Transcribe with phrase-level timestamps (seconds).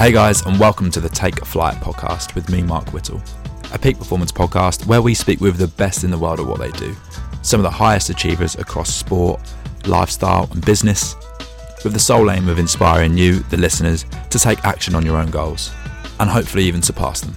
[0.00, 3.20] Hey guys, and welcome to the Take Flight podcast with me, Mark Whittle,
[3.74, 6.58] a peak performance podcast where we speak with the best in the world at what
[6.58, 6.96] they do,
[7.42, 9.42] some of the highest achievers across sport,
[9.86, 11.16] lifestyle, and business,
[11.84, 15.30] with the sole aim of inspiring you, the listeners, to take action on your own
[15.30, 15.70] goals
[16.18, 17.36] and hopefully even surpass them.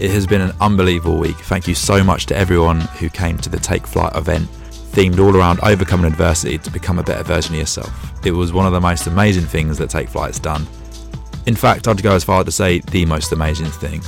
[0.00, 1.36] It has been an unbelievable week.
[1.36, 4.48] Thank you so much to everyone who came to the Take Flight event,
[4.90, 8.26] themed all around overcoming adversity to become a better version of yourself.
[8.26, 10.66] It was one of the most amazing things that Take Flight's done
[11.46, 14.02] in fact, I'd go as far as to say the most amazing thing.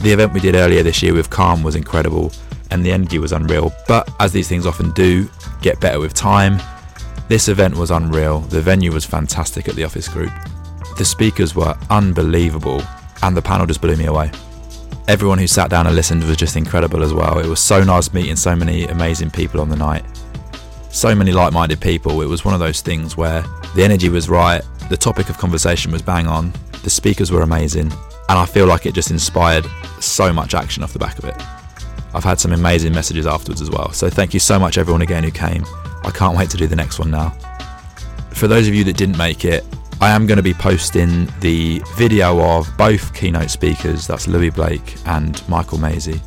[0.00, 2.32] The event we did earlier this year with Calm was incredible
[2.70, 5.28] and the energy was unreal, but as these things often do,
[5.62, 6.58] get better with time.
[7.28, 8.40] This event was unreal.
[8.40, 10.30] The venue was fantastic at the office group.
[10.96, 12.82] The speakers were unbelievable
[13.22, 14.30] and the panel just blew me away.
[15.08, 17.38] Everyone who sat down and listened was just incredible as well.
[17.38, 20.04] It was so nice meeting so many amazing people on the night.
[20.98, 22.22] So many like minded people.
[22.22, 23.42] It was one of those things where
[23.76, 27.92] the energy was right, the topic of conversation was bang on, the speakers were amazing,
[28.28, 29.64] and I feel like it just inspired
[30.00, 31.36] so much action off the back of it.
[32.14, 35.22] I've had some amazing messages afterwards as well, so thank you so much everyone again
[35.22, 35.64] who came.
[36.02, 37.30] I can't wait to do the next one now.
[38.30, 39.64] For those of you that didn't make it,
[40.00, 44.96] I am going to be posting the video of both keynote speakers, that's Louis Blake
[45.06, 46.20] and Michael Maisie.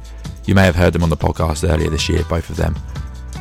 [0.45, 2.73] You may have heard them on the podcast earlier this year, both of them.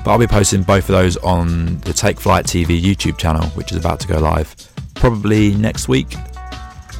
[0.05, 3.70] But I'll be posting both of those on the Take Flight TV YouTube channel, which
[3.73, 4.55] is about to go live
[4.95, 6.15] probably next week,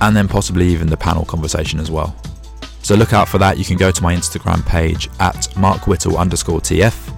[0.01, 2.15] and then possibly even the panel conversation as well.
[2.83, 3.59] So look out for that.
[3.59, 7.17] You can go to my Instagram page at markwhittle underscore TF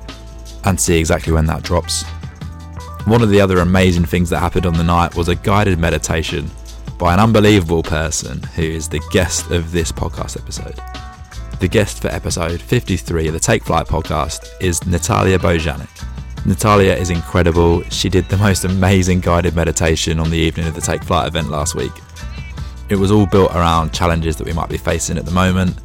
[0.64, 2.04] and see exactly when that drops.
[3.06, 6.50] One of the other amazing things that happened on the night was a guided meditation
[6.98, 10.78] by an unbelievable person who is the guest of this podcast episode.
[11.62, 16.04] The guest for episode 53 of the Take Flight podcast is Natalia Bojanic.
[16.44, 17.84] Natalia is incredible.
[17.84, 21.50] She did the most amazing guided meditation on the evening of the Take Flight event
[21.50, 21.92] last week.
[22.88, 25.78] It was all built around challenges that we might be facing at the moment,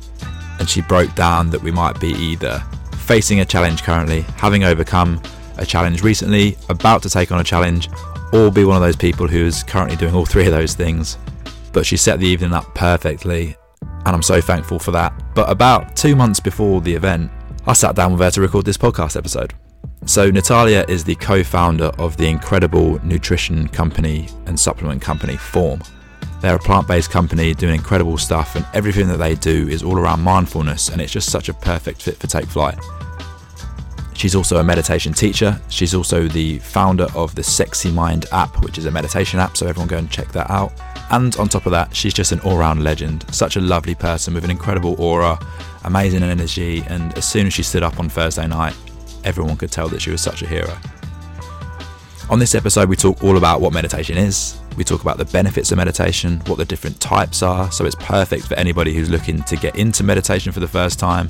[0.57, 2.57] and she broke down that we might be either
[2.94, 5.22] facing a challenge currently, having overcome
[5.59, 7.88] a challenge recently, about to take on a challenge,
[8.34, 11.19] or be one of those people who is currently doing all three of those things.
[11.72, 13.56] But she set the evening up perfectly,
[14.07, 15.13] and I'm so thankful for that.
[15.35, 17.29] But about two months before the event,
[17.68, 19.53] I sat down with her to record this podcast episode.
[20.06, 25.81] So, Natalia is the co founder of the incredible nutrition company and supplement company Form.
[26.40, 29.97] They're a plant based company doing incredible stuff, and everything that they do is all
[29.97, 32.79] around mindfulness, and it's just such a perfect fit for Take Flight.
[34.17, 35.61] She's also a meditation teacher.
[35.69, 39.67] She's also the founder of the Sexy Mind app, which is a meditation app, so
[39.67, 40.73] everyone go and check that out.
[41.11, 43.25] And on top of that, she's just an all round legend.
[43.31, 45.38] Such a lovely person with an incredible aura,
[45.83, 48.75] amazing energy, and as soon as she stood up on Thursday night,
[49.23, 50.75] everyone could tell that she was such a hero.
[52.31, 54.59] On this episode, we talk all about what meditation is.
[54.78, 58.47] We talk about the benefits of meditation, what the different types are, so it's perfect
[58.47, 61.29] for anybody who's looking to get into meditation for the first time.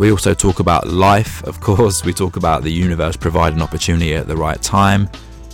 [0.00, 2.06] We also talk about life, of course.
[2.06, 5.10] We talk about the universe providing opportunity at the right time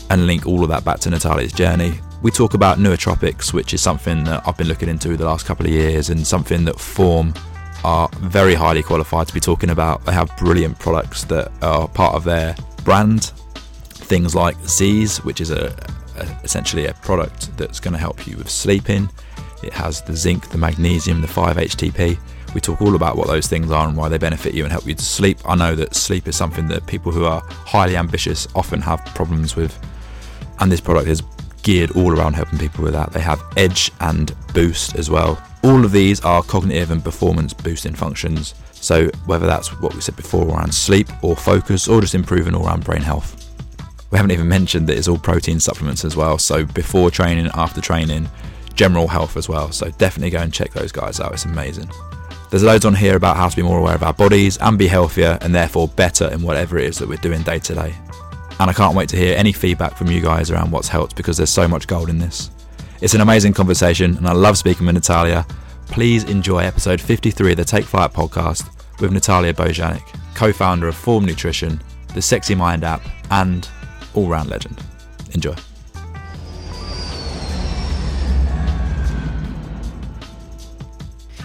[0.08, 1.94] and link all of that back to Natalia's journey.
[2.22, 5.66] We talk about nootropics, which is something that I've been looking into the last couple
[5.66, 7.34] of years and something that Form
[7.82, 10.04] are very highly qualified to be talking about.
[10.04, 13.32] They have brilliant products that are part of their brand.
[13.94, 15.74] Things like Z's, which is a,
[16.18, 19.10] a essentially a product that's going to help you with sleeping.
[19.64, 22.16] It has the zinc, the magnesium, the 5-HTP.
[22.56, 24.86] We talk all about what those things are and why they benefit you and help
[24.86, 25.38] you to sleep.
[25.44, 29.56] I know that sleep is something that people who are highly ambitious often have problems
[29.56, 29.78] with,
[30.60, 31.22] and this product is
[31.62, 33.12] geared all around helping people with that.
[33.12, 37.94] They have Edge and Boost as well, all of these are cognitive and performance boosting
[37.94, 38.54] functions.
[38.72, 42.66] So, whether that's what we said before around sleep or focus or just improving all
[42.66, 43.52] around brain health.
[44.10, 46.38] We haven't even mentioned that it's all protein supplements as well.
[46.38, 48.30] So, before training, after training,
[48.74, 49.72] general health as well.
[49.72, 51.32] So, definitely go and check those guys out.
[51.32, 51.90] It's amazing.
[52.50, 54.86] There's loads on here about how to be more aware of our bodies and be
[54.86, 57.94] healthier and therefore better in whatever it is that we're doing day to day.
[58.58, 61.36] And I can't wait to hear any feedback from you guys around what's helped because
[61.36, 62.50] there's so much gold in this.
[63.02, 65.46] It's an amazing conversation, and I love speaking with Natalia.
[65.88, 68.70] Please enjoy episode 53 of the Take Flight podcast
[69.00, 70.02] with Natalia Bojanic,
[70.34, 71.82] co founder of Form Nutrition,
[72.14, 73.68] the Sexy Mind app, and
[74.14, 74.82] all round legend.
[75.34, 75.54] Enjoy.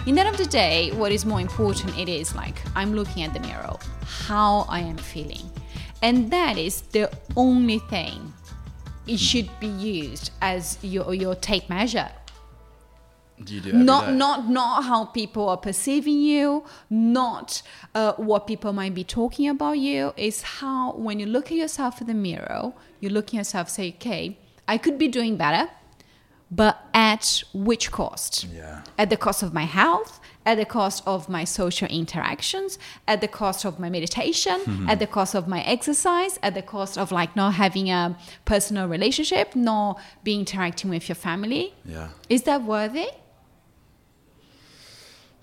[0.04, 3.22] In the end of the day, what is more important, it is like I'm looking
[3.22, 5.48] at the mirror, how I am feeling.
[6.02, 8.32] And that is the only thing
[9.06, 12.10] it should be used as your your tape measure.
[13.44, 14.12] Do you do not day?
[14.14, 17.62] not not how people are perceiving you, not
[17.94, 20.14] uh, what people might be talking about you.
[20.16, 23.90] Is how when you look at yourself in the mirror, you look at yourself, say,
[23.90, 25.70] okay, I could be doing better.
[26.60, 28.44] But at which cost?
[28.44, 28.82] Yeah.
[28.98, 32.78] At the cost of my health, at the cost of my social interactions,
[33.08, 34.90] at the cost of my meditation, Mm-hmm.
[34.90, 38.86] at the cost of my exercise, at the cost of like not having a personal
[38.86, 41.72] relationship, not being interacting with your family.
[41.86, 42.08] Yeah.
[42.28, 43.08] Is that worthy?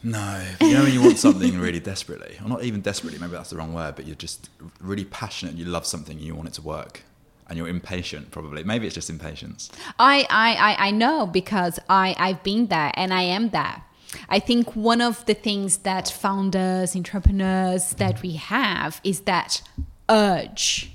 [0.02, 3.50] No, you know when you want something really desperately, or not even desperately, maybe that's
[3.50, 6.48] the wrong word, but you're just really passionate, and you love something, and you want
[6.48, 7.04] it to work,
[7.50, 8.64] and you're impatient probably.
[8.64, 9.72] Maybe it's just impatience.
[9.98, 13.84] I, I, I, I know because I, I've been there and I am there.
[14.28, 19.62] I think one of the things that founders, entrepreneurs that we have is that
[20.10, 20.92] urge,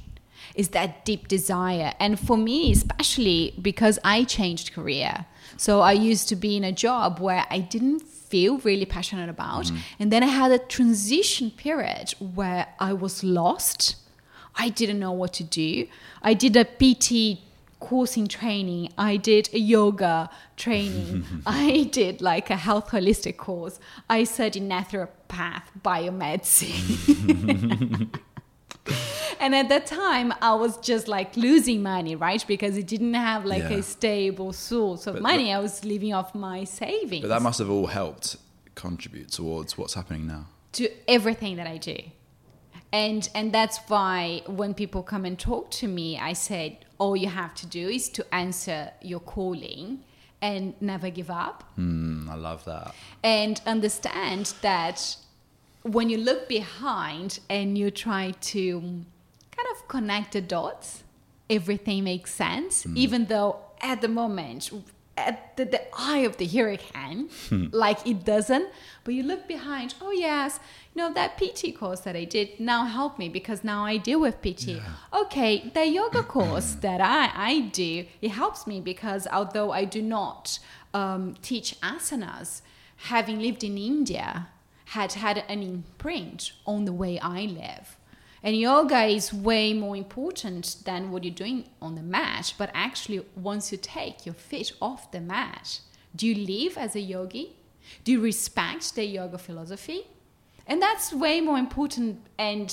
[0.54, 1.92] is that deep desire.
[2.00, 5.26] And for me, especially because I changed career.
[5.56, 9.66] So I used to be in a job where I didn't feel really passionate about.
[9.66, 9.76] Mm-hmm.
[10.00, 13.96] And then I had a transition period where I was lost.
[14.56, 15.86] I didn't know what to do.
[16.22, 17.40] I did a PT
[17.80, 18.90] course in training.
[18.96, 21.24] I did a yoga training.
[21.46, 23.78] I did like a health holistic course.
[24.08, 28.08] I studied naturopath, biomedicine.
[29.40, 32.44] and at that time, I was just like losing money, right?
[32.46, 33.78] Because it didn't have like Yeah.
[33.78, 35.52] a stable source of But- money.
[35.52, 38.36] I was living off my savings But that must have all helped
[38.74, 40.46] contribute towards what's happening now.
[40.72, 41.96] to everything that I do.
[43.02, 47.28] And and that's why when people come and talk to me, I said all you
[47.42, 48.80] have to do is to answer
[49.10, 50.04] your calling
[50.40, 52.94] and never give up Mm, I love that.
[53.22, 55.16] and understand that
[55.94, 58.80] when you look behind and you try to
[59.56, 61.02] kind of connect the dots,
[61.50, 64.70] everything makes sense, even though at the moment,
[65.16, 67.28] at the, the eye of the hurricane,
[67.72, 68.68] like it doesn't.
[69.04, 70.58] But you look behind, oh, yes,
[70.94, 74.20] you know, that PT course that I did now helped me because now I deal
[74.20, 74.80] with PT.
[75.12, 80.02] Okay, the yoga course that I, I do, it helps me because although I do
[80.02, 80.58] not
[80.92, 82.62] um, teach asanas,
[82.96, 84.48] having lived in India,
[84.86, 87.96] had had an imprint on the way I live.
[88.44, 92.52] And yoga is way more important than what you're doing on the mat.
[92.58, 95.80] But actually, once you take your feet off the mat,
[96.14, 97.56] do you live as a yogi?
[98.04, 100.08] Do you respect the yoga philosophy?
[100.66, 102.20] And that's way more important.
[102.38, 102.70] And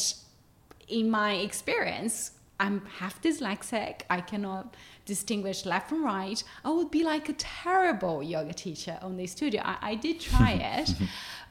[0.90, 4.02] in my experience, I'm half dyslexic.
[4.10, 4.76] I cannot
[5.06, 6.44] distinguish left from right.
[6.66, 9.62] I would be like a terrible yoga teacher on the studio.
[9.64, 10.94] I, I did try it,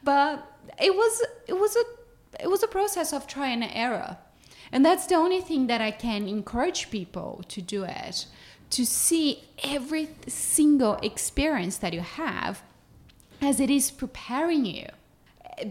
[0.03, 0.47] but
[0.79, 1.83] it was it was a
[2.39, 4.17] it was a process of try and error.
[4.71, 8.25] And that's the only thing that I can encourage people to do it,
[8.69, 12.63] to see every single experience that you have
[13.41, 14.87] as it is preparing you.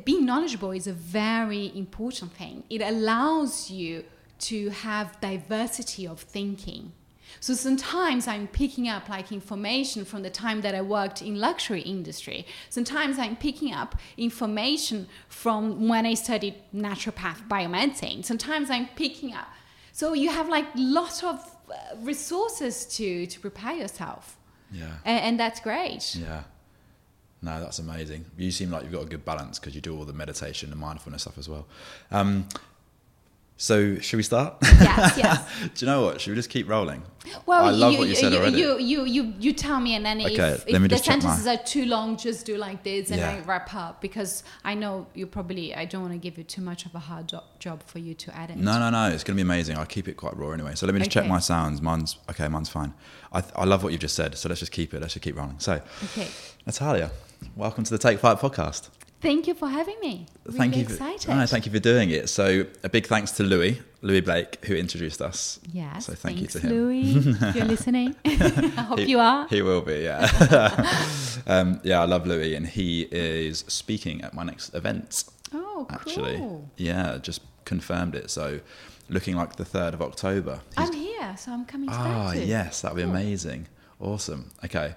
[0.05, 2.65] Being knowledgeable is a very important thing.
[2.69, 4.05] It allows you
[4.41, 6.93] to have diversity of thinking.
[7.39, 11.83] So sometimes I'm picking up like information from the time that I worked in luxury
[11.83, 12.47] industry.
[12.69, 18.25] Sometimes I'm picking up information from when I studied naturopath biomedicine.
[18.25, 19.49] Sometimes I'm picking up.
[19.93, 21.37] So you have like lots of
[21.71, 24.37] uh, resources to to prepare yourself,
[24.73, 24.97] Yeah.
[25.05, 26.17] and, and that's great.
[26.17, 26.43] Yeah.
[27.43, 28.27] No, that's amazing.
[28.37, 30.79] You seem like you've got a good balance because you do all the meditation and
[30.81, 31.67] mindfulness stuff as well.
[32.11, 32.47] Um,
[33.63, 34.55] so, should we start?
[34.63, 35.47] Yes, yes.
[35.75, 36.19] do you know what?
[36.19, 37.03] Should we just keep rolling?
[37.45, 38.59] Well, I love what you said you, already.
[38.59, 41.47] You, you, you, you tell me, and then Okay, if, if the check my- sentences
[41.47, 43.33] are too long, just do like this, and Yeah.
[43.33, 45.75] I wrap up because I know you probably.
[45.75, 48.15] I don't want to give you too much of a hard jo- job for you
[48.15, 48.57] to edit.
[48.57, 49.11] No, no, no.
[49.11, 49.77] It's going to be amazing.
[49.77, 50.75] I'll keep it quite raw anyway.
[50.75, 51.83] So let me just check my sounds.
[51.83, 52.49] Mine's okay.
[52.49, 52.95] Mine's fine.
[53.31, 54.39] I, I love what you've just said.
[54.39, 55.03] So let's just keep it.
[55.03, 55.59] Let's just keep rolling.
[55.59, 56.29] So, Okay.
[56.67, 57.11] Natalia,
[57.57, 58.89] welcome to the Take Flight podcast.
[59.21, 60.27] Thank you for having me.
[60.45, 60.83] Really thank you.
[60.83, 61.23] excited.
[61.23, 62.29] For, no, thank you for doing it.
[62.31, 65.61] So a big thanks to Louis, Louis Blake, who introduced us.
[65.71, 66.07] Yes.
[66.07, 66.73] So thank thanks, you to him.
[66.73, 67.17] Louis.
[67.27, 68.31] if you're listening, I
[68.83, 69.47] hope He- you are.
[69.49, 70.27] He will be, yeah.
[71.47, 75.25] um, yeah, I love Louis, and he is speaking at my next event.
[75.53, 75.87] Oh, cool.
[75.91, 78.31] Actually, yeah, just confirmed it.
[78.31, 78.61] So,
[79.11, 80.61] looking like the third of October.
[80.77, 82.47] He's- I'm here, so I'm coming to Ah, that too.
[82.47, 83.11] yes, that'd be Cool.
[83.11, 83.67] amazing.
[84.01, 84.51] Awesome.
[84.65, 84.95] Okay.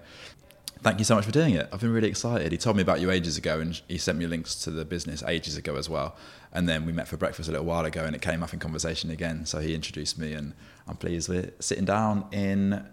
[0.83, 1.69] Thank you so much for doing it.
[1.71, 2.51] I've been really excited.
[2.51, 5.23] He told me about you ages ago and he sent me links to the business
[5.25, 6.17] ages ago as well.
[6.51, 8.59] And then we met for breakfast a little while ago and it came up in
[8.59, 9.45] conversation again.
[9.45, 10.53] So he introduced me and
[10.85, 12.85] I'm pleased we're sitting down in.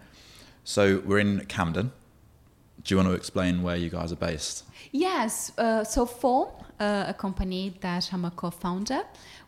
[0.63, 1.91] So we're in Camden.
[2.85, 4.65] Do you want to explain where you guys are based?
[4.93, 9.03] Yes, uh, so Form, uh, a company that I'm a co-founder,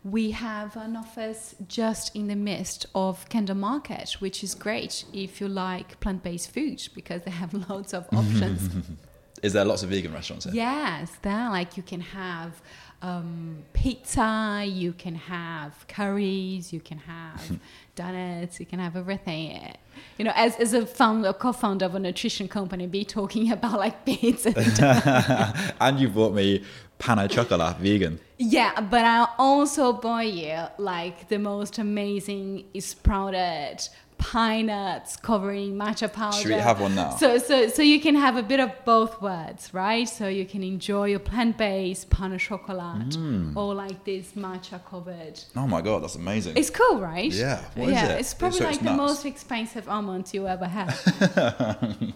[0.04, 5.40] we have an office just in the midst of Camden Market, which is great if
[5.40, 8.68] you like plant-based food because they have loads of options.
[9.42, 10.54] Is there lots of vegan restaurants here?
[10.54, 12.62] Yes, there like you can have
[13.02, 17.58] um, pizza, you can have curries, you can have
[17.94, 19.74] donuts, you can have everything.
[20.18, 24.04] You know, as, as a founder, co-founder of a nutrition company, be talking about like
[24.04, 24.52] pizza.
[24.56, 26.64] and and you bought me
[26.98, 28.18] pain au chocolat vegan.
[28.38, 33.88] Yeah, but I also bought you like the most amazing sprouted
[34.30, 36.36] pine nuts covering matcha powder.
[36.36, 37.16] Should we have one now?
[37.16, 40.08] So, so, so you can have a bit of both words, right?
[40.08, 43.56] So you can enjoy your plant-based pain au chocolat Mm.
[43.56, 45.40] or like this matcha covered.
[45.56, 46.56] Oh my god, that's amazing.
[46.56, 47.32] It's cool, right?
[47.32, 48.20] Yeah, what is yeah, it?
[48.20, 50.94] it's probably So like it's the most expensive almond you ever had.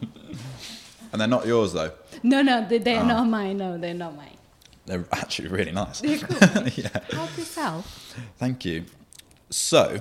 [1.12, 1.92] and they're not yours though.
[2.22, 3.06] no, no, they, they're Oh.
[3.06, 3.56] not mine.
[3.58, 4.36] No, they're not mine.
[4.86, 6.00] They're actually really nice.
[6.00, 6.62] They're cool.
[6.62, 6.78] Right?
[6.78, 6.88] yeah.
[7.10, 8.14] Help yourself.
[8.38, 8.84] Thank you.
[9.50, 10.00] So,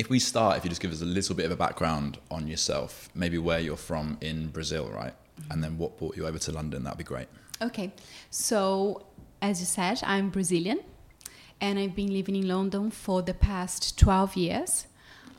[0.00, 2.48] if we start, if you just give us a little bit of a background on
[2.48, 5.12] yourself, maybe where you're from in Brazil, right?
[5.50, 7.28] And then what brought you over to London, that'd be great.
[7.60, 7.92] Okay,
[8.30, 9.04] so
[9.42, 10.80] as you said, I'm Brazilian
[11.60, 14.86] and I've been living in London for the past 12 years.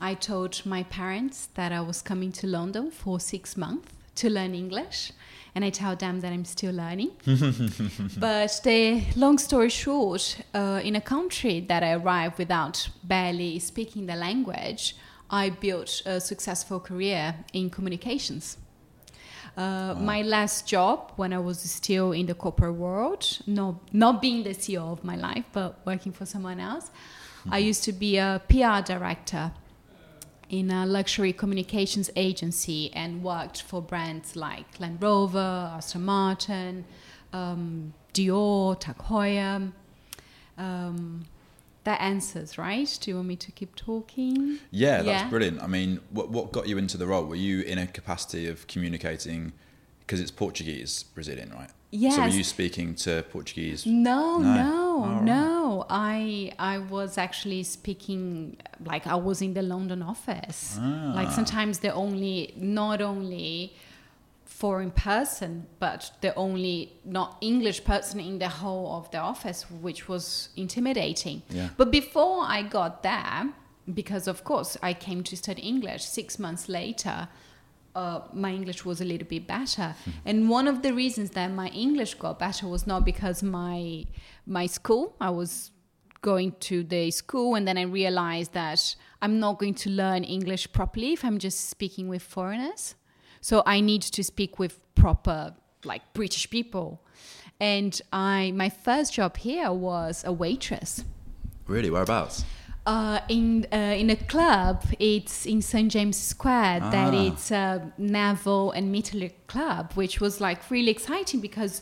[0.00, 4.54] I told my parents that I was coming to London for six months to learn
[4.54, 5.10] English,
[5.54, 7.10] and I tell them that I'm still learning.
[8.18, 14.06] but the long story short, uh, in a country that I arrived without barely speaking
[14.06, 14.96] the language,
[15.30, 18.58] I built a successful career in communications.
[19.56, 24.44] Uh, My last job, when I was still in the corporate world, no, not being
[24.44, 26.90] the CEO of my life, but working for someone else,
[27.50, 29.52] I used to be a PR director
[30.52, 36.84] in a luxury communications agency and worked for brands like Land Rover, Aston Martin,
[37.32, 39.72] um, Dior, Tag Heuer.
[40.58, 41.24] Um,
[41.84, 42.98] that answers, right?
[43.00, 44.58] Do you want me to keep talking?
[44.70, 45.30] Yeah, that's Yeah.
[45.30, 45.62] brilliant.
[45.62, 47.24] I mean, what, what got you into the role?
[47.24, 49.54] Were you in a capacity of communicating,
[50.00, 51.70] because it's Portuguese Brazilian, right?
[51.92, 53.84] So were you speaking to Portuguese?
[53.84, 54.54] No, No.
[54.54, 55.22] no, right.
[55.24, 55.86] no.
[55.90, 60.78] I I was actually speaking like I was in the London office.
[61.18, 61.32] Like Ah.
[61.38, 63.74] sometimes the only not only
[64.44, 70.08] foreign person, but the only not English person in the whole of the office, which
[70.08, 71.42] was intimidating.
[71.50, 71.68] Yeah.
[71.76, 73.52] But before I got there,
[73.92, 77.28] because of course I came to study English six months later,
[77.94, 79.94] uh, my English was a little bit better.
[80.24, 84.06] and one of the reasons that my English got better was not because my
[84.46, 85.70] my school, I was
[86.22, 90.72] going to the school and then I realized that I'm not going to learn English
[90.72, 92.94] properly if I'm just speaking with foreigners.
[93.40, 97.02] So I need to speak with proper like British people.
[97.60, 101.04] And I my first job here was a waitress.
[101.66, 101.90] Really?
[101.90, 102.44] Whereabouts?
[102.84, 106.80] Uh, in uh, in a club, it's in St James Square.
[106.90, 107.26] That Ah.
[107.26, 111.80] it's a naval and military club, which was like really exciting because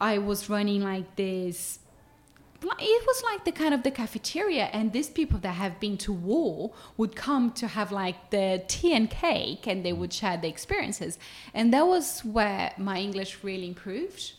[0.00, 1.80] I was running like this.
[2.62, 6.12] It was like the kind of the cafeteria, and these people that have been to
[6.12, 10.48] war would come to have like the tea and cake, and they would share the
[10.48, 11.18] experiences,
[11.52, 14.32] and that was where my English really improved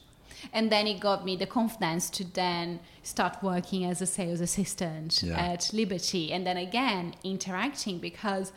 [0.53, 5.22] and then it got me the confidence to then start working as a sales assistant
[5.24, 5.38] Yeah.
[5.38, 6.31] at Liberty.
[6.31, 8.51] And then again interacting because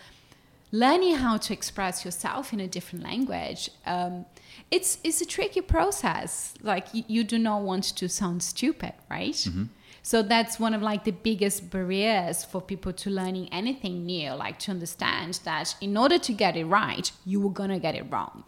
[0.71, 4.25] learning how to express yourself in a different language um,
[4.71, 6.55] it's it's a tricky process.
[6.63, 9.47] Like you, you do not want to sound stupid right?
[10.05, 14.59] So that's one of like the biggest barriers for people to learning anything new like
[14.61, 18.45] to understand that in order to get it right you were gonna get it wrong.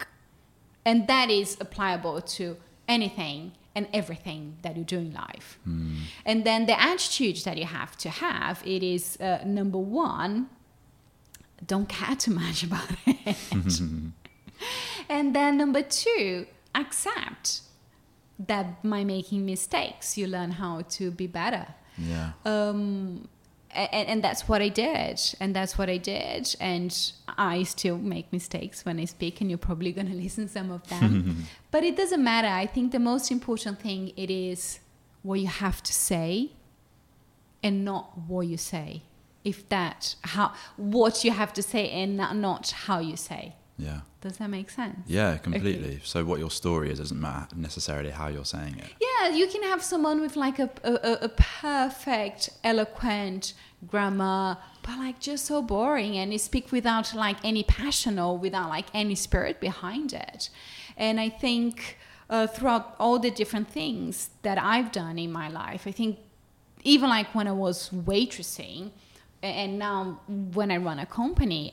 [0.87, 2.57] And that is applicable to
[2.89, 5.59] anything and everything that you do in life.
[6.25, 10.49] And then the attitude that you have to have it is uh, number one
[11.67, 13.37] don't care too much about it.
[15.09, 17.61] And then number two accept
[18.39, 21.67] that by making mistakes you learn how to be better.
[21.99, 22.33] Yeah.
[22.45, 23.29] um,
[23.75, 28.33] and, and that's what I did, and that's what I did, and I still make
[28.33, 31.97] mistakes when I speak, and you're probably going to listen some of them, but it
[31.97, 32.49] doesn't matter.
[32.49, 34.81] I think the most important thing it is
[35.23, 36.53] what you have to say,
[37.63, 39.03] and not what you say.
[39.45, 43.55] If that how what you have to say, and not, not how you say.
[43.77, 44.01] Yeah.
[44.21, 45.01] Does that make sense?
[45.07, 46.01] Yeah, completely.
[46.05, 48.91] So what your story is doesn't matter necessarily how you're saying it.
[49.01, 53.55] Yeah, you can have someone with like a, a, a perfect, eloquent
[53.87, 58.69] grammar, but like just so boring and you speak without like any passion or without
[58.69, 60.51] like any spirit behind it.
[60.97, 61.99] And I think
[62.31, 66.19] uh, throughout all the different things that I've done in my life, I think
[66.85, 68.91] even like when I was waitressing
[69.43, 71.73] and now when I run a company,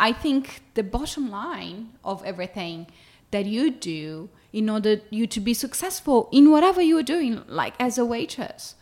[0.00, 2.86] I think the bottom line of everything
[3.30, 7.98] that you do in order you to be successful in whatever you're doing, like as
[7.98, 8.76] a waitress.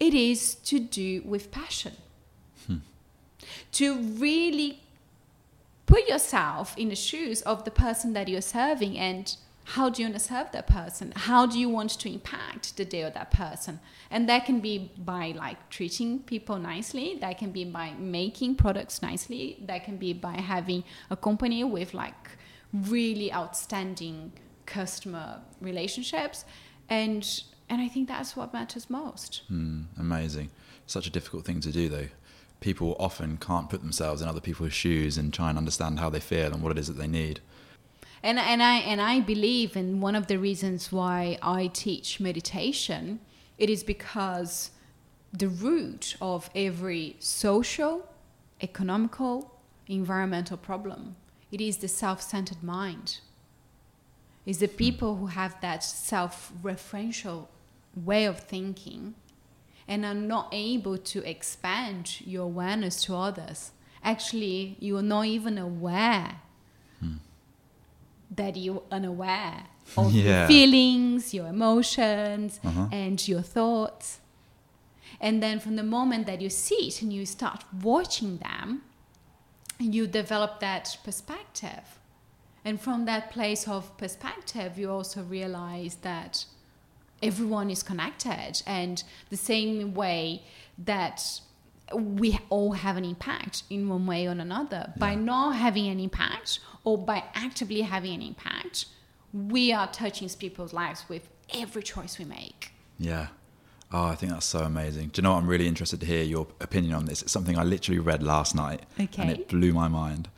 [0.00, 1.92] It is to do with passion.
[2.66, 2.78] Hmm.
[3.72, 4.82] To really
[5.84, 9.36] put yourself in the shoes of the person that you're serving and
[9.74, 12.84] how do you want to serve that person how do you want to impact the
[12.84, 13.80] day of that person
[14.10, 19.02] and that can be by like treating people nicely that can be by making products
[19.02, 22.30] nicely that can be by having a company with like
[22.72, 24.32] really outstanding
[24.66, 26.44] customer relationships
[26.88, 30.50] and and i think that's what matters most Hmm, amazing.
[30.86, 32.08] Such a difficult thing to do, though.
[32.60, 36.20] People often can't put themselves in other people's shoes and try and understand how they
[36.20, 37.40] feel and what it is that they need.
[38.22, 43.20] And and I and I believe in one of the reasons why I teach meditation,
[43.58, 44.70] it is because
[45.32, 48.08] the root of every social,
[48.60, 51.16] economical, environmental problem,
[51.52, 53.18] it is the self-centered mind.
[54.44, 57.48] Is the people who have that self-referential
[57.96, 59.14] way of thinking
[59.88, 63.72] and are not able to expand your awareness to others.
[64.02, 66.40] Actually, you are not even aware
[68.36, 69.64] that you're unaware
[69.96, 70.22] of Yeah.
[70.40, 72.88] your feelings, your emotions, Uh-huh.
[72.92, 74.20] and your thoughts.
[75.20, 78.82] And then from the moment that you see it and you start watching them,
[79.78, 81.98] you develop that perspective.
[82.64, 86.44] And from that place of perspective, you also realize that
[87.22, 90.42] everyone is connected and the same way
[90.76, 91.40] that
[91.94, 96.58] we all have an impact in one way or another by not having an impact
[96.84, 98.86] or by actively having an impact
[99.32, 103.28] we are touching people's lives with every choice we make Yeah.
[103.92, 105.08] Oh, I think that's so amazing.
[105.08, 105.38] Do you know what?
[105.38, 107.22] I'm really interested to hear your opinion on this.
[107.22, 110.28] It's something I literally read last night and it blew my mind.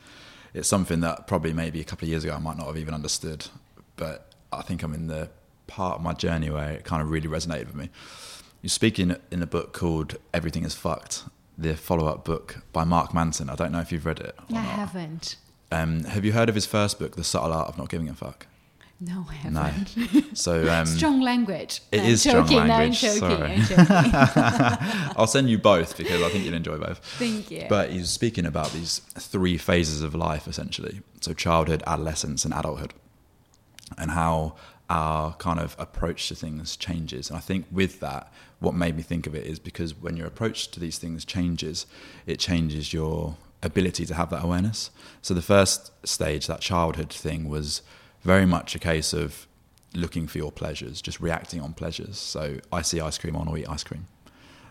[0.53, 2.93] It's something that probably maybe a couple of years ago I might not have even
[2.93, 3.47] understood,
[3.95, 5.29] but I think I'm in the
[5.65, 7.89] part of my journey where it kind of really resonated with me.
[8.61, 11.23] You're speaking in a book called Everything is Fucked,
[11.59, 13.49] the follow up book by Mark Manson.
[13.49, 14.35] I don't know if you've read it.
[14.49, 14.63] I not.
[14.65, 15.35] haven't
[15.71, 18.13] Um, have you heard of his first book, The Subtle Art of Not Giving a
[18.13, 18.47] Fuck?
[19.01, 22.99] no i haven't So um, strong language it I'm is strong joking, no, I'm language,
[22.99, 24.09] joking, sorry.
[25.15, 26.99] I'll send you both because I think you'll enjoy both.
[27.17, 31.01] thank you But he's speaking about these three phases of life essentially.
[31.21, 32.93] So childhood, adolescence, and adulthood.
[33.97, 34.55] And how
[34.89, 37.29] our kind of approach to things changes.
[37.29, 40.27] And I think with that, what made me think of it is because when your
[40.27, 41.85] approach to these things changes,
[42.25, 44.89] it changes your ability to have that awareness.
[45.21, 47.81] So the first stage, that childhood thing, was
[48.21, 49.47] very much a case of
[49.93, 52.17] looking for your pleasures, just reacting on pleasures.
[52.17, 54.07] So I see ice cream, I want to eat ice cream.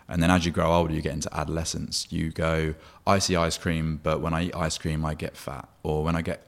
[0.08, 2.06] And then as you grow older, you get into adolescence.
[2.10, 2.74] You go,
[3.06, 5.68] I see ice cream, but when I eat ice cream, I get fat.
[5.82, 6.44] Or when I get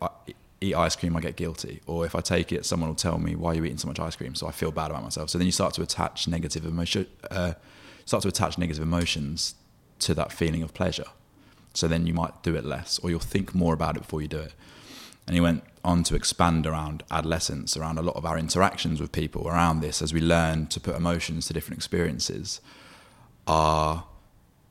[0.60, 1.80] eat ice cream, I get guilty.
[1.86, 3.98] Or if I take it, someone will tell me, why are you eating so much
[3.98, 4.34] ice cream?
[4.34, 5.30] So I feel bad about myself.
[5.30, 7.54] So then you start to attach negative emotion, uh,
[8.04, 9.54] start to attach negative emotions
[10.00, 11.06] to that feeling of pleasure.
[11.72, 14.28] So then you might do it less, or you'll think more about it before you
[14.28, 14.54] do it.
[15.26, 19.12] And he went on to expand around adolescence, around a lot of our interactions with
[19.12, 22.60] people around this as we learn to put emotions to different experiences
[23.46, 24.04] are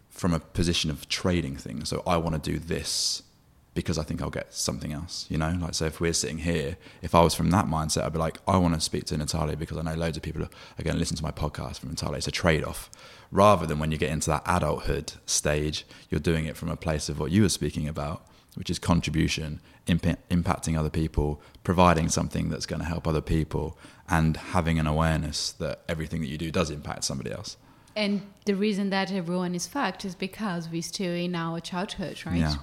[0.09, 1.89] from a position of trading things.
[1.89, 3.23] So I want to do this
[3.79, 5.57] because I think I'll get something else, you know?
[5.59, 8.37] Like, so if we're sitting here, if I was from that mindset, I'd be like,
[8.47, 10.99] I want to speak to Natalia because I know loads of people are going to
[10.99, 12.17] listen to my podcast from Natalia.
[12.17, 12.89] It's a trade off.
[13.31, 17.09] Rather than when you get into that adulthood stage, you're doing it from a place
[17.09, 22.49] of what you were speaking about, which is contribution, imp- impacting other people, providing something
[22.49, 23.77] that's going to help other people,
[24.09, 27.57] and having an awareness that everything that you do does impact somebody else.
[27.95, 32.37] and the reason that everyone is fucked is because we're still in our childhood right
[32.39, 32.55] Yeah.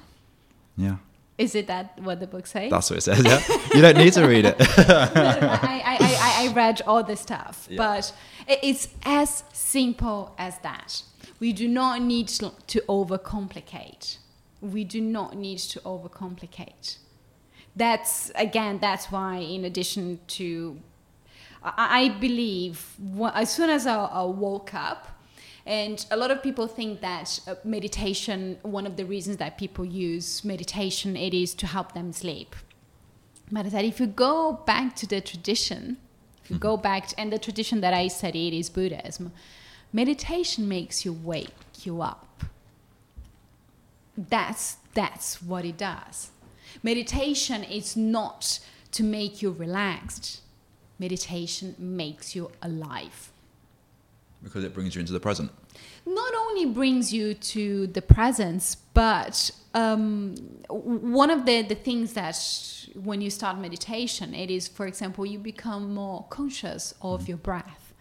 [0.76, 0.96] Yeah.
[1.38, 3.40] Is it that what the book says That's what it says, yeah.
[3.74, 4.56] you don't need to read it.
[4.60, 7.76] I, I, I, I read all the stuff, Yeah.
[7.76, 8.12] but
[8.48, 11.02] it's as simple as that.
[11.38, 14.18] We do not need to, to overcomplicate.
[14.62, 16.96] We do not need to overcomplicate.
[17.74, 18.78] That's again.
[18.80, 20.78] That's why, in addition to,
[21.62, 22.96] I, I believe
[23.34, 25.08] as soon as I, I woke up,
[25.66, 28.58] and a lot of people think that uh, meditation.
[28.62, 32.54] One of the reasons that people use meditation it is to help them sleep.
[33.50, 35.98] But I said, if you go back to the tradition,
[36.44, 39.32] if you go back, to, and the tradition that I studied is Buddhism,
[39.92, 42.44] meditation makes you wake you up.
[44.16, 46.30] That's that's what it does.
[46.82, 48.60] Meditation is not
[48.92, 50.42] to make you relaxed.
[50.98, 53.30] Meditation makes you alive.
[54.46, 55.50] Because it brings you into the present.
[56.06, 60.36] not only brings you to the presence, but um,
[60.68, 62.38] one of the, the things that
[62.94, 67.92] when you start meditation, it is, for example, you become more conscious of your breath.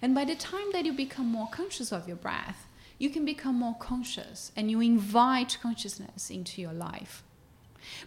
[0.00, 3.56] And by the time that you become more conscious of your breath, you can become
[3.56, 7.24] more conscious and you invite consciousness into your life.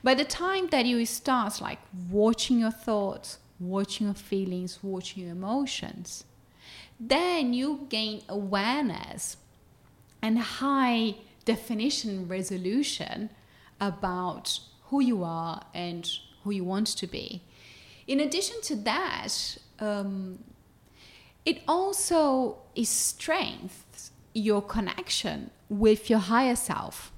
[0.02, 5.34] By the time that you start like watching your thoughts, watching your feelings, watching your
[5.34, 6.24] emotions,
[7.04, 9.38] then you gain awareness
[10.22, 13.32] and high definition resolution
[13.80, 16.08] about who you are and
[16.44, 17.42] who you want to be.
[18.06, 20.44] In addition to that, um,
[21.44, 22.90] it also is
[24.34, 27.11] your connection with your higher self.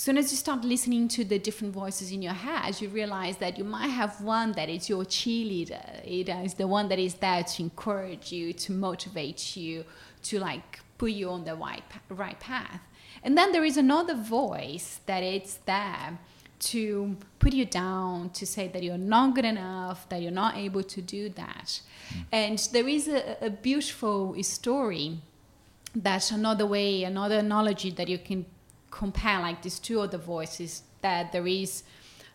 [0.00, 3.58] Soon as you start listening to the different voices in your head, you realize that
[3.58, 6.02] you might have one that is your cheerleader.
[6.02, 9.84] It is the one that is there to encourage you, to motivate you,
[10.22, 12.80] to like put you on the right right path.
[13.22, 16.18] And then there is another voice that it's there
[16.70, 20.82] to put you down, to say that you're not good enough, that you're not able
[20.82, 21.82] to do that.
[22.14, 22.24] Mm.
[22.32, 25.18] And there is a, a beautiful story
[25.94, 28.46] that's another way, another analogy that you can
[28.90, 31.82] compare like these two other voices that there is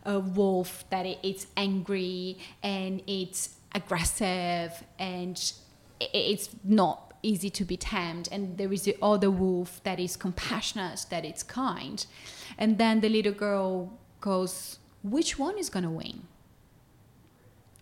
[0.04, 5.52] a wolf that it, it's angry and it's aggressive and
[6.00, 10.16] i- it's not easy to be tamed and there is the other wolf that is
[10.16, 12.06] compassionate that it's kind
[12.56, 16.22] and then the little girl goes which one is going to win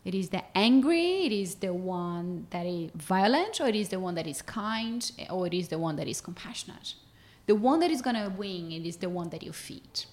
[0.04, 3.98] it is the angry, it is the one that is violent, or it is the
[3.98, 6.92] one that is kind, or it is the one that is compassionate.
[7.46, 10.04] The one that is going to win, it is the one that you feed.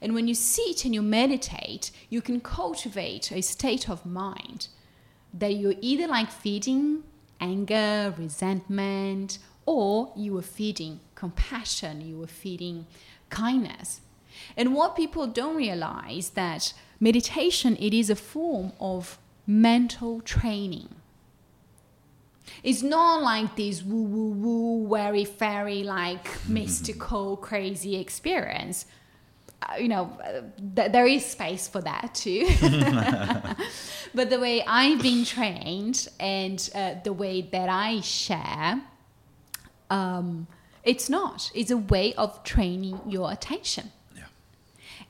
[0.00, 4.68] And when you sit and you meditate, you can cultivate a state of mind
[5.34, 7.04] that you're either like feeding
[7.40, 12.86] anger, resentment, or you are feeding compassion, you are feeding
[13.30, 14.00] kindness.
[14.56, 20.88] And what people don't realize that meditation it is a form of mental training.
[22.62, 28.86] It's not like this woo woo woo, very fairy like mystical crazy experience.
[29.62, 30.42] Uh, you know, uh,
[30.74, 32.48] th- there is space for that too.
[34.14, 38.82] but the way I've been trained and uh, the way that I share,
[39.88, 40.48] um,
[40.82, 41.52] it's not.
[41.54, 43.92] It's a way of training your attention.
[44.16, 44.24] Yeah.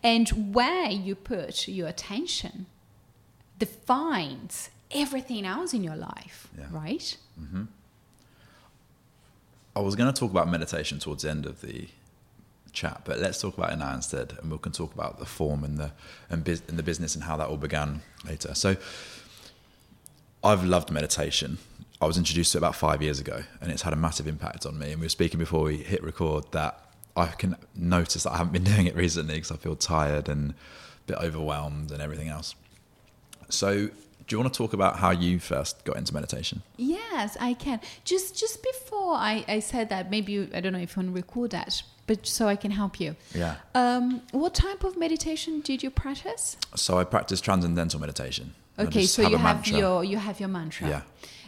[0.03, 2.67] And where you put your attention
[3.59, 6.67] defines everything else in your life, Yeah.
[6.71, 7.17] right?
[7.41, 7.65] Mm-hmm.
[9.75, 11.89] I was going to talk about meditation towards the end of the
[12.73, 15.65] chat, but let's talk about it now instead, and we can talk about the form
[15.65, 15.93] and the
[16.31, 18.55] and, bus- and the business and how that all began later.
[18.55, 18.77] So,
[20.45, 21.59] I've loved meditation.
[22.01, 24.67] I was introduced to it about five years ago, and it's had a massive impact
[24.67, 24.91] on me.
[24.93, 26.79] And we were speaking before we hit record that
[27.17, 30.51] I can notice that I haven't been doing it recently because I feel tired and
[30.51, 30.55] a
[31.07, 32.55] bit overwhelmed and everything else.
[33.49, 33.89] So,
[34.27, 36.63] do you want to talk about how you first got into meditation?
[36.77, 37.81] Yes, I can.
[38.05, 41.15] Just just before I, I said that, maybe you, I don't know if you want
[41.15, 43.17] to record that, but so I can help you.
[43.35, 43.57] Yeah.
[43.75, 46.57] Um, what type of meditation did you practice?
[46.77, 48.55] So I practice transcendental meditation.
[48.79, 49.79] Okay, so you have mantra.
[49.79, 50.89] your you have your mantra.
[50.89, 51.03] Yeah.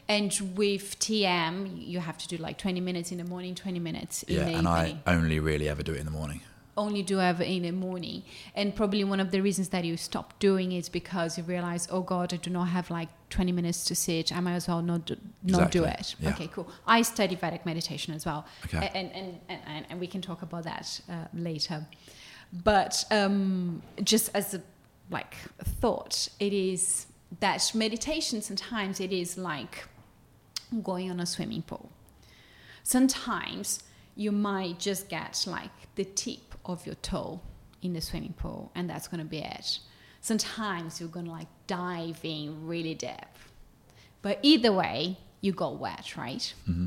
[0.06, 4.22] And with TM, you have to do like 20 minutes in the morning, 20 minutes
[4.24, 6.42] in yeah, the and I only really ever do it in the morning.
[6.76, 8.24] Only do ever in the morning.
[8.54, 11.87] And probably one of the reasons that you stop doing it is because you realize,
[11.90, 14.32] oh God, I do not have like 20 minutes to sit.
[14.32, 16.16] I might as well not do, not do it.
[16.18, 16.30] Yeah.
[16.30, 16.68] Okay, cool.
[16.87, 18.44] I study Vedic meditation as well.
[18.64, 18.90] Okay.
[18.94, 21.87] And, and, and, and, and we can talk about that uh, later.
[22.52, 24.62] But um, just as a
[25.10, 27.06] like thought, it is
[27.40, 29.87] that meditation sometimes it is like
[30.82, 31.90] going on a swimming pool.
[32.82, 33.82] Sometimes
[34.16, 37.40] you might just get like the tip of your toe
[37.83, 39.79] in the swimming pool, and that's going to be it.
[40.20, 43.11] Sometimes you're going to like dive in really deep.
[44.22, 46.55] But either way, you got wet, right?
[46.68, 46.87] Mm-hmm.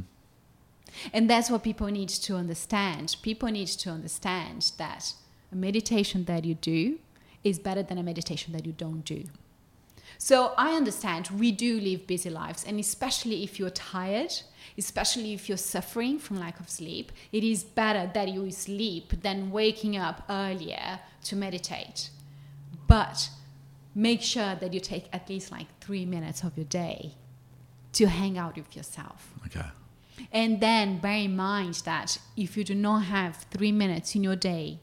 [1.14, 3.16] And that's what people need to understand.
[3.22, 5.14] People need to understand that
[5.52, 6.98] a meditation that you do
[7.44, 9.26] is better than a meditation that you don't do.
[10.18, 14.34] So I understand we do live busy lives, and especially if you're tired,
[14.78, 19.52] especially if you're suffering from lack of sleep, it is better that you sleep than
[19.52, 22.10] waking up earlier to meditate.
[22.88, 23.30] But
[23.96, 27.16] make sure that you take at least like three minutes of your day
[27.94, 29.34] to hang out with yourself.
[29.48, 29.66] Okay.
[30.32, 34.36] And then bear in mind that if you do not have three minutes in your
[34.36, 34.80] day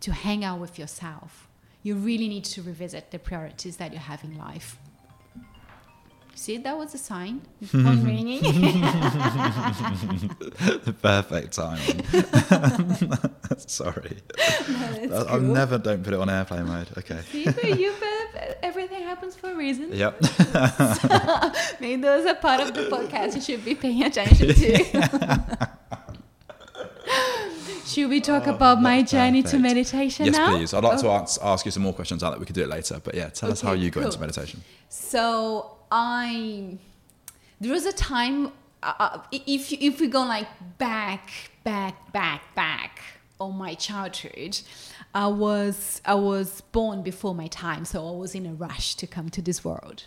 [0.00, 1.48] to hang out with yourself,
[1.82, 4.78] you really need to revisit the priorities that you have in life.
[6.34, 7.40] See, that was a sign.
[7.66, 8.42] Phone ringing.
[10.42, 12.02] the perfect timing.
[13.58, 14.16] Sorry.
[14.36, 15.40] That's I'll cool.
[15.40, 16.88] never don't put it on airplane mode.
[16.98, 17.20] Okay.
[17.30, 19.92] See, you, but everything happens for a reason.
[19.92, 20.20] Yep.
[21.80, 25.68] Maybe those are part of the podcast you should be paying attention to.
[27.86, 29.62] should we talk about oh, my Oh, journey to perfect.
[29.62, 30.56] meditation yes, now?
[30.56, 30.72] please.
[30.74, 31.12] I'd like to Oh.
[31.12, 33.00] ask, ask you some more questions out that we could do it later.
[33.02, 34.62] But yeah, tell us how you got into meditation.
[34.88, 36.78] So I,
[37.60, 38.46] there was a time.
[38.82, 41.28] Uh, uh, if if we go like back,
[41.64, 43.00] back, back, back
[43.38, 44.58] on my childhood,
[45.14, 49.06] I was I was born before my time, so I was in a rush to
[49.06, 50.04] come to this world,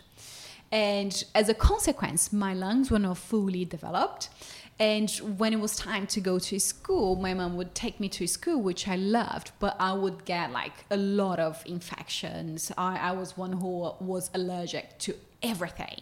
[0.71, 4.29] and as a consequence, my lungs were not fully developed.
[4.77, 8.27] And when it was time to go to school, my mom would take me to
[8.27, 12.73] school, which I loved, but I would get like a lot of infections.
[12.77, 15.15] I, I was one who was allergic to
[15.45, 16.01] everything.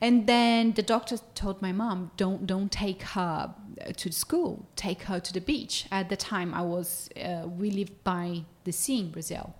[0.00, 4.66] And then the doctor told my mom, "Don't don't take her uh, to school.
[4.76, 8.72] Take her to the beach." At the time, I was uh, we lived by the
[8.72, 9.54] sea in Brazil,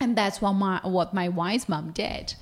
[0.00, 2.34] and that's what my what my wise mom did.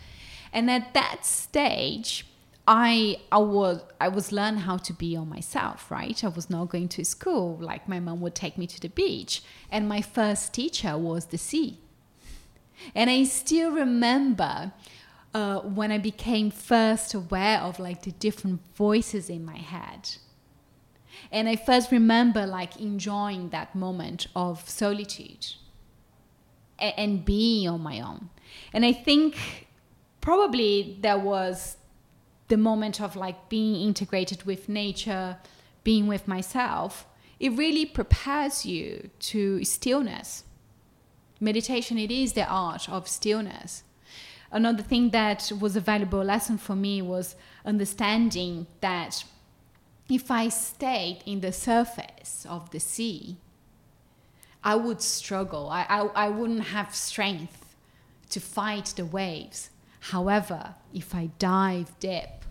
[0.53, 2.27] And at that stage,
[2.67, 6.23] I I was I was learning how to be on myself, right?
[6.25, 7.59] I was not going to school.
[7.61, 11.39] Like my mom would take me to the beach, and my first teacher was the
[11.39, 11.79] sea.
[12.95, 14.73] And I still remember
[15.35, 20.17] uh, when I became first aware of like the different voices in my head.
[21.31, 25.47] And I first remember like enjoying that moment of solitude
[26.79, 28.29] a- and being on my own.
[28.73, 29.69] And I think
[30.21, 31.77] probably there was
[32.49, 35.39] the moment of like being integrated with nature,
[35.85, 37.07] being with myself.
[37.41, 40.45] It really prepares you to stillness.
[41.41, 43.85] Meditation, it is the art of stillness.
[44.53, 47.35] Another thing that was a valuable lesson for me was
[47.65, 49.25] understanding that
[50.11, 53.39] if I stayed in the surface of the sea,
[54.63, 55.71] I would struggle.
[55.71, 57.75] I, I, I wouldn't have strength
[58.29, 59.71] to fight the waves.
[60.01, 62.45] However, if I dive deep,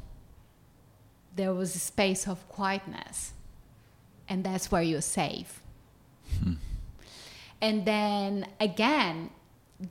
[1.36, 3.34] there was a space of quietness,
[4.28, 5.62] and that's where you're safe.
[6.44, 6.54] Hmm.
[7.62, 9.30] And then again,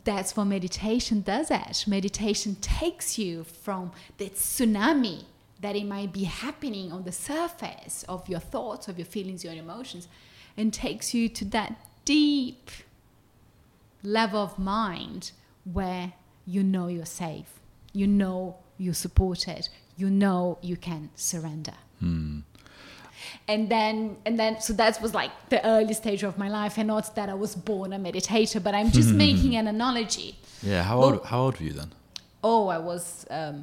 [0.04, 1.84] that's what meditation does it.
[1.86, 5.24] Meditation takes you from the tsunami
[5.60, 9.52] that it might be happening on the surface of your thoughts, of your feelings, your
[9.52, 10.08] emotions,
[10.56, 12.70] and takes you to that deep
[14.02, 15.32] level of mind
[15.64, 16.12] where
[16.46, 17.60] you know you're safe,
[17.92, 21.74] you know you're supported, you know you can surrender.
[21.98, 22.40] Hmm.
[23.52, 26.86] And then, and then, so that was like the early stage of my life, and
[26.94, 30.30] not that I was born a meditator, but I'm just making an analogy.
[30.62, 30.82] Yeah.
[30.88, 31.24] How Well- old?
[31.32, 31.90] How old were you then?
[32.42, 33.56] Oh, I was um,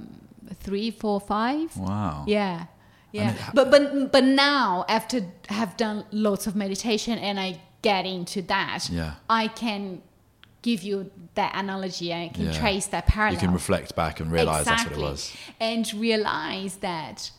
[0.65, 1.67] three, four, five.
[1.77, 2.25] Wow.
[2.27, 2.65] Yeah,
[3.11, 3.31] yeah.
[3.31, 3.83] it but but
[4.15, 5.17] but now after
[5.59, 7.49] have done lots of meditation and I
[7.81, 9.13] get into that, Yeah.
[9.29, 10.01] I can
[10.67, 12.11] give you that analogy.
[12.11, 12.59] And I can Yeah.
[12.61, 13.33] trace that parallel.
[13.35, 15.33] You can reflect back and realize that's what it was.
[15.59, 17.31] And realize that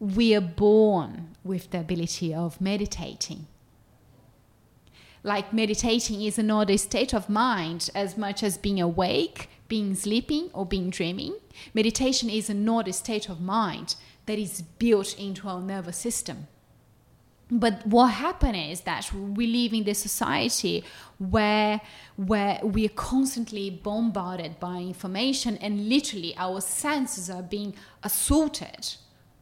[0.00, 3.46] we are born with the ability of meditating.
[5.22, 10.64] Like meditating is another state of mind as much as being awake, being sleeping, or
[10.64, 11.36] being dreaming.
[11.74, 16.48] Meditation is another state of mind that is built into our nervous system.
[17.50, 20.84] But what happened is that we live in this society
[21.18, 21.80] where
[22.16, 28.94] where we are constantly bombarded by information and literally our senses are being assaulted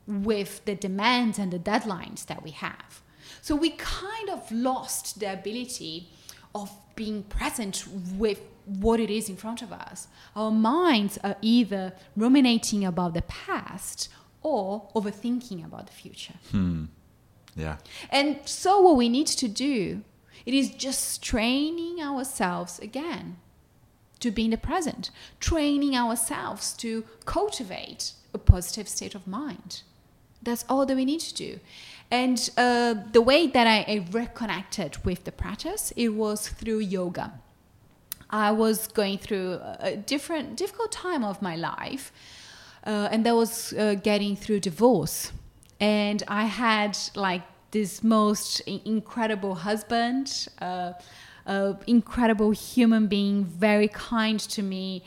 [0.09, 3.03] with the demands and the deadlines that we have.
[3.43, 6.09] So we kind of lost the ability
[6.55, 7.85] of being present
[8.17, 10.09] with what it is in front of us.
[10.35, 14.09] Our minds are either ruminating about the past
[14.43, 16.35] or overthinking about the future.
[16.51, 16.87] Hmm.
[17.55, 17.77] Yeah.
[18.11, 20.03] And so what we need to do,
[20.47, 23.37] it is just training ourselves again
[24.21, 29.83] to be in the present, training ourselves to cultivate a positive state of mind.
[30.49, 31.61] That's all that we need to do.
[32.11, 37.33] And uh, the way that I, I reconnected with the practice, it was through yoga.
[38.31, 42.13] I was going through a different, difficult time of my life,
[42.87, 45.33] uh, and that was uh, getting through divorce.
[45.81, 50.93] And I had like this most incredible husband, uh,
[51.87, 55.03] incredible human being, very kind to me,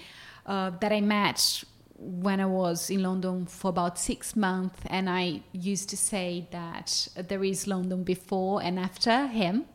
[0.45, 1.63] uh, that I met
[2.01, 4.79] when I was in London for about six months.
[4.87, 9.65] And I used to say that there is London before and after him.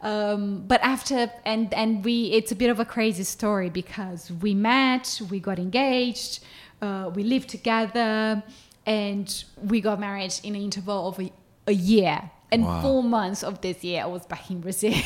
[0.00, 4.52] Um, but after and and we it's a bit of a crazy story because we
[4.52, 6.42] met we got engaged
[6.82, 8.42] uh, we lived together,
[8.84, 11.32] and we got married in an interval of a,
[11.68, 12.30] a year.
[12.50, 12.82] And Wow.
[12.82, 14.92] four months of this year, I was back in Brazil.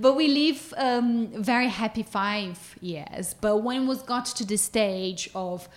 [0.00, 3.34] but we live um, very happy five years.
[3.34, 5.68] But when was got to the stage of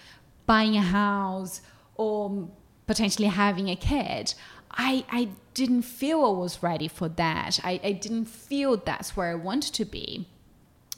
[0.45, 1.61] buying a house
[1.95, 2.49] or
[2.87, 4.33] potentially having a kid,
[4.71, 7.59] I, I didn't feel I was ready for that.
[7.63, 10.27] I, I didn't feel that's where I wanted to be.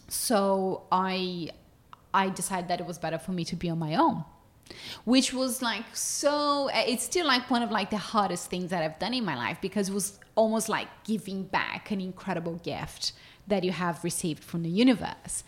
[0.07, 1.49] So I
[2.13, 4.23] I decided that it was better for me to be on my own.
[5.03, 8.97] Which was like so it's still like one of like the hardest things that I've
[8.99, 13.13] done in my life because it was almost like giving back an incredible gift
[13.47, 15.43] that you have received from the universe.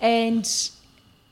[0.00, 0.48] And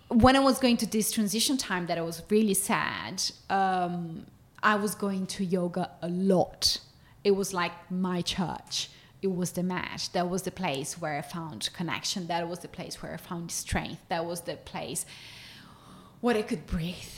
[0.09, 4.27] when I was going to this transition time that I was really sad, um,
[4.63, 6.79] I was going to yoga a lot.
[7.23, 8.91] It was like my church.
[9.23, 10.11] It was the mat.
[10.13, 12.27] That was the place where I found connection.
[12.27, 14.03] That was the place where I found strength.
[14.09, 15.07] That was the place
[16.25, 17.17] where I could breathe.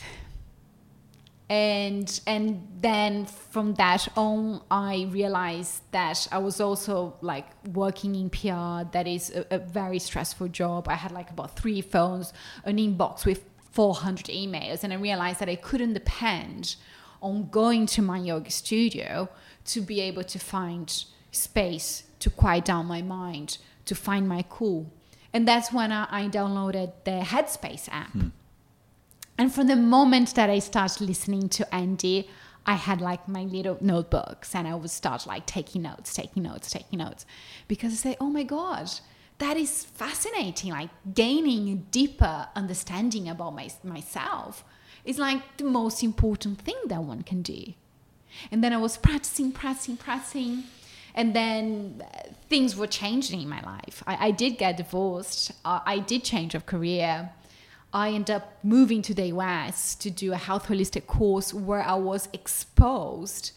[1.49, 8.31] And and then from that on, I realized that I was also like working in
[8.31, 8.91] PR.
[8.91, 10.89] That is a, a very stressful job.
[10.89, 12.33] I had like about three phones,
[12.65, 16.75] an inbox with 400 emails, and I realized that I couldn't depend
[17.23, 19.29] on going to my yoga studio
[19.67, 24.91] to be able to find space to quiet down my mind, to find my cool.
[25.33, 28.11] And that's when I, I downloaded the Headspace app.
[28.11, 28.29] Hmm.
[29.39, 32.29] And from the moment that I started listening to Andy,
[32.65, 36.71] I had like my little notebooks and I would start like taking notes, taking notes,
[36.71, 37.25] taking notes.
[37.69, 38.91] Because I say, oh my God,
[39.39, 40.73] that is fascinating.
[40.73, 44.65] Like gaining a deeper understanding about my, myself
[45.05, 47.75] is like the most important thing that one can do.
[48.51, 50.65] And then I was practicing, practicing, practicing.
[51.15, 54.03] And then uh, things were changing in my life.
[54.07, 55.53] I, I did get divorced.
[55.65, 57.31] Uh, I did change of career.
[57.93, 61.95] I ended up moving to the US to do a health holistic course where I
[61.95, 63.53] was exposed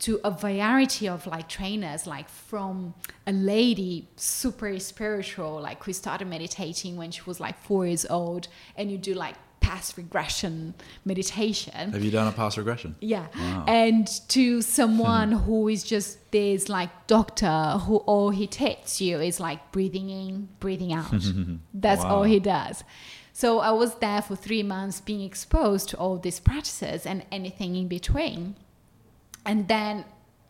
[0.00, 2.94] to a variety of like trainers, like from
[3.26, 8.48] a lady super spiritual, like who started meditating when she was like four years old,
[8.76, 11.92] and you do like past regression meditation.
[11.92, 12.96] Have you done a past regression?
[13.00, 13.26] Yeah.
[13.36, 13.64] Wow.
[13.68, 15.38] And to someone hmm.
[15.38, 20.48] who is just this like doctor who all he takes you is like breathing in,
[20.60, 21.12] breathing out.
[21.74, 22.16] That's Wow.
[22.16, 22.82] all he does.
[23.32, 27.76] So I was there for three months being exposed to all these practices and anything
[27.76, 28.56] in between.
[29.46, 30.04] And then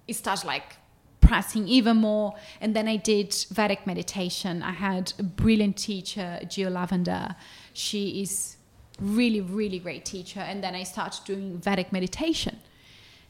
[0.08, 0.76] it started like
[1.20, 2.34] pressing even more.
[2.60, 4.62] And then I did Vedic meditation.
[4.62, 7.36] I had a brilliant teacher, Gio Lavender.
[7.72, 8.56] She is
[8.98, 10.40] really, really great teacher.
[10.40, 12.58] And then I started doing Vedic meditation.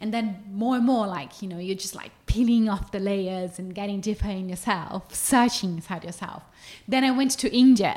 [0.01, 3.59] And then more and more, like, you know, you're just like peeling off the layers
[3.59, 6.43] and getting deeper in yourself, searching inside yourself.
[6.89, 7.93] Then I went to India.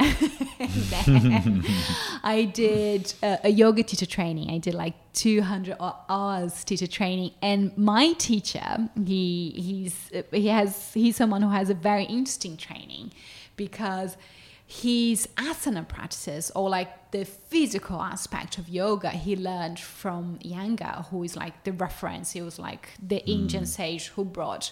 [2.24, 4.52] I did a, a yoga teacher training.
[4.52, 7.32] I did like 200 hours teacher training.
[7.42, 13.14] And my teacher, he, he's, he has, he's someone who has a very interesting training
[13.56, 14.18] because
[14.66, 21.24] his asana practices or like the physical aspect of yoga he learned from Iyengar, who
[21.24, 22.32] is like the reference.
[22.32, 23.32] He was like the hmm.
[23.32, 24.72] Indian sage who brought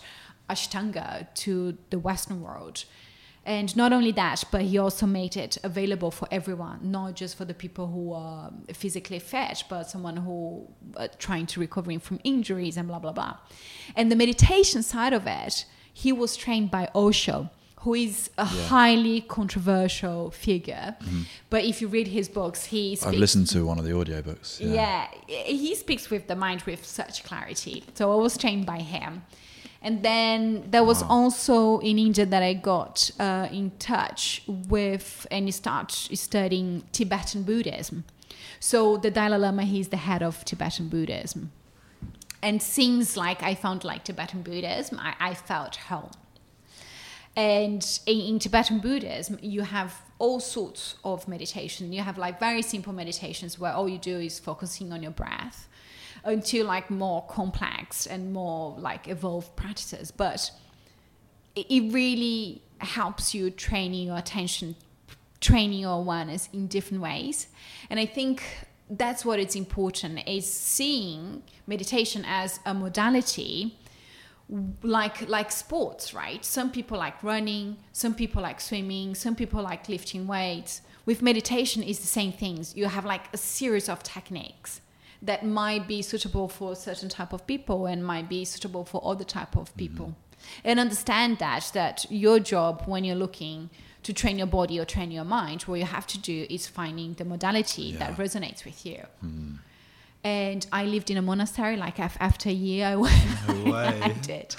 [0.49, 2.85] Ashtanga to the Western world.
[3.43, 7.43] And not only that, but he also made it available for everyone, not just for
[7.43, 12.77] the people who are physically fit, but someone who are trying to recovering from injuries
[12.77, 13.37] and blah blah blah.
[13.95, 17.49] And the meditation side of it, he was trained by Osho,
[17.81, 20.95] who is a highly controversial figure.
[21.49, 24.59] But if you read his books, he speaks I've listened to one of the audiobooks.
[24.59, 25.07] yeah.
[25.27, 27.83] he speaks with the mind with such clarity.
[27.95, 29.23] So I was trained by him.
[29.81, 35.51] And then there was also in India that I got uh, in touch with and
[35.51, 38.03] start studying Tibetan Buddhism.
[38.59, 41.51] So the Dalai Lama, he's the head of Tibetan Buddhism.
[42.43, 46.11] And since like I found like Tibetan Buddhism, I, I felt home.
[47.35, 51.93] And in, Tibetan Buddhism, you have all sorts of meditation.
[51.93, 55.69] You have like very simple meditations where all you do is focusing on your breath
[56.25, 60.11] until like more complex and more like evolved practices.
[60.11, 60.51] But
[61.55, 64.75] it really helps you training your attention,
[65.39, 67.47] training your awareness in different ways.
[67.89, 68.43] And I think
[68.89, 73.77] that's what it's important is seeing meditation as a modality
[74.83, 79.87] like like sports right some people like running some people like swimming some people like
[79.87, 84.81] lifting weights with meditation is the same things you have like a series of techniques
[85.21, 88.99] that might be suitable for a certain type of people and might be suitable for
[89.05, 89.79] other type of mm-hmm.
[89.79, 90.15] people
[90.63, 93.69] and understand that that your job when you're looking
[94.03, 95.61] to train your body or train your mind.
[95.63, 97.99] What you have to do is finding the modality Yeah.
[97.99, 99.05] that resonates with you.
[99.23, 99.55] Mm-hmm.
[100.23, 101.77] And I lived in a monastery.
[101.77, 103.25] Like af- after a year, I went.
[103.65, 103.73] No.
[103.75, 104.55] I did.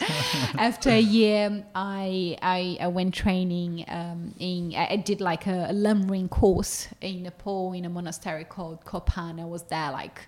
[0.59, 4.75] After a year, I I, I went training um, in.
[4.75, 9.41] I did like a, a Lamrim course in Nepal in a monastery called Kopan.
[9.41, 10.27] I was there like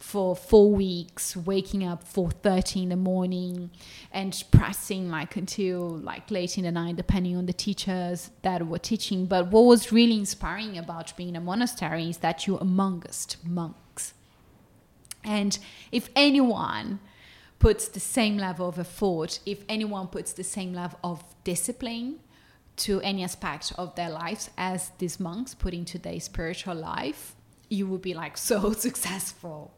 [0.00, 3.70] for four weeks, waking up four thirty in the morning,
[4.10, 8.80] and pressing like until like late in the night, depending on the teachers that were
[8.80, 9.26] teaching.
[9.26, 13.78] But what was really inspiring about being in a monastery is that you're amongst monks.
[15.24, 15.58] And
[15.90, 17.00] if anyone
[17.58, 22.18] puts the same level of effort, if anyone puts the same level of discipline
[22.76, 27.34] to any aspect of their lives as these monks put into their spiritual life,
[27.68, 29.72] you will be like so successful.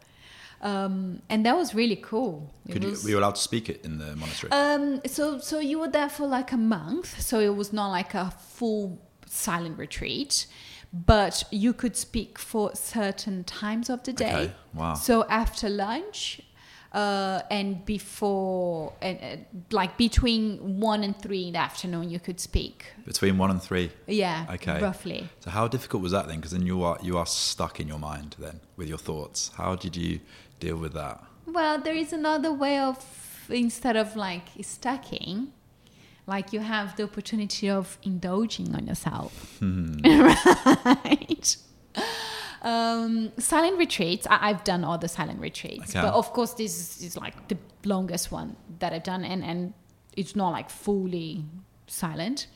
[0.62, 2.50] Um, and that was really cool.
[2.66, 4.50] It Could you, was- were you allowed to speak it in the monastery?
[4.52, 8.14] um, so so you were there for like a month, so it was not like
[8.14, 10.46] a full silent retreat,
[10.94, 14.32] but you could speak for certain times of the day.
[14.32, 14.94] Okay, wow.
[14.94, 16.40] So after lunch,
[16.92, 19.36] uh, and before and uh,
[19.72, 22.86] like between one and three in the afternoon, you could speak.
[23.04, 23.90] Between one and three.
[24.06, 24.80] Yeah, Okay.
[24.80, 25.28] roughly.
[25.40, 26.36] So how difficult was that then?
[26.36, 29.50] Because then you are you are stuck in your mind then with your thoughts.
[29.56, 30.20] How did you
[30.60, 31.20] deal with that?
[31.46, 33.04] Well, there is another way of
[33.50, 35.52] instead of like stacking,
[36.26, 41.56] like you have the opportunity of indulging on yourself, right?
[42.62, 44.26] Um, silent retreats.
[44.30, 46.00] I, I've done all the silent retreats, Okay.
[46.00, 49.74] but of course this is like the longest one that I've done, and and
[50.16, 51.44] it's not like fully
[51.86, 52.46] silent.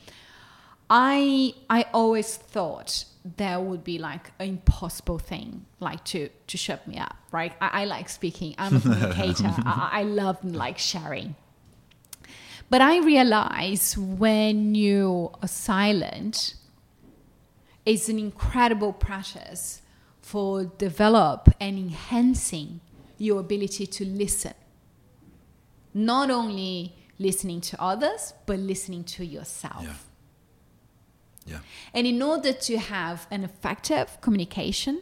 [0.89, 3.05] I I always thought
[3.37, 7.53] there would be like an impossible thing like to to shut me up, right?
[7.61, 8.55] I, I like speaking.
[8.57, 9.53] I'm a communicator.
[9.63, 11.35] I, I love like sharing.
[12.69, 16.55] But I realize when you are silent,
[17.85, 19.81] it's an incredible practice
[20.21, 22.81] for develop and enhancing
[23.17, 24.53] your ability to listen.
[25.93, 29.83] Not only listening to others, but listening to yourself.
[29.83, 29.93] Yeah.
[31.45, 31.59] Yeah.
[31.95, 35.01] And in order to have an effective communication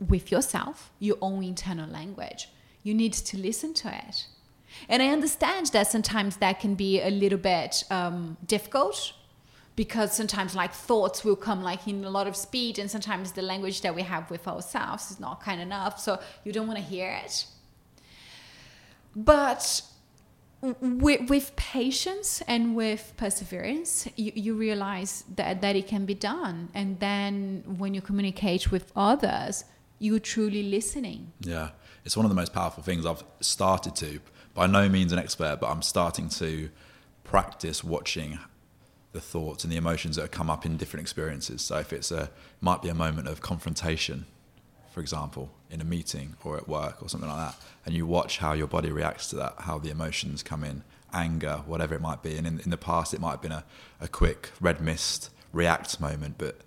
[0.00, 2.48] with yourself, your own internal language,
[2.82, 4.26] you need to listen to it.
[4.88, 9.12] And I understand that sometimes that can be a little bit um, difficult
[9.76, 13.42] because sometimes like thoughts will come like in a lot of speed and sometimes the
[13.42, 16.84] language that we have with ourselves is not kind enough so you don't want to
[16.84, 17.46] hear it
[19.14, 19.82] but
[20.60, 26.68] with, with patience and with perseverance, you, you realize that, that it can be done.
[26.74, 29.64] And then when you communicate with others,
[29.98, 31.32] you're truly listening.
[31.40, 31.70] Yeah,
[32.04, 34.20] it's one of the most powerful things I've started to.
[34.58, 36.68] By no means an expert, but I'm starting to
[37.22, 38.40] practice watching
[39.12, 41.62] the thoughts and the emotions that come up in different experiences.
[41.62, 42.28] So if it's a
[42.60, 44.26] might be a moment of confrontation,
[44.90, 47.54] for example, in a meeting or at work or something like that,
[47.86, 50.82] and you watch how your body reacts to that, how the emotions come in,
[51.12, 52.36] anger, whatever it might be.
[52.36, 53.64] And in, in the past, it might have been a,
[54.00, 56.62] a quick red mist react moment, but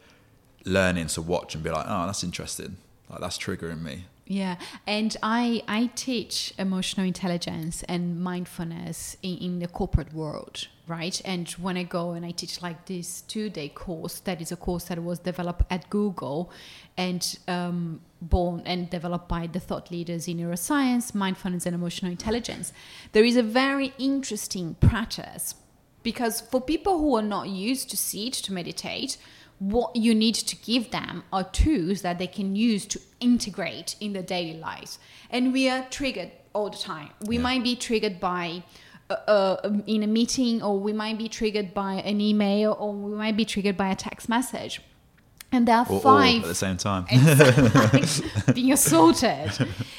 [0.64, 2.78] learning to watch and be like, oh, that's interesting.
[3.10, 4.06] Like that's triggering me.
[4.32, 4.56] Yeah,
[4.88, 11.22] and I I teach emotional intelligence and mindfulness in, in the corporate world, right?
[11.26, 14.56] And when I go and I teach like this two day course, that is a
[14.56, 16.50] course that was developed at Google
[16.96, 22.72] and um, born and developed by the thought leaders in neuroscience, mindfulness, and emotional intelligence.
[23.12, 25.56] There is a very interesting practice
[26.04, 29.18] because for people who are not used to sit to meditate
[29.62, 34.12] what you need to give them are tools that they can use to integrate in
[34.14, 34.98] their daily lives
[35.30, 37.42] and we are triggered all the time we Yeah.
[37.50, 38.64] might be triggered by
[39.12, 43.16] uh, uh, in a meeting or we might be triggered by an email or we
[43.16, 44.82] might be triggered by a text message
[45.54, 47.06] and there are Or five at the same time.
[47.12, 48.54] Exactly.
[48.54, 49.52] being assaulted.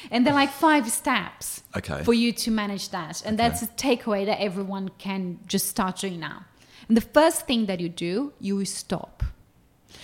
[0.09, 2.03] And there are like five steps Okay.
[2.03, 3.21] for you to manage that.
[3.23, 3.49] And Okay.
[3.49, 6.45] that's a takeaway that everyone can just start doing now.
[6.87, 9.23] And the first thing that you do, you stop.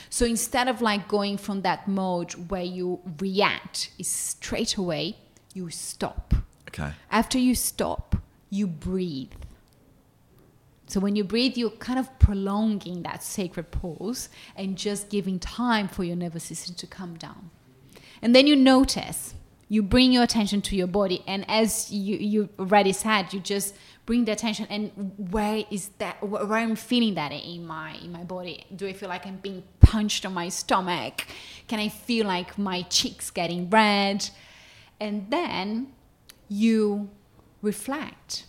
[0.09, 5.17] So instead of like going from that mode where you react is straight away,
[5.53, 6.33] you stop.
[6.69, 6.91] Okay.
[7.11, 8.15] After you stop,
[8.49, 9.31] you breathe.
[10.87, 15.87] So when you breathe, you're kind of prolonging that sacred pause and just giving time
[15.87, 17.51] for your nervous system to calm down.
[18.23, 19.35] And then you notice,
[19.67, 23.75] you bring your attention to your body, and as you, you already said, you just
[24.09, 28.23] bring the attention and where is that where I'm feeling that in my in my
[28.23, 28.65] body.
[28.75, 31.27] Do I feel like I'm being punched on my stomach?
[31.67, 34.27] Can I feel like my cheeks getting red?
[34.99, 35.93] And then
[36.47, 37.11] you
[37.61, 38.45] reflect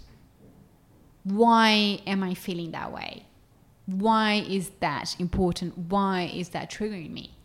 [1.24, 3.26] why am I feeling that way?
[3.84, 5.76] Why is that important?
[5.76, 7.36] Why is that triggering me?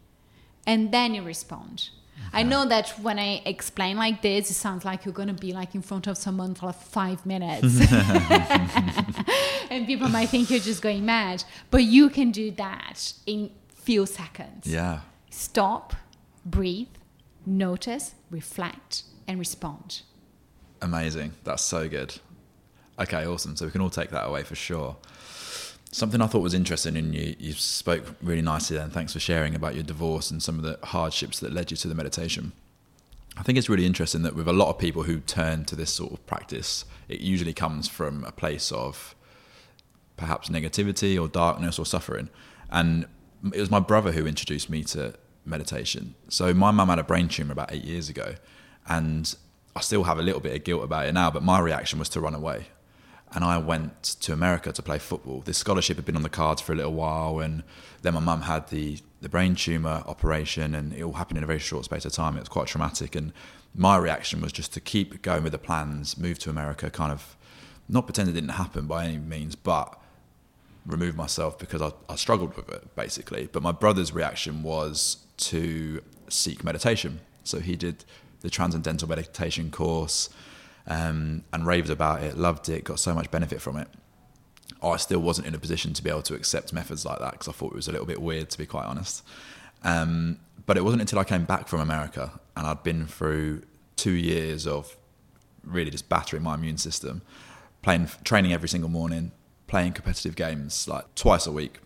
[0.66, 1.90] And then you respond.
[2.34, 5.54] I know that when I explain like this, it sounds like you're going to be
[5.54, 7.80] like in front of someone for like five minutes.
[9.70, 11.44] and people might think you're just going mad.
[11.72, 14.68] But you can do that in few seconds.
[14.68, 15.02] Yeah.
[15.30, 15.96] Stop,
[16.46, 16.90] breathe,
[17.46, 20.02] notice, reflect, and respond.
[20.82, 21.34] Amazing.
[21.44, 22.16] That's so good.
[23.00, 23.56] Okay, awesome.
[23.56, 24.96] So we can all take that away for sure.
[25.96, 28.90] Something I thought was interesting, and you, you spoke really nicely then.
[28.90, 31.88] Thanks for sharing about your divorce and some of the hardships that led you to
[31.88, 32.52] the meditation.
[33.38, 35.94] I think it's really interesting that with a lot of people who turn to this
[35.94, 39.16] sort of practice, it usually comes from a place of
[40.18, 42.28] perhaps negativity or darkness or suffering.
[42.70, 43.06] And
[43.54, 45.14] it was my brother who introduced me to
[45.46, 46.16] meditation.
[46.28, 48.36] So my mum had a brain tumor about eight years ago,
[48.86, 49.34] and
[49.78, 51.32] I still have a little bit of guilt about it now.
[51.32, 52.66] But my reaction was to run away
[53.34, 55.42] and I went to America to play football.
[55.42, 57.64] This scholarship had been on the cards for a little while, and
[58.02, 61.48] then my mum had the the brain tumor operation, and it all happened in a
[61.48, 62.38] very short space of time.
[62.38, 63.34] It was quite traumatic, and
[63.74, 67.36] my reaction was just to keep going with the plans, move to America, kind of
[67.90, 70.00] not pretend it didn't happen by any means, but
[70.86, 73.50] remove myself because I, I struggled with it basically.
[73.52, 78.06] But my brother's reaction was to seek meditation, so he did
[78.42, 80.30] the transcendental meditation course
[80.88, 83.88] um, and raved about it, loved it, got so much benefit from it.
[84.84, 87.48] I still wasn't in a position to be able to accept methods like that because
[87.48, 89.24] I thought it was a little bit weird, to be quite honest.
[89.84, 93.64] Um, but it wasn't until I came back from America and I'd been through
[93.96, 94.96] two years of
[95.64, 97.22] really just battering my immune system,
[97.82, 99.32] playing, training every single morning,
[99.68, 101.80] playing competitive games like twice a week,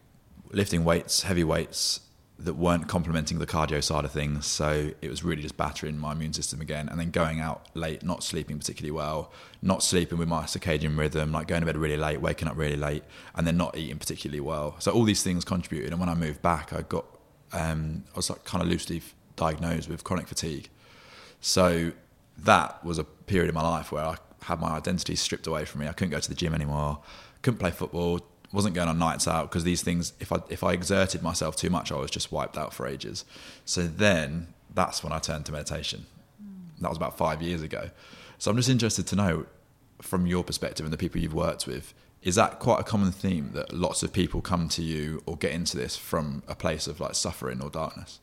[0.51, 2.01] lifting weights, heavy weights,
[2.41, 4.45] that weren't complementing the cardio side of things.
[4.45, 6.87] So it was really just battering my immune system again.
[6.87, 9.31] And then going out late, not sleeping particularly well,
[9.61, 12.77] not sleeping with my circadian rhythm, like going to bed really late, waking up really
[12.77, 13.03] late,
[13.35, 14.77] and then not eating particularly well.
[14.79, 15.91] So all these things contributed.
[15.91, 17.05] And when I moved back, I got,
[17.51, 19.01] um, I was like kind of loosely
[19.35, 20.69] diagnosed with chronic fatigue.
[21.41, 21.91] So
[22.37, 25.81] that was a period in my life where I had my identity stripped away from
[25.81, 25.89] me.
[25.89, 26.99] I couldn't go to the gym anymore,
[27.41, 28.21] couldn't play football,
[28.51, 31.69] wasn't going on nights out because these things if I if I exerted myself too
[31.69, 33.25] much I was just wiped out for ages.
[33.65, 36.05] So then that's when I turned to meditation.
[36.81, 37.89] That was about 5 years ago.
[38.37, 39.45] So I'm just interested to know
[40.01, 43.51] from your perspective and the people you've worked with is that quite a common theme
[43.53, 46.99] that lots of people come to you or get into this from a place of
[46.99, 48.19] like suffering or darkness?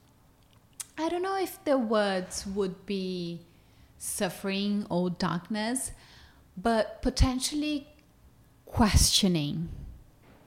[0.99, 3.41] I don't know if the words would be
[3.99, 5.93] suffering or darkness
[6.57, 7.87] but potentially
[8.65, 9.69] questioning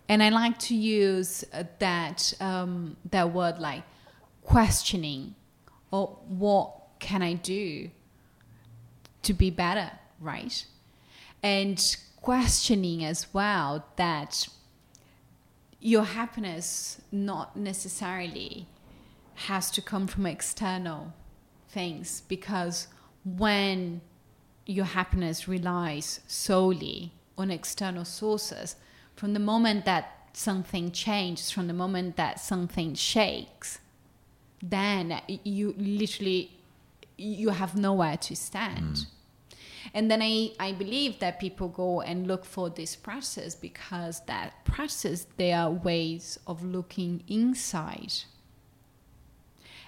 [0.10, 3.84] and I like to use uh, that um, that word like
[4.43, 5.36] questioning,
[5.91, 7.91] or what can I do
[9.22, 10.66] to be better, right?
[11.43, 14.47] And questioning as well that
[15.80, 18.66] your happiness not necessarily
[19.36, 21.14] has to come from external
[21.70, 22.88] things because
[23.24, 24.01] when
[24.66, 28.76] your happiness relies solely on external sources
[29.20, 33.80] from the moment that something changes, from the moment that something shakes,
[34.63, 36.51] then you literally
[37.17, 38.95] you have nowhere to stand.
[38.95, 39.05] Mm.
[39.93, 44.63] And then I, I believe that people go and look for this process because that
[44.63, 48.13] process, they are ways of looking inside.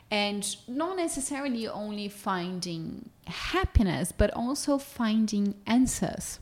[0.09, 6.39] And not necessarily only finding happiness, but also finding answers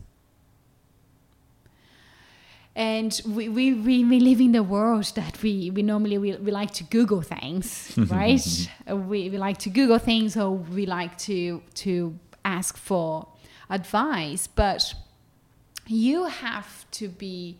[2.76, 6.52] and we, we, we, we live in the world that we, we normally we, we
[6.52, 8.70] like to google things right?
[8.88, 13.28] We, we like to google things or we like to to ask for
[13.70, 14.48] advice.
[14.48, 14.94] But
[15.88, 17.58] you have to be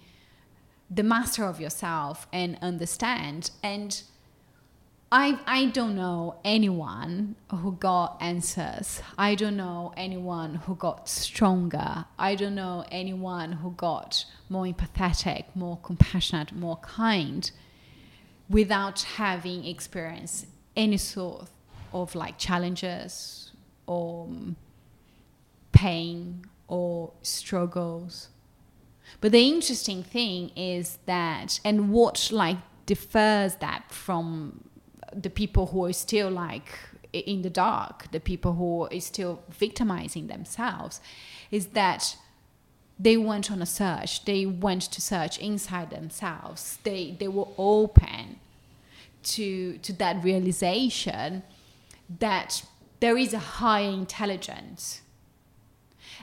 [0.90, 3.52] the master of yourself and understand.
[3.64, 4.02] And
[5.12, 9.02] I, I don't know anyone who got answers.
[9.18, 12.06] I don't know anyone who got stronger.
[12.20, 17.50] I don't know anyone who got more empathetic, more compassionate, more kind
[18.48, 20.46] without having experienced
[20.76, 21.48] any sort
[21.92, 23.52] of like challenges
[23.88, 24.58] or um,
[25.72, 28.30] pain or struggles.
[29.22, 34.69] But the interesting thing is that, and what like differs that from
[35.14, 36.70] the people who are still like
[37.12, 41.02] in the dark, the people who are still victimizing themselves,
[41.52, 42.16] is that
[43.00, 44.26] they went on a search.
[44.26, 46.80] They went to search inside themselves.
[46.84, 48.40] They they were open
[49.24, 51.44] to to that realization
[52.20, 52.64] that
[53.00, 55.02] there is a higher intelligence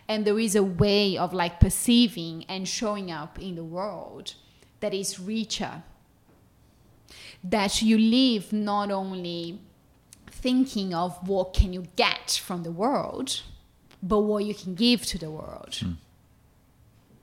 [0.09, 4.35] and there is a way of like perceiving and showing up in the world
[4.81, 5.83] that is richer.
[7.49, 9.61] That you live not only
[10.27, 13.43] thinking of what can you get from the world,
[14.03, 15.77] but what you can give to the world.
[15.81, 15.93] Hmm.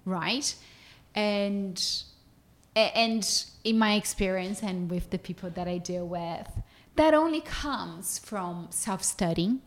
[0.06, 0.56] Right?
[1.16, 1.82] And
[2.76, 6.50] and in my experience and with the people that I deal with,
[6.96, 9.62] that only comes from self-studying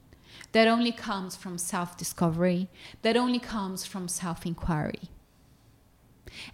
[0.52, 2.68] that only comes from self discovery,
[3.02, 5.10] that only comes from self inquiry.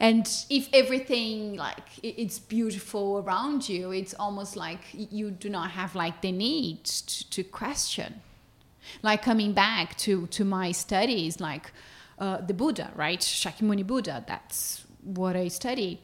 [0.00, 5.94] And if everything like it's beautiful around you, it's almost like you do not have
[5.94, 8.22] like the need to, to question.
[9.02, 11.72] Like coming back to to my studies, like
[12.18, 13.20] uh, the Buddha, right?
[13.20, 14.24] Shakyamuni Buddha.
[14.26, 16.00] That's what I study.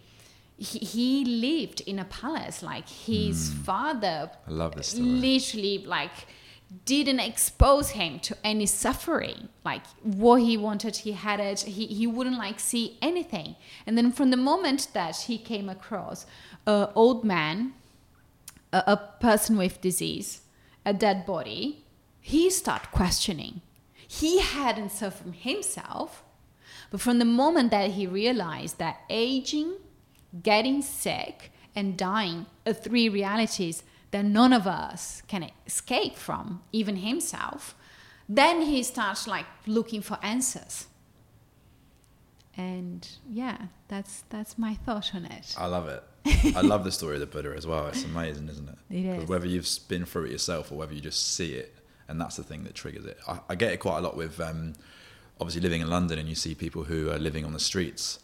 [0.57, 2.63] He, he lived in a palace.
[2.63, 3.65] Like his mm.
[3.65, 5.09] father, I love this story.
[5.09, 6.27] literally like
[6.85, 12.07] didn't expose him to any suffering like what he wanted he had it he, he
[12.07, 13.57] wouldn't like see anything.
[13.87, 16.27] And then from the moment that he came across
[16.67, 17.73] an old man
[18.73, 20.43] a, a person with disease
[20.85, 21.85] a dead body
[22.21, 23.63] he started questioning.
[24.07, 26.23] He hadn't suffered himself
[26.91, 29.77] but from the moment that he realized that aging
[30.43, 36.97] getting sick and dying are three realities that none of us can escape from, even
[36.97, 37.75] himself,
[38.29, 40.87] then he starts like looking for answers.
[42.57, 45.55] And yeah, that's that's my thought on it.
[45.57, 46.03] I love it.
[46.57, 47.87] I love the story of the Buddha as well.
[47.87, 48.79] It's amazing, isn't it?
[48.91, 49.29] It is.
[49.29, 51.77] Whether you've been through it yourself or whether you just see it,
[52.09, 53.19] and that's the thing that triggers it.
[53.29, 54.75] I, I get it quite a lot with um,
[55.41, 58.19] obviously living in London, and you see people who are living on the streets.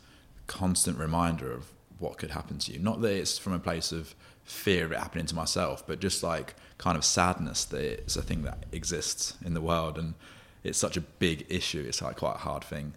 [0.47, 2.79] Constant reminder of what could happen to you.
[2.79, 4.15] Not that it's from a place of
[4.45, 8.23] fear of it happening to myself, but just like kind of sadness that it's a
[8.23, 10.15] thing that exists in the world and
[10.63, 11.85] it's such a big issue.
[11.87, 12.95] It's like quite a hard thing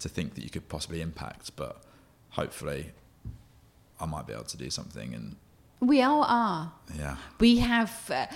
[0.00, 1.82] to think that you could possibly impact, but
[2.30, 2.92] hopefully
[4.00, 5.36] I might be able to do something and
[5.80, 6.72] we all are.
[6.94, 7.16] Yeah.
[7.38, 8.26] We have, uh,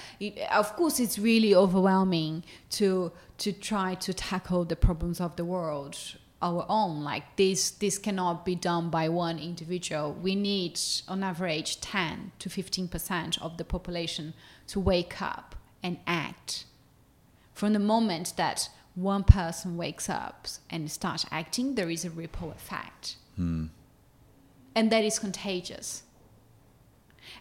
[0.51, 5.99] of course, it's really overwhelming to to try to tackle the problems of the world
[6.43, 10.13] our own like this this cannot be done by one individual.
[10.13, 10.79] We need
[11.09, 14.35] on average 10 to 15% of the population
[14.69, 16.67] to wake up and act.
[17.53, 22.51] From the moment that one person wakes up and starts acting there is a ripple
[22.51, 23.17] effect.
[23.37, 23.67] Hmm.
[24.77, 26.05] and that is contagious.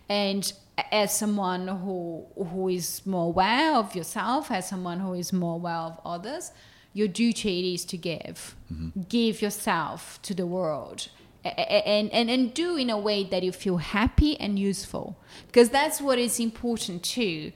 [0.10, 0.52] And
[0.92, 5.76] as someone who who is more aware of yourself as someone who is more aware
[5.76, 6.52] of others
[6.94, 8.56] your duty is to give.
[8.72, 9.02] Mm-hmm.
[9.10, 11.10] Give yourself to the world.
[11.44, 15.18] And, and, and do in a way that you feel happy and useful
[15.48, 17.52] because that's what is important too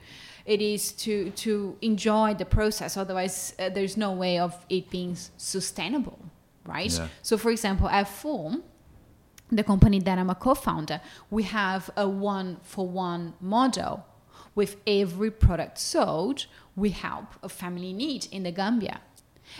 [0.47, 5.15] it is to to enjoy the process otherwise uh, there's no way of it being
[5.37, 6.19] sustainable
[6.65, 7.07] right yeah.
[7.21, 8.63] so for example at form
[9.51, 14.05] the company that i'm a co-founder we have a one for one model
[14.55, 18.99] with every product sold we help a family need in the gambia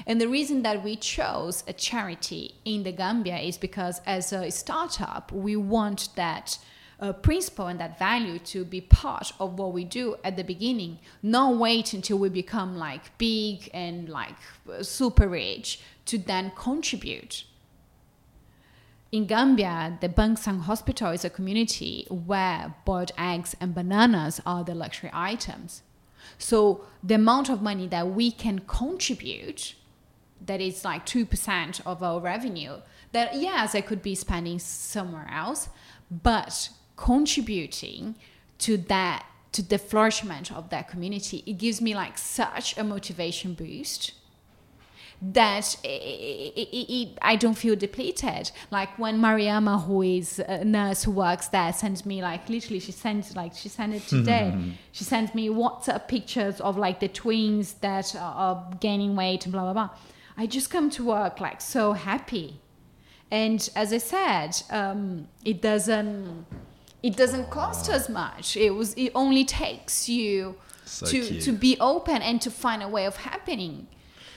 [0.05, 4.51] and the reason that we chose a charity in the Gambia is because as a
[4.51, 6.59] startup, we want that
[6.99, 10.99] uh, principle and that value to be part of what we do at the beginning,
[11.21, 14.35] not wait until we become like big and like
[14.81, 17.43] super rich to then contribute.
[19.11, 24.75] In Gambia, the Bansang Hospital is a community where boiled eggs and bananas are the
[24.75, 25.81] luxury items.
[26.37, 29.75] So the amount of money that we can contribute
[30.45, 32.77] that is like 2% of our revenue
[33.11, 35.69] that yes i could be spending somewhere else
[36.09, 38.15] but contributing
[38.57, 43.53] to that to the flourishment of that community it gives me like such a motivation
[43.53, 44.13] boost
[45.21, 48.51] that it, it, it, I don't feel depleted.
[48.69, 52.91] Like when Mariama, who is a nurse who works there, sends me like literally she
[52.91, 54.55] sends like she sent it today.
[54.91, 59.63] she sends me WhatsApp pictures of like the twins that are gaining weight and blah
[59.63, 59.89] blah blah.
[60.37, 62.61] I just come to work like so happy.
[63.31, 66.45] And as I said, um, it doesn't
[67.03, 68.55] it doesn't cost us much.
[68.55, 71.43] It was it only takes you so to cute.
[71.43, 73.87] to be open and to find a way of happening.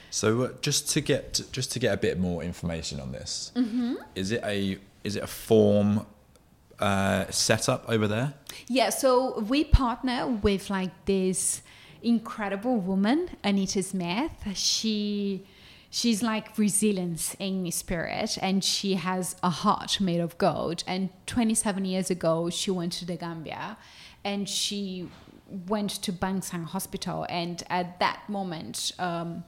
[0.09, 3.95] So uh, just to get just to get a bit more information on this, mm-hmm.
[4.15, 6.05] is it a is it a form
[6.79, 8.33] uh, setup over there?
[8.67, 11.61] Yeah, so we partner with like this
[12.03, 14.31] incredible woman, Anita Smith.
[14.55, 15.45] She
[15.91, 20.83] she's like resilience in spirit and she has a heart made of gold.
[20.87, 23.77] And 27 years ago she went to the gambia
[24.23, 25.09] and she
[25.67, 27.27] went to bansang hospital.
[27.29, 29.43] And at that moment um,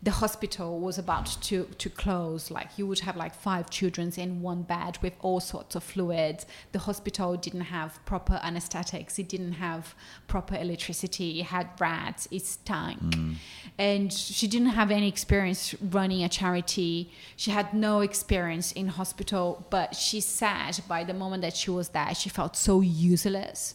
[0.00, 2.50] the hospital was about to, to close.
[2.50, 6.46] Like you would have like five children in one bed with all sorts of fluids.
[6.72, 9.18] The hospital didn't have proper anesthetics.
[9.18, 9.94] It didn't have
[10.28, 11.40] proper electricity.
[11.40, 12.28] It had rats.
[12.30, 13.00] It stank.
[13.00, 13.34] Mm.
[13.76, 17.10] And she didn't have any experience running a charity.
[17.36, 19.66] She had no experience in hospital.
[19.68, 23.74] But she said by the moment that she was there, she felt so useless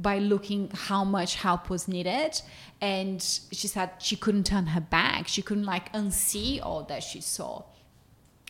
[0.00, 2.40] by looking how much help was needed.
[2.80, 3.20] And
[3.52, 5.28] she said she couldn't turn her back.
[5.28, 7.64] She couldn't like unsee all that she saw.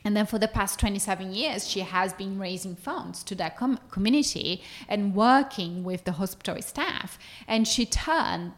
[0.04, 3.78] And then for the past 27 years she has been raising funds to that com-
[3.90, 7.18] community and working with the hospital staff.
[7.46, 8.52] And she turned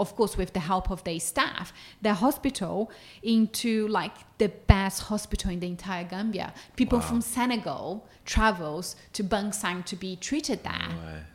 [0.00, 2.90] of course with the help of their staff the hospital
[3.22, 6.54] into like the best hospital in the entire gambia.
[6.74, 7.04] People Wow.
[7.04, 11.26] from senegal travels to bansang to be treated there.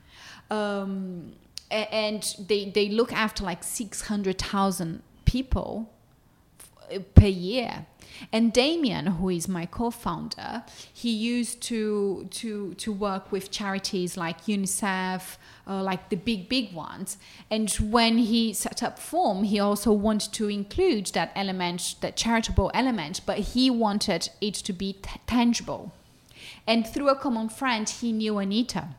[0.50, 1.34] Um,
[1.72, 5.91] and they, they look after like 600,000 people
[7.16, 7.86] per year.
[8.32, 14.46] And Damien, who is my co-founder, he used to to to work with charities like
[14.46, 15.38] UNICEF,
[15.68, 17.18] uh, like the big big ones.
[17.50, 22.72] And when he set up Form, he also wanted to include that element, that charitable
[22.74, 25.91] element, but he wanted it to be tangible.
[26.68, 28.96] And through a common friend, he knew Anita.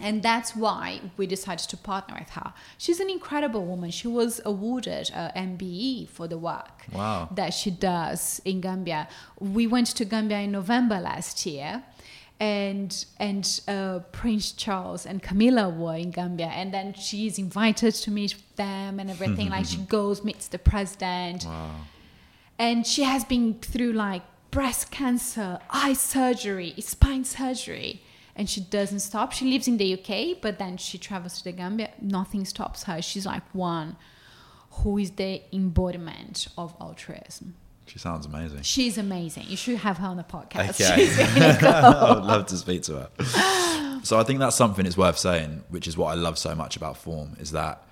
[0.00, 2.52] And that's why we decided to partner with her.
[2.78, 3.90] She's an incredible woman.
[3.90, 7.28] She was awarded a MBE for the work Wow.
[7.34, 9.08] that she does in Gambia.
[9.40, 11.82] We went to Gambia in November last year.
[12.40, 18.12] And and uh, Prince Charles and Camilla were in Gambia, and then she's invited to
[18.12, 19.48] meet them and everything.
[19.50, 21.72] like she goes, meets the president, Wow.
[22.56, 24.22] and she has been through like
[24.52, 28.02] breast cancer, eye surgery, spine surgery,
[28.38, 29.32] and she doesn't stop.
[29.32, 31.90] She lives in the UK, but then she travels to the Gambia.
[32.00, 33.02] Nothing stops her.
[33.02, 33.96] She's like one
[34.70, 37.56] who is the embodiment of altruism.
[37.86, 38.62] She sounds amazing.
[38.62, 39.44] She's amazing.
[39.48, 40.80] You should have her on the podcast.
[40.80, 41.06] Okay.
[41.06, 41.68] She's really cool.
[41.68, 44.00] I would love to speak to her.
[44.04, 46.76] So I think that's something that's worth saying, which is what I love so much
[46.76, 47.82] about form, is that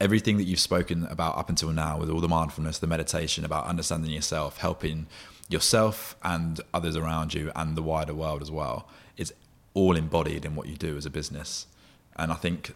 [0.00, 3.66] everything that you've spoken about up until now, with all the mindfulness, the meditation, about
[3.66, 5.06] understanding yourself, helping
[5.48, 9.32] yourself and others around you and the wider world as well, is
[9.74, 11.66] all embodied in what you do as a business.
[12.16, 12.74] And I think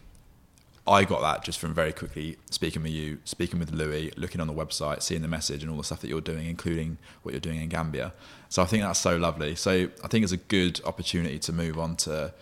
[0.85, 4.47] I got that just from very quickly speaking with you, speaking with Louis, looking on
[4.47, 7.39] the website, seeing the message and all the stuff that you're doing, including what you're
[7.39, 8.13] doing in Gambia.
[8.49, 9.55] So I think that's so lovely.
[9.55, 12.33] So I think it's a good opportunity to move on to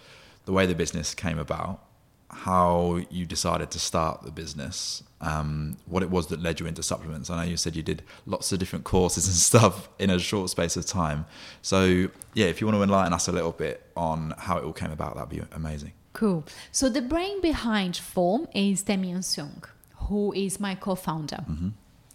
[0.45, 1.81] the way the business came about,
[2.30, 6.84] how you decided to start the business, um, what it was that led you into
[6.84, 7.30] supplements.
[7.30, 10.49] I know you said you did lots of different courses and stuff in a short
[10.49, 11.25] space of time.
[11.61, 14.73] So yeah, if you want to enlighten us a little bit on how it all
[14.73, 15.93] came about, that'd be amazing.
[16.13, 16.43] Cool.
[16.71, 19.63] So the brain behind Form is Damien Sung,
[19.95, 21.45] who is my co-founder.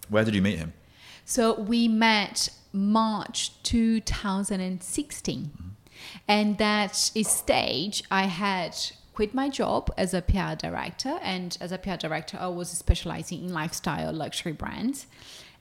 [0.09, 0.73] Where did you meet him?
[1.25, 5.53] So we met March 2016.
[6.27, 8.77] And that stage, I had
[9.13, 11.19] quit my job as a PR director.
[11.23, 15.07] And as a PR director, I was specializing in lifestyle luxury brands.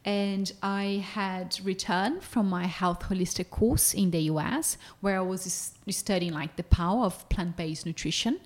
[0.03, 5.73] And I had returned from my health holistic course in the US, where I was
[5.89, 8.39] studying like the power of plant based nutrition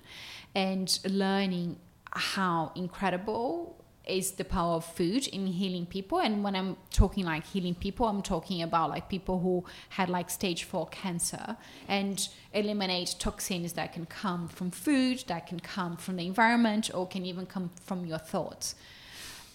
[0.54, 1.78] and learning
[2.12, 7.44] how incredible is the power of food in healing people and when i'm talking like
[7.46, 11.56] healing people i'm talking about like people who had like stage 4 cancer
[11.88, 17.06] and eliminate toxins that can come from food that can come from the environment or
[17.06, 18.74] can even come from your thoughts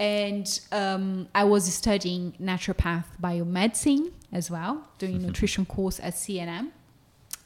[0.02, 6.72] and um, I was studying naturopath biomedicine as well, doing a nutrition course at CNM.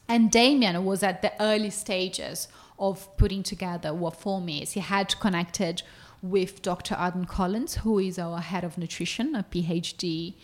[0.08, 2.48] And Damien was at the early stages
[2.78, 4.72] of putting together what Form is.
[4.72, 5.82] He had connected
[6.22, 6.94] with Dr.
[6.98, 10.34] Adam Collins, who is our head of nutrition, a PhD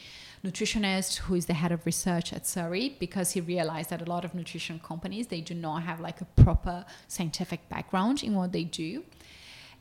[0.44, 4.24] nutritionist who is the head of research at Surrey, because he realized that a lot
[4.24, 8.64] of nutrition companies they do not have like a proper scientific background in what they
[8.64, 9.04] do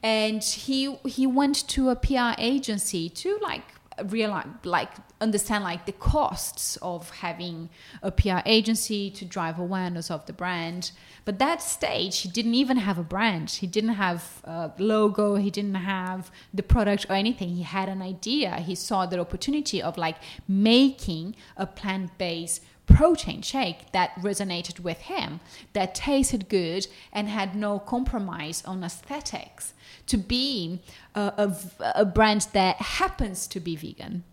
[0.04, 3.64] and he he went to a PR agency to like
[4.08, 7.70] realize like understand like the costs of having
[8.02, 10.91] a PR agency to drive awareness of the brand.
[11.26, 13.49] But that stage he didn't even have a brand.
[13.49, 15.36] He didn't have a logo.
[15.36, 17.49] He didn't have the product or anything.
[17.49, 18.56] He had an idea.
[18.58, 25.39] He saw the opportunity of like making a plant-based protein shake that resonated with him,
[25.74, 29.74] that tasted good and had no compromise on aesthetics,
[30.12, 30.82] to be
[31.16, 31.47] uh, a,
[31.80, 34.24] a, a brand that happens to be vegan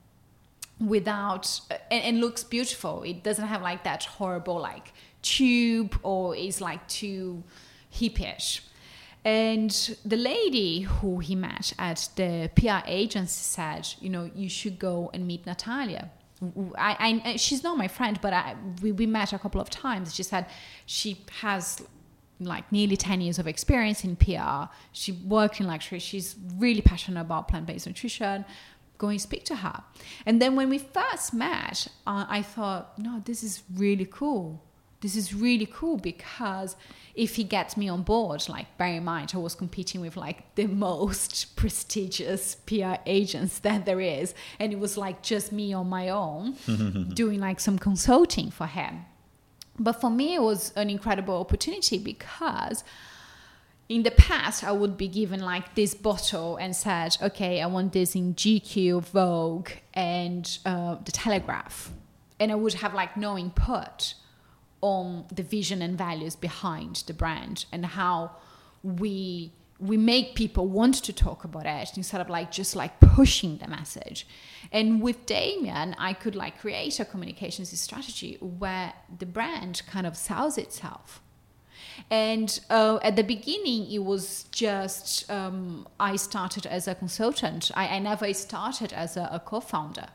[0.80, 3.04] without uh, and, and looks beautiful.
[3.04, 7.44] It doesn't have like that horrible like tube or is like too
[7.94, 8.62] hippie-ish.
[9.24, 9.70] And
[10.04, 15.10] the lady who he met at the PR agency said, you know, you should go
[15.14, 16.10] and meet Natalia.
[16.76, 20.14] I, I she's not my friend, but I, we, we met a couple of times.
[20.14, 20.46] She said
[20.86, 21.82] she has
[22.41, 24.70] like nearly 10 years of experience in PR.
[24.93, 25.99] She worked in luxury.
[25.99, 28.45] She's really passionate about plant-based nutrition.
[28.99, 29.82] Go and speak to her.
[30.26, 34.62] And then when we first met, uh, I thought, no, this is really cool
[35.01, 36.76] this is really cool because
[37.14, 40.55] if he gets me on board, like bear in mind, I was competing with like
[40.55, 45.89] the most prestigious PR agents that there is, and it was like just me on
[45.89, 46.53] my own
[47.14, 49.05] doing like some consulting for him.
[49.78, 52.82] But for me, it was an incredible opportunity because
[53.88, 57.92] in the past, I would be given like this bottle and said, okay, I want
[57.92, 61.92] this in GQ, Vogue, and uh, the Telegraph.
[62.38, 64.14] And I would have like no input
[64.80, 68.32] on the vision and values behind the brand and how
[68.82, 73.58] we we make people want to talk about it instead of like just like pushing
[73.58, 74.26] the message.
[74.72, 80.16] And with Damien, I could like create a communications strategy where the brand kind of
[80.16, 81.22] sells itself.
[82.10, 87.70] And uh, at the beginning, it was just um, I started as a consultant.
[87.74, 90.08] I, I never started as a, a co-founder.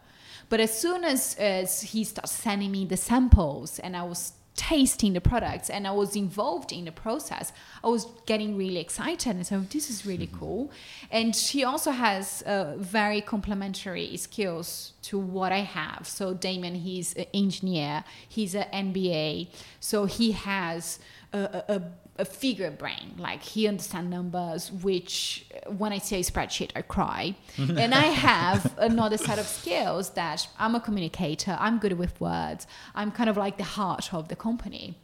[0.49, 5.13] But as soon as, as he started sending me the samples and I was tasting
[5.13, 7.51] the products and I was involved in the process,
[7.83, 10.39] I was getting really excited and so this is really mm-hmm.
[10.39, 10.71] cool.
[11.11, 16.07] And she also has uh, very complementary skills to what I have.
[16.07, 19.47] So Damon, he's an engineer, he's an MBA,
[19.79, 20.99] so he has
[21.33, 21.81] a, a, a
[22.23, 23.15] figure brain.
[23.17, 27.35] Like he understands numbers, which when I say spreadsheet, I cry.
[27.57, 31.57] and I have another set of skills that I'm a communicator.
[31.59, 32.67] I'm good with words.
[32.93, 34.95] I'm kind of like the heart of the company.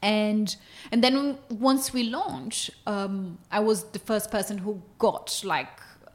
[0.00, 0.54] And
[0.90, 5.68] and then once we launched, um, I was the first person who got like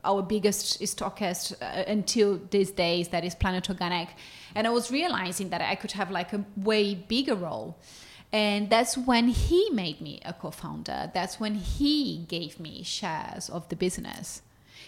[0.03, 4.09] our biggest stockist uh, until these days that is Planet Organic,
[4.55, 7.77] and I was realizing that I could have like a way bigger role.
[8.31, 11.11] And that's when he made me a co founder.
[11.13, 14.41] That's when he gave me shares of the business.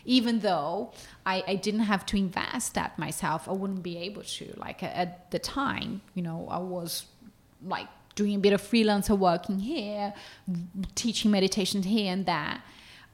[0.05, 0.91] Even though
[1.25, 4.53] I, I didn't have to invest that myself, I wouldn't be able to.
[4.57, 7.05] Like at the time, you know, I was
[7.63, 10.13] like doing a bit of freelancer working here,
[10.95, 12.61] teaching meditation here and there.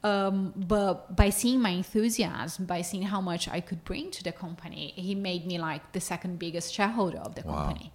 [0.04, 4.32] Um, but by seeing my enthusiasm, by seeing how much I could bring to the
[4.32, 7.66] company, he made me like the second biggest shareholder of the wow.
[7.66, 7.92] company.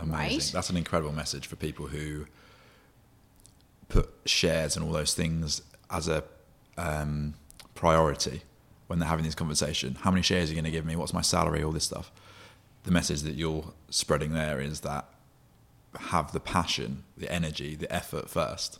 [0.00, 0.38] Amazing.
[0.38, 0.50] Right?
[0.52, 2.26] That's an incredible message for people who
[3.88, 6.24] put shares and all those things as a
[6.76, 7.34] um,
[7.74, 8.42] priority
[8.86, 9.96] when they're having this conversation.
[10.00, 10.96] How many shares are you going to give me?
[10.96, 11.62] What's my salary?
[11.62, 12.10] All this stuff.
[12.82, 15.06] The message that you're spreading there is that
[15.98, 18.79] have the passion, the energy, the effort first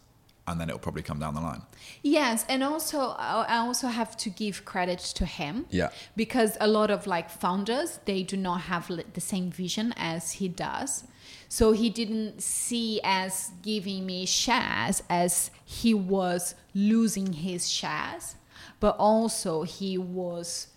[0.51, 1.63] and then it'll probably come down the line.
[2.03, 5.67] Yes, and also I also have to give credit to him.
[5.71, 5.91] Yeah.
[6.17, 10.49] Because a lot of like founders, they do not have the same vision as he
[10.49, 11.05] does.
[11.49, 18.37] So he didn't see as giving me shares as he was losing his shares,
[18.79, 20.69] but also he was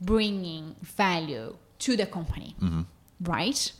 [0.00, 2.82] bringing value to the company, mm-hmm.
[3.22, 3.72] right?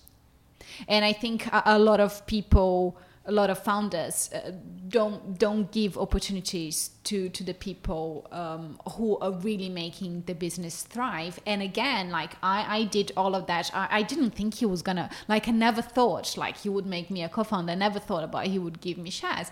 [0.88, 4.52] And I think a, a lot of people a lot of founders uh,
[4.88, 10.82] don't don't give opportunities to to the people um, who are really making the business
[10.82, 11.40] thrive.
[11.46, 13.70] And again, like I, I did all of that.
[13.74, 17.10] I, I didn't think he was gonna like I never thought like he would make
[17.10, 17.72] me a co-founder.
[17.72, 19.50] I never thought about he would give me shares.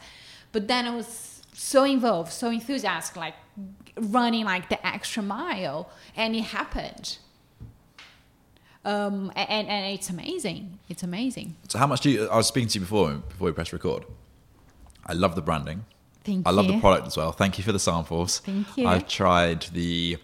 [0.52, 3.34] But then I was so involved, so enthusiastic, like
[3.96, 7.18] running like the extra mile, and it happened
[8.84, 10.78] um, and and it's amazing.
[10.88, 11.56] It's amazing.
[11.68, 12.28] So how much do you?
[12.28, 14.04] I was speaking to you before before we press record.
[15.06, 15.84] I love the branding.
[16.24, 16.42] Thank you.
[16.46, 16.56] I you.
[16.56, 17.32] love the product as well.
[17.32, 18.38] Thank you for the samples.
[18.40, 18.86] Thank you.
[18.86, 20.18] I've tried the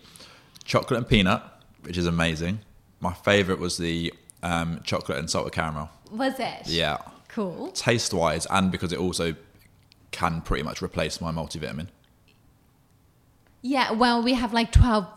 [0.65, 1.43] chocolate and peanut,
[1.83, 2.61] which is amazing.
[3.01, 5.91] My favorite was the um, chocolate and salted caramel.
[6.11, 6.67] Was it?
[6.67, 6.99] Yeah.
[7.29, 7.71] Cool.
[7.73, 9.35] Taste wise, and because it also
[10.11, 11.89] can pretty much replace my multivitamin.
[13.63, 15.09] Yeah, well, we have like 12 uh,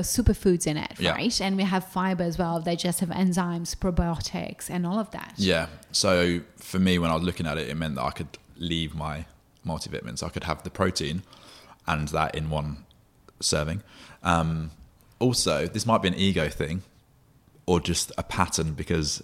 [0.00, 1.12] superfoods in it, yeah.
[1.12, 1.40] right?
[1.40, 5.34] And we have fiber as well, digestive enzymes, probiotics, and all of that.
[5.36, 5.66] Yeah.
[5.92, 8.94] So for me, when I was looking at it, it meant that I could leave
[8.94, 9.26] my
[9.66, 10.22] multivitamins.
[10.22, 11.22] I could have the protein
[11.86, 12.84] and that in one
[13.40, 13.82] serving.
[14.22, 14.70] Um,
[15.18, 16.82] also, this might be an ego thing
[17.66, 19.22] or just a pattern because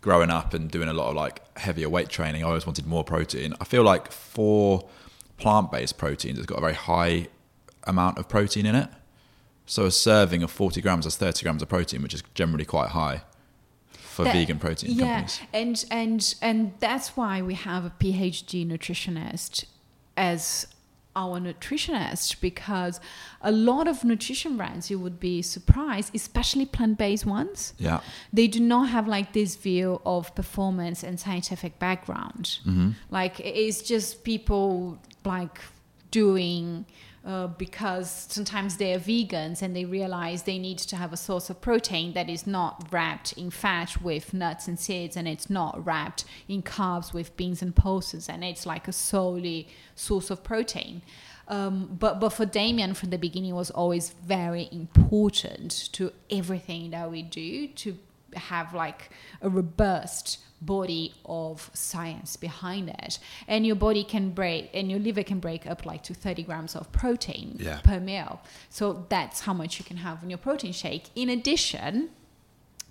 [0.00, 3.04] growing up and doing a lot of like heavier weight training, I always wanted more
[3.04, 3.54] protein.
[3.60, 4.88] I feel like for
[5.38, 7.28] plant based proteins, it's got a very high
[7.84, 8.88] amount of protein in it.
[9.66, 12.90] So a serving of 40 grams has 30 grams of protein, which is generally quite
[12.90, 13.22] high
[14.12, 15.40] for that, vegan protein yeah, companies.
[15.52, 19.64] and and and that's why we have a PhD nutritionist
[20.16, 20.66] as
[21.14, 22.98] our nutritionist because
[23.42, 28.00] a lot of nutrition brands you would be surprised especially plant-based ones Yeah.
[28.32, 32.90] they do not have like this view of performance and scientific background mm-hmm.
[33.10, 35.58] like it's just people like
[36.10, 36.86] doing
[37.24, 41.60] uh, because sometimes they're vegans and they realize they need to have a source of
[41.60, 46.24] protein that is not wrapped in fat with nuts and seeds and it's not wrapped
[46.48, 51.02] in carbs with beans and pulses and it's like a solely source of protein.
[51.48, 57.10] Um, but but for Damien from the beginning was always very important to everything that
[57.10, 57.98] we do to
[58.34, 59.10] have like
[59.40, 63.18] a robust body of science behind it
[63.48, 66.76] and your body can break and your liver can break up like to 30 grams
[66.76, 67.80] of protein Yeah.
[67.82, 72.10] per meal so that's how much you can have in your protein shake in addition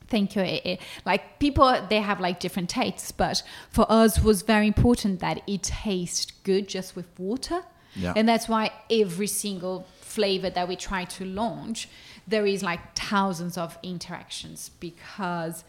[0.08, 5.22] thank you like people they have like different tastes but for us was very important
[5.22, 7.62] that it tastes good just with water
[7.96, 8.14] Yeah.
[8.18, 11.88] and that's why every single flavor that we try to launch
[12.28, 15.64] there is like thousands of interactions because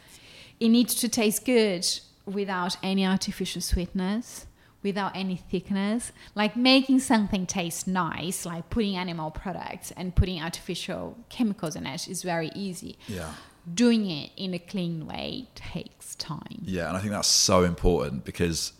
[0.61, 1.87] it needs to taste good
[2.27, 4.47] without any artificial sweetness
[4.83, 6.13] without any thickness.
[6.35, 12.09] Like making something taste nice like putting animal products and putting artificial chemicals in it
[12.09, 12.99] is very easy.
[13.07, 13.33] Yeah.
[13.75, 16.63] doing it in a clean way takes time.
[16.63, 18.73] Yeah, and I think that's so important because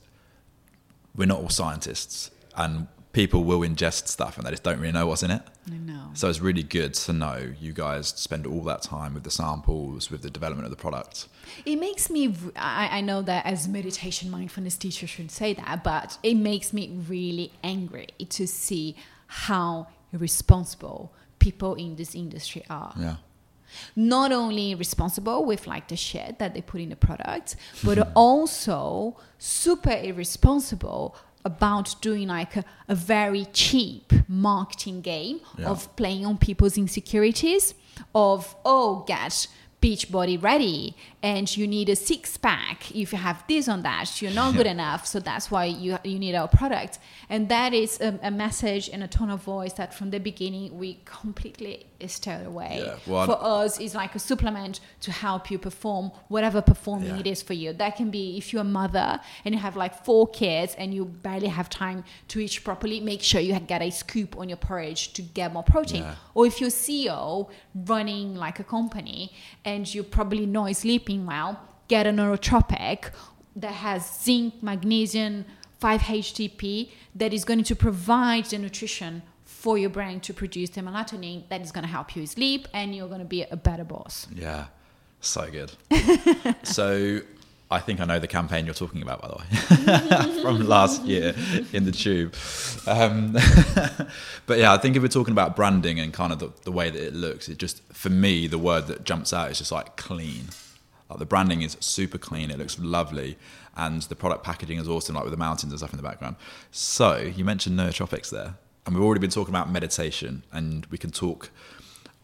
[1.15, 5.07] we're not all scientists and people will ingest stuff and they just don't really know
[5.07, 5.43] what's in it.
[5.71, 9.25] i know So it's really good to know you guys spend all that time with
[9.25, 11.29] the samples, with the development of the product.
[11.65, 16.19] It makes me, I, I know that as meditation mindfulness teacher should say that, but
[16.23, 18.97] it makes me really angry to see
[19.27, 22.95] how irresponsible people in this industry are.
[22.99, 23.17] Yeah.
[23.97, 29.17] Not only responsible with like the shit that they put in the product, but also
[29.39, 35.69] super irresponsible about doing like a, a very cheap marketing game Yeah.
[35.71, 37.75] of playing on people's insecurities
[38.15, 39.47] of oh get
[39.81, 42.91] beach body ready and you need a six pack.
[42.95, 46.19] If you have this on that you're not good enough so that's why you you
[46.19, 46.99] need our product.
[47.29, 50.79] And that is a, a message and a tone of voice that from the beginning
[50.79, 52.83] we completely stayed away.
[52.85, 57.21] Yeah, well, for us is like a supplement to help you perform whatever performing Yeah.
[57.21, 57.73] it is for you.
[57.73, 61.05] That can be if you're a mother and you have like four kids and you
[61.05, 65.13] barely have time to eat properly make sure you get a scoop on your porridge
[65.15, 66.03] to get more protein.
[66.03, 66.15] Yeah.
[66.35, 69.33] or if you're CEO running like a company
[69.65, 73.11] and you're probably not sleeping well, get a neurotropic
[73.57, 75.45] that has zinc, magnesium,
[75.81, 81.49] 5-HTP that is going to provide the nutrition for your brain to produce the melatonin
[81.49, 84.27] that is going to help you sleep and you're going to be a better boss.
[84.35, 84.67] Yeah.
[85.21, 85.73] So good.
[86.65, 87.21] so
[87.71, 91.35] I think I know the campaign you're talking about, by the way, from last year
[91.73, 92.35] in the tube.
[92.87, 93.33] Um,
[94.47, 96.91] but yeah, I think if we're talking about branding and kind of the, the way
[96.91, 99.97] that it looks, it just, for me, the word that jumps out is just like
[99.97, 100.47] clean.
[101.13, 102.51] Like the branding is super clean.
[102.51, 103.37] It looks lovely.
[103.77, 106.37] And the product packaging is awesome, like with the mountains and stuff in the background.
[106.71, 108.55] So you mentioned nootropics there.
[108.87, 111.51] And we've already been talking about meditation, and we can talk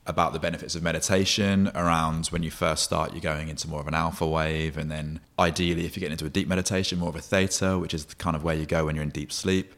[0.06, 3.86] about the benefits of meditation around when you first start you're going into more of
[3.86, 7.16] an alpha wave and then ideally if you get into a deep meditation more of
[7.16, 9.74] a theta which is the kind of where you go when you're in deep sleep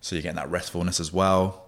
[0.00, 1.63] so you're getting that restfulness as well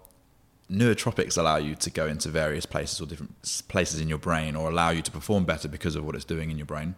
[0.71, 3.35] nootropics allow you to go into various places or different
[3.69, 6.51] places in your brain or allow you to perform better because of what it's doing
[6.51, 6.97] in your brain.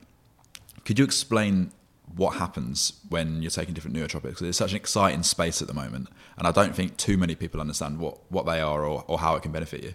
[0.85, 1.73] Could you explain
[2.17, 4.37] what happens when you're taking different nootropics?
[4.37, 6.09] 'Cause it's such an exciting space at the moment
[6.39, 9.35] and i don't think too many people understand what, what they are or, or how
[9.37, 9.93] it can benefit you.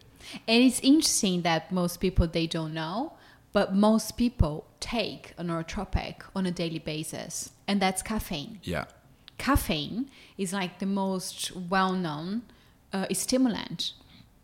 [0.48, 3.14] And it's interesting that most people they don't know,
[3.52, 8.60] but most people take a neurotropic on a daily basis, and that's caffeine.
[8.64, 8.86] yeah.
[9.40, 12.44] Caffeine is like the most well-known
[12.94, 13.94] uh, stimulant.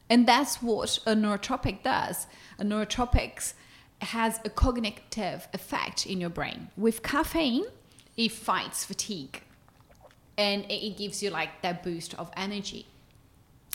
[0.10, 2.28] And that's what a neurotropic does.
[2.58, 3.54] A neurotropic
[4.02, 6.70] has a cognitive effect in your brain.
[6.76, 7.66] With caffeine
[8.18, 9.44] it fights fatigue.
[10.38, 12.88] And it it gives you like that boost of energy.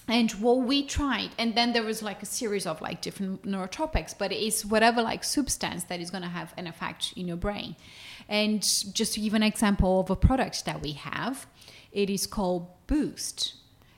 [0.07, 4.15] And what we tried and then there was like a series of like different neurotropics
[4.19, 7.77] but it's whatever like substance that is going to have an effect in your brain.
[8.29, 8.61] And
[8.93, 11.47] just to give an example of a product that we have
[11.93, 13.55] it is called boost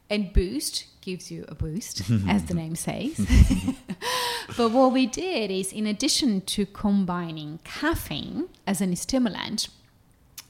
[0.09, 3.17] and boost gives you a boost as the name says
[4.57, 9.69] but what we did is in addition to combining caffeine as an stimulant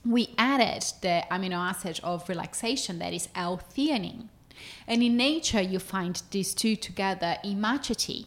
[0.06, 4.28] we added the amino acid of relaxation that is L-theanine.
[4.86, 8.26] And in nature, you find these two together in matcha tea.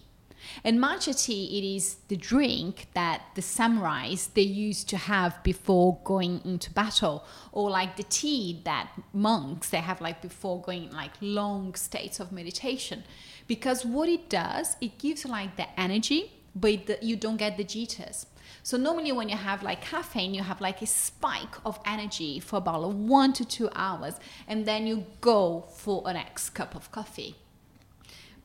[0.63, 5.99] And matcha tea, it is the drink that the samurais they used to have before
[6.03, 11.11] going into battle, or like the tea that monks they have like before going like
[11.21, 13.03] long states of meditation.
[13.47, 18.25] Because what it does, it gives like the energy, but you don't get the jitters.
[18.63, 22.57] So normally when you have like caffeine, you have like a spike of energy for
[22.57, 24.15] about one to two hours,
[24.47, 27.35] and then you go for an next cup of coffee.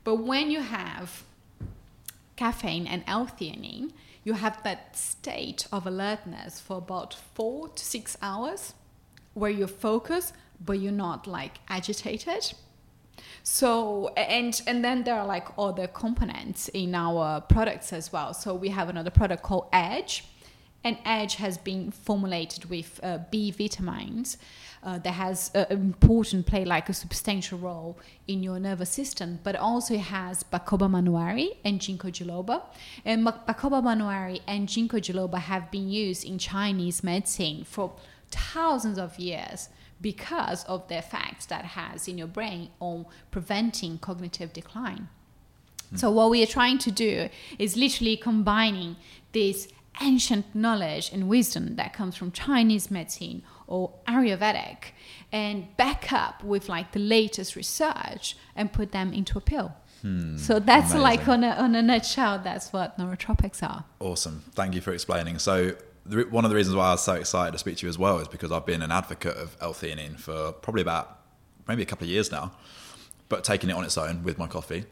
[0.05, 1.25] But when you have
[2.37, 3.93] caffeine and L-theanine,
[4.25, 8.75] you have that state of alertness for about four to six hours
[9.35, 10.33] where you're focused,
[10.65, 12.55] but you're not like agitated.
[13.43, 18.33] So and and then there are like other components in our products as well.
[18.33, 20.25] So we have another product called Edge,
[20.83, 24.39] and Edge has been formulated with uh, B vitamins
[24.85, 29.57] uh, that has an important play like a substantial role in your nervous system, but
[29.57, 32.63] also it has Bacopa monnieri and Ginkgo biloba.
[33.05, 37.95] And Bacopa monnieri and Ginkgo biloba have been used in Chinese medicine for
[38.31, 39.71] thousands of years
[40.01, 45.09] because of the effects that has in your brain on preventing cognitive decline.
[45.95, 45.99] Mm.
[45.99, 48.97] So what we are trying to do is literally combining
[49.33, 49.69] this
[50.03, 54.93] ancient knowledge and wisdom that comes from Chinese medicine or Ayurvedic
[55.33, 59.75] and back up with like the latest research and put them into a pill.
[60.03, 61.01] Hmm, so that's amazing.
[61.01, 63.85] like on a, on a nutshell, that's what neurotropics are.
[64.01, 64.45] Awesome.
[64.53, 65.39] Thank you for explaining.
[65.39, 67.91] So the, one of the reasons why I was so excited to speak to you
[67.91, 71.21] as well is because I've been an advocate of L-theanine for probably about
[71.67, 72.53] maybe a couple of years now,
[73.29, 74.85] but taking it on its own with my coffee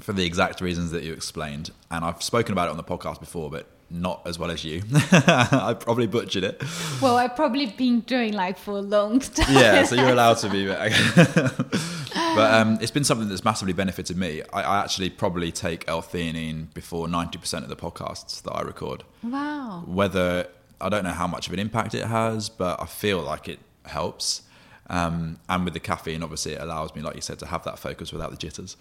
[0.00, 1.70] for the exact reasons that you explained.
[1.90, 4.82] And I've spoken about it on the podcast before, but not as well as you.
[4.92, 6.62] I probably butchered it.
[7.00, 9.54] Well, I've probably been doing like for a long time.
[9.54, 10.66] Yeah, so you're allowed to be.
[12.14, 14.42] but um, it's been something that's massively benefited me.
[14.52, 19.04] I, I actually probably take L-theanine before 90% of the podcasts that I record.
[19.22, 19.84] Wow.
[19.86, 20.48] Whether
[20.80, 23.60] I don't know how much of an impact it has, but I feel like it
[23.84, 24.42] helps.
[24.88, 27.78] Um, and with the caffeine, obviously, it allows me, like you said, to have that
[27.78, 28.76] focus without the jitters.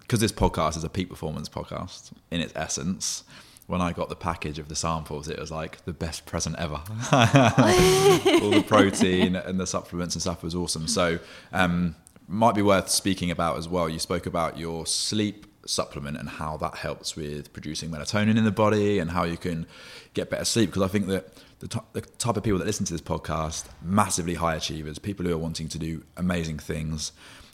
[0.00, 3.24] Because this podcast is a peak performance podcast in its essence
[3.72, 6.74] when I got the package of the samples, it was like the best present ever.
[7.10, 10.86] All the protein and the supplements and stuff was awesome.
[10.86, 11.18] So,
[11.54, 11.96] um,
[12.28, 13.88] might be worth speaking about as well.
[13.88, 18.52] You spoke about your sleep supplement and how that helps with producing melatonin in the
[18.52, 19.66] body and how you can
[20.12, 20.68] get better sleep.
[20.68, 23.68] Because I think that the, t- the type of people that listen to this podcast,
[23.80, 27.12] massively high achievers, people who are wanting to do amazing things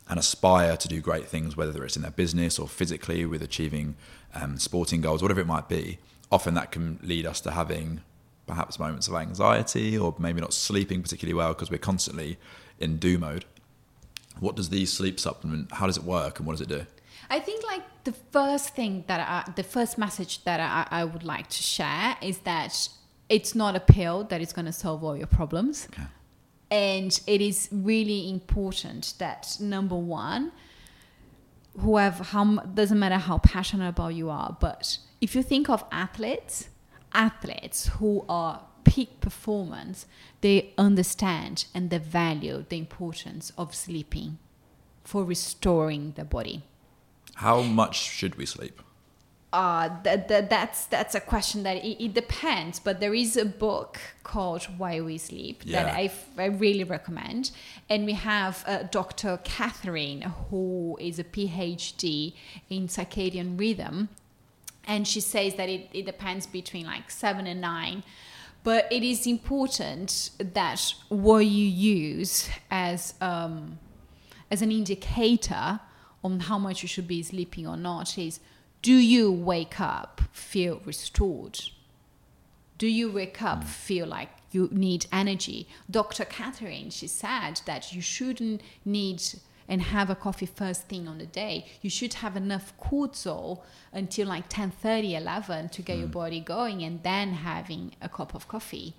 [0.08, 3.94] and aspire to do great things, whether it's in their business or physically with achieving
[4.34, 5.98] um, sporting goals, whatever it might be,
[6.30, 8.00] often that can lead us to having
[8.46, 12.38] perhaps moments of anxiety or maybe not sleeping particularly well because we're constantly
[12.78, 13.44] in do mode.
[14.40, 15.72] What does the sleep supplement?
[15.72, 16.86] How does it work, and what does it do?
[17.28, 21.24] I think like the first thing that I, the first message that I, I would
[21.24, 22.88] like to share is that
[23.28, 25.88] it's not a pill that is going to solve all your problems.
[25.92, 26.06] Okay.
[26.70, 30.52] And it is really important that number one,
[31.80, 36.68] whoever how doesn't matter how passionate about you are but if you think of athletes
[37.12, 40.06] athletes who are peak performance
[40.40, 44.38] they understand and they value the importance of sleeping
[45.04, 46.62] for restoring the body
[47.36, 48.80] how much should we sleep
[49.52, 52.78] uh, that, that, that's that's a question that it, it, depends.
[52.78, 55.84] But there is a book called Why We Sleep yeah.
[55.84, 57.50] that I, I really recommend,
[57.88, 59.38] and we have uh, Dr.
[59.44, 62.34] Catherine, who is a PhD
[62.68, 64.10] in circadian rhythm,
[64.88, 68.02] and she says that it, it depends between like seven and nine.
[68.64, 73.78] But it is important that what you use as um,
[74.50, 75.78] as an indicator
[76.24, 78.40] on how much you should be sleeping or not is
[78.82, 81.60] do you wake up feel restored?
[82.78, 83.66] Do you wake up mm.
[83.66, 85.68] feel like you need energy?
[85.90, 86.24] Dr.
[86.24, 89.22] Catherine, she said that you shouldn't need
[89.68, 91.66] and have a coffee first thing on the day.
[91.82, 93.62] You should have enough cortisol
[93.92, 96.00] until like 10 30, 11 to get mm.
[96.00, 98.94] your body going and then having a cup of coffee.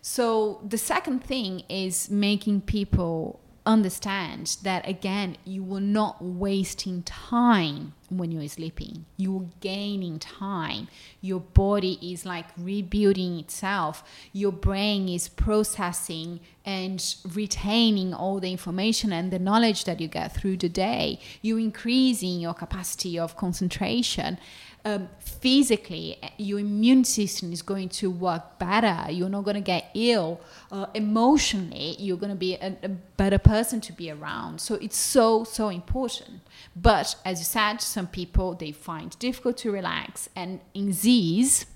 [0.00, 7.92] So the second thing is making people understand that again you were not wasting time
[8.08, 9.04] when you're sleeping.
[9.18, 10.88] You're gaining time.
[11.20, 14.02] Your body is like rebuilding itself.
[14.32, 20.34] Your brain is processing and retaining all the information and the knowledge that you get
[20.34, 21.20] through the day.
[21.42, 24.38] You're increasing your capacity of concentration
[24.88, 29.10] um, physically your immune system is going to work better.
[29.10, 30.40] You're not going to get ill
[30.72, 34.60] uh, emotionally you're going to be a, a, better person to be around.
[34.60, 36.40] So it's so so important.
[36.74, 41.66] But as you said some people they find difficult to relax, and in these,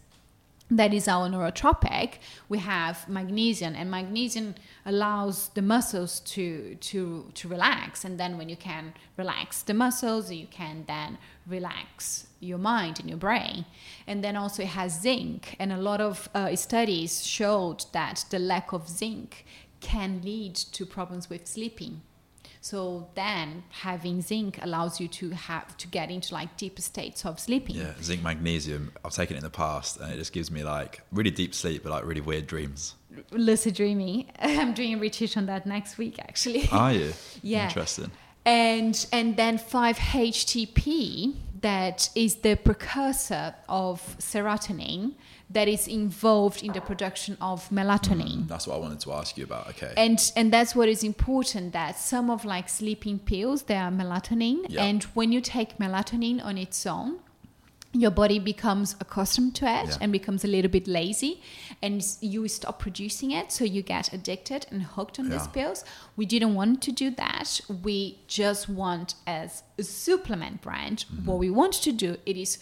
[0.70, 2.14] that is our neurotropic
[2.48, 3.74] we have magnesium.
[3.74, 4.54] And magnesium
[4.86, 8.04] allows the muscles to to to relax.
[8.04, 13.08] And then when you can relax the muscles you can then relax your mind and
[13.08, 13.64] your brain
[14.06, 18.38] and then also it has zinc and a lot of uh, studies showed that the
[18.38, 19.44] lack of zinc
[19.80, 22.02] can lead to problems with sleeping
[22.62, 27.40] so then having zinc allows you to have to get into like deeper states of
[27.40, 27.74] sleeping.
[27.74, 28.92] Yeah, zinc magnesium.
[29.04, 31.82] I've taken it in the past, and it just gives me like really deep sleep,
[31.82, 32.94] but like really weird dreams.
[33.32, 34.30] Lucid dreaming.
[34.38, 36.68] I'm doing a retreat on that next week, actually.
[36.70, 37.12] Are you?
[37.42, 37.66] yeah.
[37.66, 38.12] Interesting.
[38.44, 45.12] And and then 5-HTP that is the precursor of serotonin
[45.50, 48.44] that is involved in the production of melatonin.
[48.44, 49.68] Mm, that's what I wanted to ask you about.
[49.70, 49.92] Okay.
[49.96, 54.66] And and that's what is important that some of like sleeping pills they are melatonin
[54.68, 54.84] Yeah.
[54.84, 57.18] and when you take melatonin on its own
[57.94, 59.96] your body becomes accustomed to it Yeah.
[60.00, 61.42] and becomes a little bit lazy
[61.82, 65.84] and you stop producing it so you get addicted and hooked on these pills
[66.16, 71.26] we didn't want to do that we just want as a supplement brand Mm-hmm.
[71.26, 72.58] what we want to do it is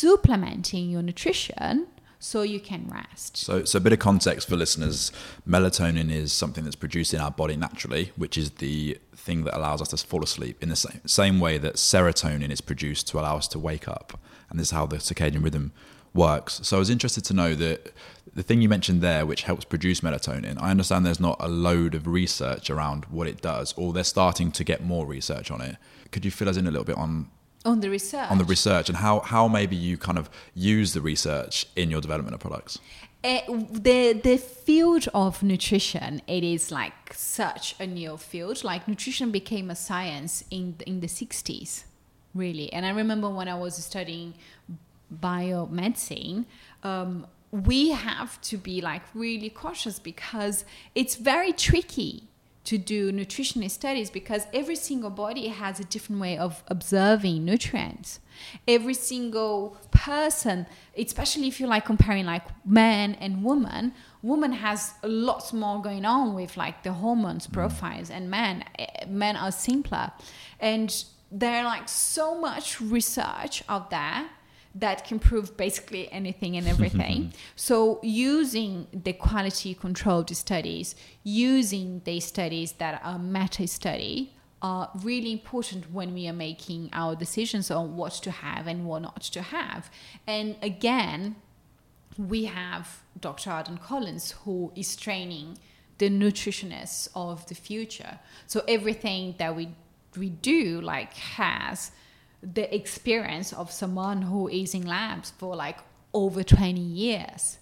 [0.00, 1.86] supplementing your nutrition
[2.18, 5.12] so you can rest So, so a bit of context for listeners.
[5.48, 9.80] Melatonin is something that's produced in our body naturally, which is the thing that allows
[9.82, 13.36] us to fall asleep in the same, same way that serotonin is produced to allow
[13.36, 14.18] us to wake up.
[14.50, 15.72] And this is how the circadian rhythm
[16.14, 16.60] works.
[16.62, 17.92] So I was interested to know that
[18.34, 21.94] the thing you mentioned there, which helps produce melatonin, I understand there's not a load
[21.94, 25.76] of research around what it does, or they're starting to get more research on it.
[26.10, 27.30] Could you fill us in a little bit on
[27.64, 31.00] on the research on the research and how, how maybe you kind of use the
[31.00, 32.78] research in your development of products?
[33.24, 33.40] Uh,
[33.72, 39.68] the the field of nutrition it is like such a new field like nutrition became
[39.68, 41.82] a science in in the 60s
[42.36, 42.72] really.
[42.72, 44.34] And i remember when i was studying
[45.22, 46.44] biomedicine
[46.82, 50.64] um, we have to be like really cautious because
[50.94, 52.24] it's very tricky
[52.64, 58.18] to do nutrition studies because every single body has a different way of observing nutrients.
[58.66, 60.66] Every single person
[60.98, 66.04] especially if you're like comparing like man and woman woman has a lot more going
[66.04, 70.10] on with like the hormones profiles and men eh, men are simpler.
[70.58, 74.26] And there are like so much research out there
[74.74, 77.32] that can prove basically anything and everything.
[77.56, 80.94] so using the quality controlled studies,
[81.24, 87.14] using the studies that are meta study are really important when we are making our
[87.14, 89.90] decisions on what to have and what not to have.
[90.26, 91.36] And again,
[92.18, 93.50] we have Dr.
[93.50, 95.58] Adam Collins who is training
[95.98, 98.18] the nutritionists of the future.
[98.46, 99.70] So everything that we
[100.16, 101.90] we do like has
[102.42, 105.78] the experience of someone who is in labs for like
[106.12, 107.58] over 20 years.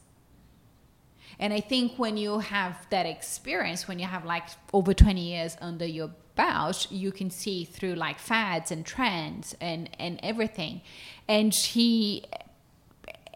[1.38, 5.56] And I think when you have that experience, when you have like over 20 years
[5.60, 10.82] under your belt, you can see through like fads and trends and, and everything.
[11.26, 12.24] And he,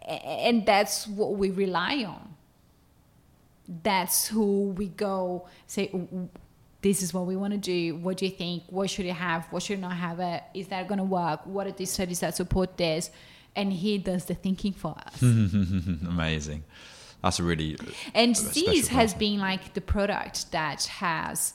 [0.07, 2.35] and that's what we rely on.
[3.83, 5.91] That's who we go say,
[6.81, 7.95] this is what we want to do.
[7.97, 8.63] What do you think?
[8.67, 9.45] What should you have?
[9.51, 10.43] What should not have it?
[10.53, 11.45] Is that going to work?
[11.45, 13.11] What are the studies that support this?
[13.55, 15.21] And he does the thinking for us.
[15.21, 16.63] Amazing.
[17.21, 17.77] That's a really
[18.13, 21.53] and a this has been like the product that has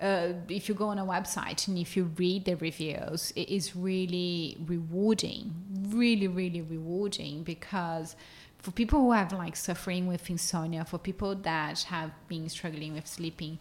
[0.00, 3.76] uh, if you go on a website and if you read the reviews it is
[3.76, 5.54] really rewarding
[5.90, 8.16] really really rewarding because
[8.58, 13.06] for people who have like suffering with insomnia for people that have been struggling with
[13.06, 13.58] sleeping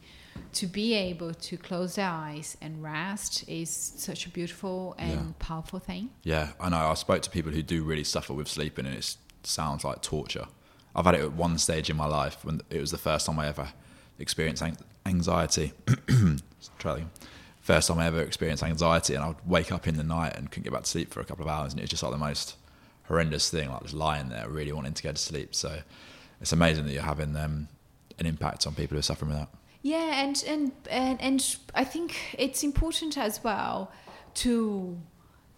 [0.53, 5.33] to be able to close their eyes and rest is such a beautiful and Yeah.
[5.39, 6.77] powerful thing Yeah, I know.
[6.77, 10.47] I spoke to people who do really suffer with sleeping, and it sounds like torture.
[10.95, 13.37] I've had it at one stage in my life when it was the first time
[13.39, 13.69] I ever
[14.17, 14.63] experienced
[15.05, 15.73] anxiety.
[16.79, 17.09] Try that again.
[17.59, 20.63] First time I ever experienced anxiety, and I'd wake up in the night and couldn't
[20.63, 22.17] get back to sleep for a couple of hours, and it was just like the
[22.17, 22.55] most
[23.07, 25.53] horrendous thing, like just lying there, really wanting to go to sleep.
[25.53, 25.81] So
[26.39, 27.67] it's amazing that you're having um,
[28.19, 29.49] an impact on people who are suffering with that.
[29.85, 33.91] Yeah, and and and, and I think it's important as well
[34.41, 34.97] to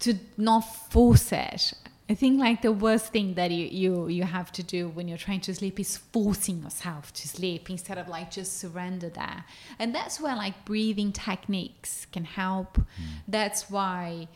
[0.00, 1.72] to not force it.
[2.10, 5.24] I think like the worst thing that you, you you have to do when you're
[5.26, 9.46] trying to sleep is forcing yourself to sleep instead of like just surrender there.
[9.78, 12.76] And that's where like breathing techniques can help.
[12.76, 12.84] Hmm.
[13.26, 14.28] That's why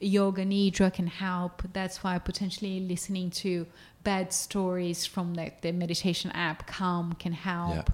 [0.00, 1.62] yoga nidra can help.
[1.72, 3.66] That's why potentially listening to
[4.02, 7.90] bed stories from like the meditation app Calm can help.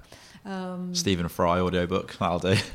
[0.46, 2.16] Um, Stephen Fry audiobook.
[2.18, 2.54] That'll do.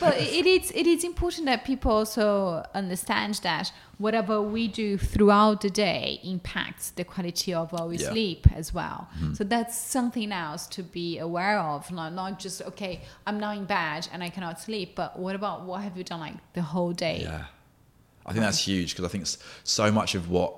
[0.00, 5.60] but it is it is important that people also understand that whatever we do throughout
[5.60, 8.10] the day impacts the quality of our Yeah.
[8.10, 9.08] sleep as well.
[9.34, 11.90] So that's something else to be aware of.
[11.90, 15.64] Not not just okay, I'm now in bed and I cannot sleep, but what about
[15.66, 17.20] what have you done like the whole day?
[17.22, 17.44] Yeah.
[18.24, 19.26] I think that's huge because I think
[19.64, 20.54] so much of what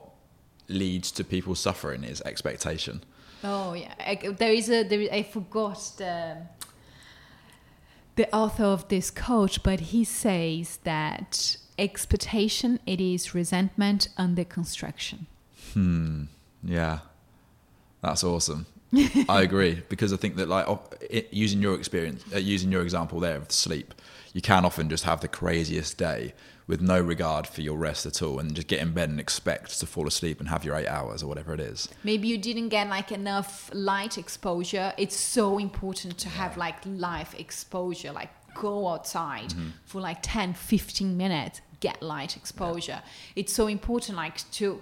[0.69, 3.03] leads to people suffering is expectation.
[3.43, 6.37] Oh yeah, I, there is a I forgot the
[8.17, 15.27] the author of this quote, but he says that expectation it is resentment under construction.
[15.73, 16.25] Hmm.
[16.63, 16.99] Yeah.
[18.03, 18.67] That's awesome.
[19.29, 20.67] I agree because I think that like
[21.31, 23.95] using your experience, uh, using your example there of sleep,
[24.33, 26.35] you can often just have the craziest day
[26.67, 29.81] with no regard for your rest at all, and just get in bed and expect
[29.81, 31.89] to fall asleep and have your eight hours or whatever it is.
[32.05, 34.93] Maybe you didn't get like enough light exposure.
[34.97, 39.53] It's so important to have like live exposure, like go outside
[39.85, 43.03] for like 10, 15 minutes, get light exposure.
[43.35, 44.81] It's so important like to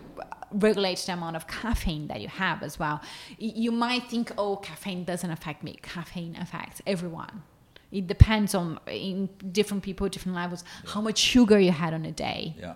[0.51, 3.01] regulate the amount of caffeine that you have as well.
[3.39, 5.79] You might think, oh, caffeine doesn't affect me.
[5.83, 7.43] Caffeine affects everyone.
[7.91, 12.12] It depends on in different people, different levels, how much sugar you had on a
[12.12, 12.55] day.
[12.59, 12.75] Yeah.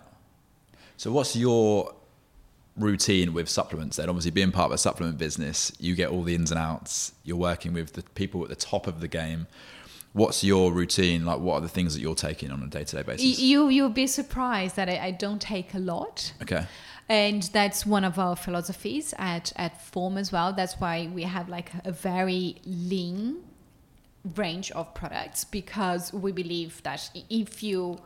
[0.96, 1.94] So, what's your
[2.76, 4.08] routine with supplements then?
[4.08, 7.12] Obviously, being part of a supplement business, you get all the ins and outs.
[7.24, 9.46] You're working with the people at the top of the game.
[10.12, 11.24] What's your routine?
[11.24, 13.38] Like, what are the things that you're taking on a day to day basis?
[13.38, 16.32] You you'll be surprised that I, I don't take a lot.
[16.42, 16.66] Okay.
[17.08, 21.48] and that's one of our philosophies at at form as well that's why we have
[21.48, 23.36] like a very lean
[24.36, 27.98] range of products because we believe that if you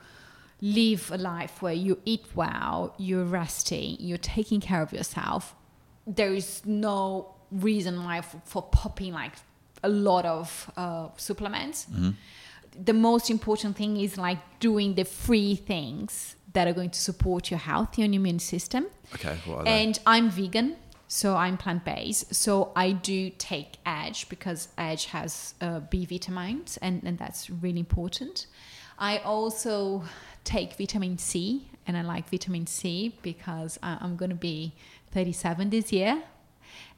[0.62, 5.55] live a life where you eat well you're resting you're taking care of yourself
[6.07, 9.33] there is no reason why for, for popping like
[9.87, 11.87] a lot of uh, supplements
[12.91, 17.43] the most important thing is like doing the free things that are going to support
[17.53, 18.83] your health your immune system
[19.15, 19.37] Okay.
[19.45, 19.85] What are they?
[19.85, 20.77] and I'm vegan,
[21.09, 22.35] so I'm plant based.
[22.35, 27.81] So I do take Edge because Edge has uh, B vitamins, and, and that's really
[27.81, 28.47] important.
[28.99, 30.05] I also
[30.45, 34.75] take vitamin C, and I like vitamin C because I, I'm going to be
[35.13, 36.23] 37 this year.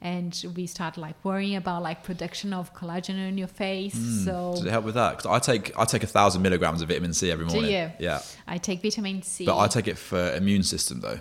[0.01, 3.95] And we start like worrying about like production of collagen in your face.
[3.95, 4.25] Hmm.
[4.25, 5.17] So Does it help with that?
[5.17, 7.73] Because I take I take a thousand milligrams of vitamin C every Do morning.
[7.73, 7.91] you?
[7.99, 8.23] Yeah.
[8.47, 9.45] I take vitamin C.
[9.45, 11.21] But I take it for immune system though.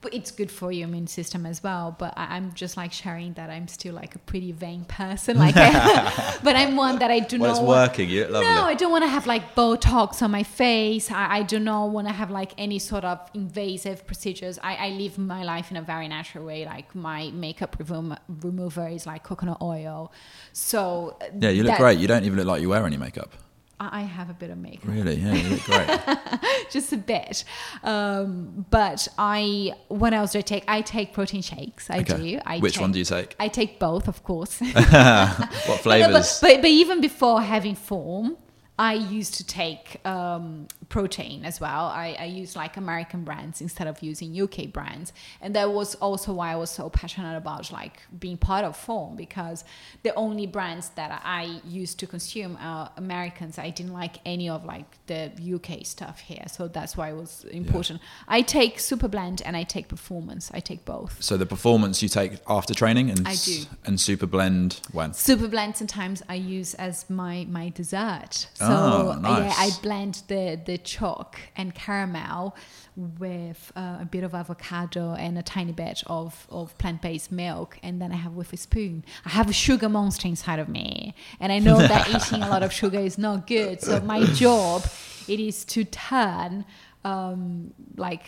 [0.00, 1.94] But it's good for your immune system as well.
[1.98, 5.38] But I, I'm just like sharing that I'm still like a pretty vain person.
[5.38, 5.54] Like,
[6.42, 7.58] but I'm one that I do Well, not.
[7.58, 8.08] it's want- working.
[8.08, 8.48] You lovely.
[8.48, 11.10] No, I don't want to have like Botox on my face.
[11.10, 14.58] I, I do not want to have like any sort of invasive procedures.
[14.62, 16.64] I, I live my life in a very natural way.
[16.64, 20.12] Like my makeup remo- remover is like coconut oil.
[20.52, 21.98] So yeah, you look that- great.
[21.98, 23.32] You don't even look like you wear any makeup.
[23.82, 24.90] I have a bit of makeup.
[24.90, 25.14] Really?
[25.16, 25.88] Yeah, you look great.
[26.70, 27.44] just a bit.
[27.82, 30.64] Um, but I, what else do I take?
[30.68, 31.88] I take protein shakes.
[31.88, 32.16] I Okay.
[32.34, 32.40] do.
[32.44, 33.34] I Which take, one do you take?
[33.40, 34.60] I take both, of course.
[34.60, 36.40] What flavors?
[36.40, 38.36] but, but, but even before having form,
[38.78, 41.86] I used to take um, protein as well.
[41.86, 46.34] I, I used like American brands instead of using UK brands, and that was also
[46.34, 49.64] why I was so passionate about like being part of form because
[50.02, 53.58] the only brands that I used to consume are Americans.
[53.58, 57.44] I didn't like any of like the UK stuff here, so that's why it was
[57.44, 58.00] important.
[58.28, 60.50] I take Super Blend and I take Performance.
[60.52, 61.22] I take both.
[61.22, 63.62] so the performance you take after training and I do.
[63.86, 65.14] and super blend when?
[65.14, 68.48] Super blend sometimes I use as my my dessert.
[68.54, 72.56] So Oh, yeah, I blend the the chalk and caramel
[72.96, 77.78] with uh, a bit of avocado and a tiny bit of of plant based milk,
[77.82, 79.04] and then I have with a spoon.
[79.24, 82.62] I have a sugar monster inside of me, and I know that eating a lot
[82.62, 83.80] of sugar is not good.
[83.80, 84.84] So my job
[85.28, 86.64] it is to turn
[87.04, 88.24] um, like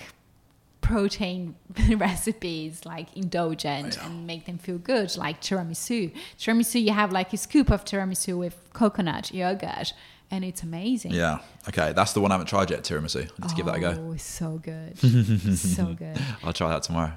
[0.80, 1.54] protein
[1.96, 7.36] recipes like indulgent and make them feel good like tiramisu tiramisu you have like a
[7.36, 9.94] scoop of tiramisu with coconut yogurt
[10.32, 11.38] and it's amazing Yeah.
[11.68, 12.82] Okay, that's the one I haven't tried yet.
[12.82, 13.30] Tiramisu.
[13.38, 13.94] Let's give that a go.
[13.96, 14.98] oh it's so good
[15.58, 17.12] so good I'll try that tomorrow.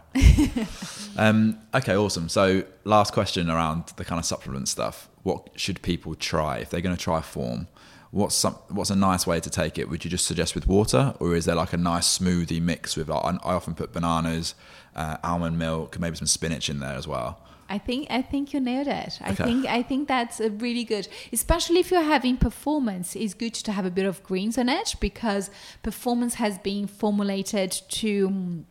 [1.17, 2.29] um, okay, awesome.
[2.29, 5.09] So, last question around the kind of supplement stuff.
[5.23, 7.67] What should people try if they're going to try form?
[8.11, 9.89] What's some, what's a nice way to take it?
[9.89, 13.09] Would you just suggest with water, or is there like a nice smoothie mix with?
[13.09, 14.55] I, I often put bananas,
[14.95, 17.41] uh, almond milk, maybe some spinach in there as well.
[17.69, 19.19] I think I think you nailed it.
[19.21, 19.43] I Okay.
[19.43, 23.15] think I think that's a really good, especially if you're having performance.
[23.15, 25.49] It's good to have a bit of greens on it because
[25.81, 28.63] performance has been formulated to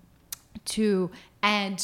[0.76, 1.10] to
[1.42, 1.82] add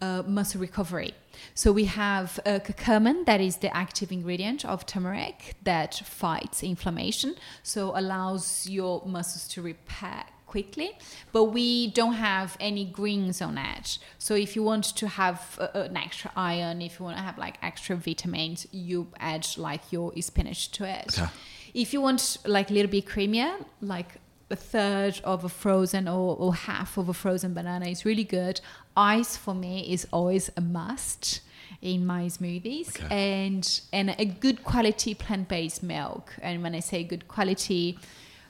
[0.00, 1.14] uh, muscle recovery.
[1.54, 7.34] So we have uh, curcumin, that is the active ingredient of turmeric that fights inflammation,
[7.62, 10.90] so allows your muscles to repair quickly.
[11.32, 13.98] But we don't have any greens on it.
[14.18, 17.36] So if you want to have uh, an extra iron, if you want to have
[17.38, 21.18] like extra vitamins, you add like your spinach to it.
[21.18, 21.30] Okay.
[21.74, 24.14] If you want like a little bit creamier, like
[24.50, 28.60] a third of a frozen or, or half of a frozen banana is really good.
[28.96, 31.40] Ice for me is always a must
[31.82, 33.06] in my smoothies Okay.
[33.42, 37.98] and and a good quality plant-based milk and when i say good quality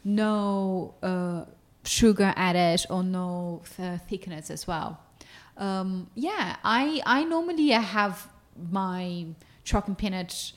[0.05, 1.44] no uh,
[1.87, 5.01] sugar added or no uh, thickeners as well
[5.57, 8.29] um, yeah i i normally have
[8.71, 9.27] my
[9.65, 10.53] chocolate peanut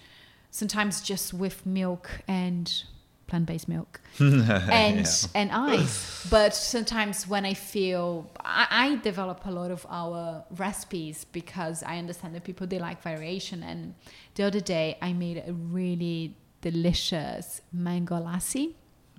[0.52, 2.84] sometimes just with milk and
[3.30, 6.28] plant-based milk and and ice.
[6.30, 11.98] But sometimes when I feel I, I develop a lot of our recipes because I
[11.98, 13.64] understand that people they like variation.
[13.64, 13.94] And
[14.36, 18.74] the other day I made a really delicious mango lassi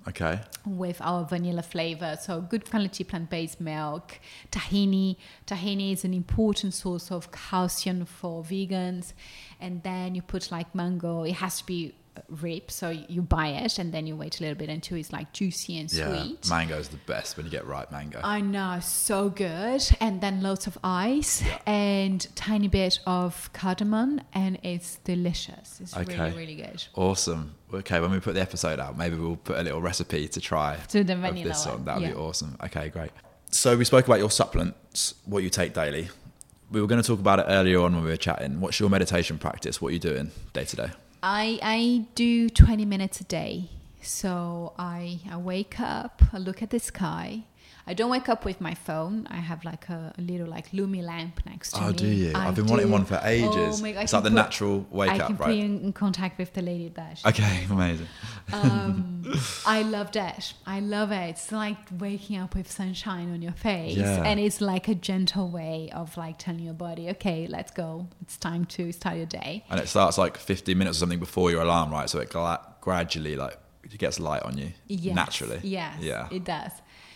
[0.07, 0.39] Okay.
[0.65, 2.17] with our vanilla flavor.
[2.19, 4.19] So good quality plant-based milk,
[4.51, 5.17] tahini.
[5.45, 9.13] Tahini is an important source of calcium for vegans.
[9.59, 11.23] And then you put like mango.
[11.23, 11.93] It has to be
[12.27, 15.31] rip, so you buy it and then you wait a little bit until it's like
[15.33, 16.07] juicy and Yeah.
[16.23, 16.49] sweet.
[16.49, 18.19] Mango is the best when you get ripe mango.
[18.23, 19.81] I know, so good.
[19.99, 25.79] And then lots of ice and tiny bit of cardamom, and it's delicious.
[25.81, 26.17] It's Okay.
[26.17, 26.83] really, really good.
[26.95, 27.55] Awesome.
[27.73, 30.77] Okay, when we put the episode out, maybe we'll put a little recipe to try
[30.89, 31.85] To the vanilla this one.
[31.85, 32.57] That would be awesome.
[32.63, 33.11] Okay, great.
[33.51, 36.09] So we spoke about your supplements, what you take daily.
[36.71, 38.61] We were going to talk about it earlier on when we were chatting.
[38.61, 39.81] What's your meditation practice?
[39.81, 40.89] What are you doing day to day?
[41.23, 43.69] I I do 20 minutes a day.
[44.01, 47.43] So I I wake up, I look at the sky.
[47.87, 49.27] I don't wake up with my phone.
[49.31, 51.87] I have like a, a little like Lumie lamp next to Oh, me.
[51.87, 52.31] Oh, do you?
[52.35, 53.79] I I've been wanting one for ages.
[53.79, 55.55] Oh my God, it's like the put- natural wake I up, can put right?
[55.55, 57.21] you in, in contact with the lady that.
[57.25, 58.07] Okay, amazing.
[58.53, 59.23] um,
[59.65, 60.53] I love that.
[60.65, 61.29] I love it.
[61.31, 64.23] It's like waking up with sunshine on your face, Yeah.
[64.23, 68.07] and it's like a gentle way of like telling your body, "Okay, let's go.
[68.21, 71.51] It's time to start your day." And it starts like 15 minutes or something before
[71.51, 72.09] your alarm, right?
[72.09, 75.59] So it gla- gradually like it gets light on you Yes, naturally.
[75.63, 75.97] Yes.
[75.99, 76.27] Yeah.
[76.31, 76.71] It does.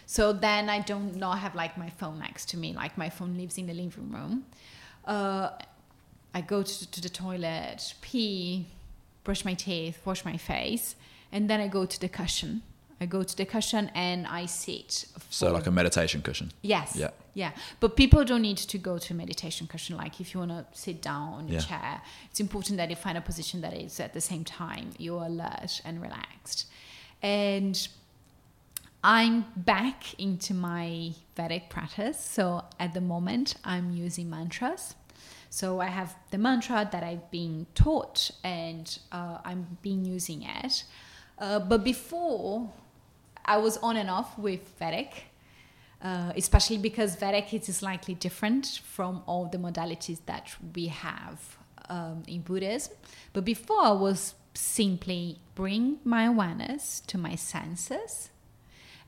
[0.06, 2.74] So then I don't not have like my phone next to me.
[2.74, 4.46] Like my phone lives in the living room.
[5.06, 5.50] Uh,
[6.34, 8.68] I go to, to the toilet, pee,
[9.24, 10.96] brush my teeth, wash my face,
[11.32, 12.62] and then I go to the cushion.
[13.02, 15.06] I go to the cushion and I sit.
[15.30, 16.52] So like a meditation cushion.
[16.62, 16.96] Yes.
[16.96, 17.10] Yeah.
[17.34, 17.52] Yeah.
[17.82, 19.98] But people don't need to go to a meditation cushion.
[19.98, 21.68] Like if you want to sit down on your Yeah.
[21.68, 22.02] chair,
[22.32, 25.82] it's important that you find a position that is at the same time you're alert
[25.84, 26.68] and relaxed.
[27.22, 27.76] And
[29.08, 32.20] I'm back into my Vedic practice.
[32.20, 34.96] So at the moment, I'm using mantras.
[35.52, 40.86] So I have the mantra that I've been taught and uh, I'm been using it.
[41.38, 42.68] Uh, but before,
[43.46, 45.26] I was on and off with Vedic,
[46.02, 51.60] uh, especially because Vedic is slightly different from all the modalities that we have
[51.90, 52.94] um, in Buddhism.
[53.34, 58.32] But before, I was simply bring my awareness to my senses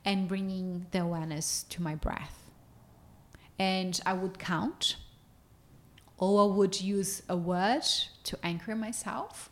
[0.07, 2.49] and bringing the awareness to my breath.
[3.59, 4.95] And I would count,
[6.17, 7.83] or I would use a word
[8.23, 9.51] to anchor myself.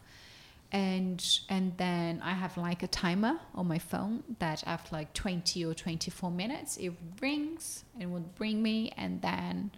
[0.72, 5.64] And and then I have like a timer on my phone that after like 20
[5.66, 9.72] or 24 minutes it rings and would bring me and then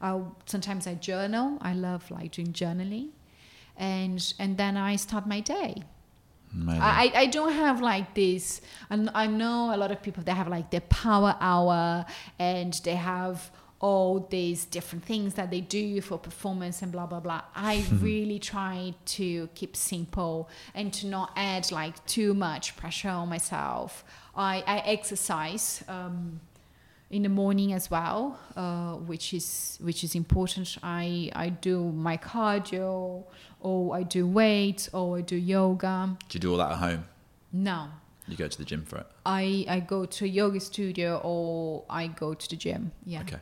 [0.00, 1.58] I'll, sometimes I journal.
[1.60, 3.10] I love like doing journaling.
[3.76, 5.82] And and then I start my day.
[6.80, 8.60] I, I don't have like this.
[8.88, 12.04] And I know a lot of people they have like their power hour
[12.38, 13.50] and they have
[13.80, 17.42] all these different things that they do for performance and blah blah blah.
[17.54, 23.28] I really try to keep simple and to not add like too much pressure on
[23.28, 24.04] myself.
[24.34, 26.40] I, I exercise um,
[27.10, 30.76] in the morning as well, uh, which is which is important.
[30.82, 33.24] I I do my cardio,
[33.60, 36.16] or I do weights, or I do yoga.
[36.28, 37.04] Do you do all that at home?
[37.52, 37.88] No,
[38.28, 39.06] You go to the gym for it?
[39.26, 42.92] I I go to a yoga studio or I go to the gym.
[43.04, 43.22] Yeah.
[43.22, 43.40] Okay.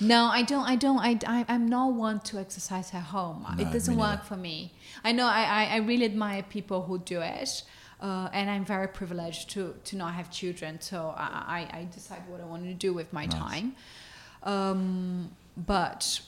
[0.00, 0.64] No, I don't.
[0.64, 0.98] I don't.
[0.98, 3.44] I, I I'm not one to exercise at home.
[3.56, 4.72] No, it doesn't work for me.
[5.04, 5.26] I know.
[5.26, 7.62] I, I I really admire people who do it.
[8.02, 12.40] Uh, and I'm very privileged to, to not have children, so I, I, decide what
[12.40, 13.34] I want to do with my Nice.
[13.34, 13.76] time.
[14.42, 16.20] Um, but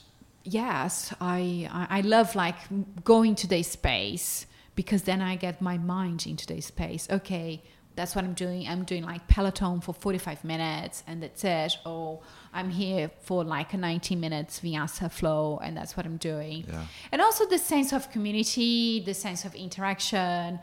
[0.45, 2.55] yes, I, I love like
[3.03, 4.45] going to their space
[4.75, 7.09] because then I get my mind into their space.
[7.11, 7.61] Okay,
[7.95, 8.67] that's what I'm doing.
[8.67, 11.77] I'm doing like Peloton for 45 minutes and that's it.
[11.85, 12.21] Or
[12.53, 16.65] I'm here for like a 90 minutes Vinyasa flow and that's what I'm doing.
[16.67, 16.85] Yeah.
[17.11, 20.59] And also the sense of community, the sense of interaction,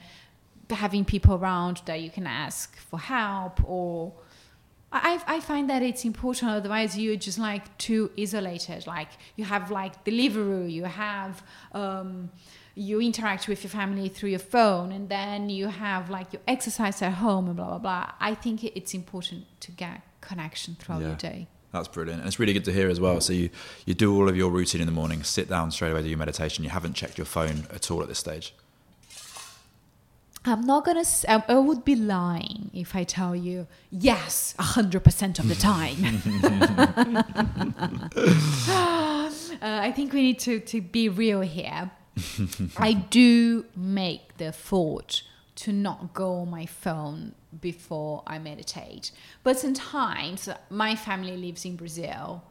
[0.71, 4.13] having people around that you can ask for help or
[4.95, 9.71] I, I find that it's important otherwise you're just like too isolated like you have
[9.71, 12.31] like deliveroo you have um,
[12.75, 17.01] you interact with your family through your phone and then you have like your exercise
[17.03, 21.09] at home and blah blah blah i think it's important to get connection throughout Yeah.
[21.09, 22.21] your day That's brilliant.
[22.21, 23.19] And it's really good to hear as well.
[23.23, 23.49] So you,
[23.87, 26.19] you do all of your routine in the morning, sit down straight away, do your
[26.19, 26.65] meditation.
[26.65, 28.53] You haven't checked your phone at all at this stage.
[30.45, 35.55] I'm not gonna I would be lying if i tell you yes 100% of the
[35.55, 35.99] time.
[39.63, 41.91] Uh, i think we need to, to be real here.
[42.77, 45.23] I do make the thought
[45.57, 49.13] to not go on my phone before I meditate.
[49.43, 52.43] But sometimes my family lives in Brazil,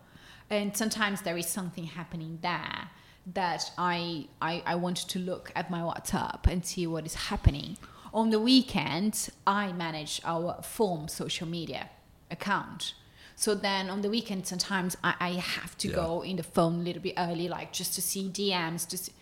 [0.50, 2.90] and sometimes there is something happening there
[3.26, 7.78] that I, I, I want to look at my WhatsApp and see what is happening.
[8.14, 11.90] On the weekend, I manage our form social media
[12.30, 12.94] account.
[13.36, 15.96] So then on the weekend, sometimes I, I have to Yeah.
[15.96, 18.88] go in the phone a little bit early, like just to see DMs.
[18.90, 19.14] To see.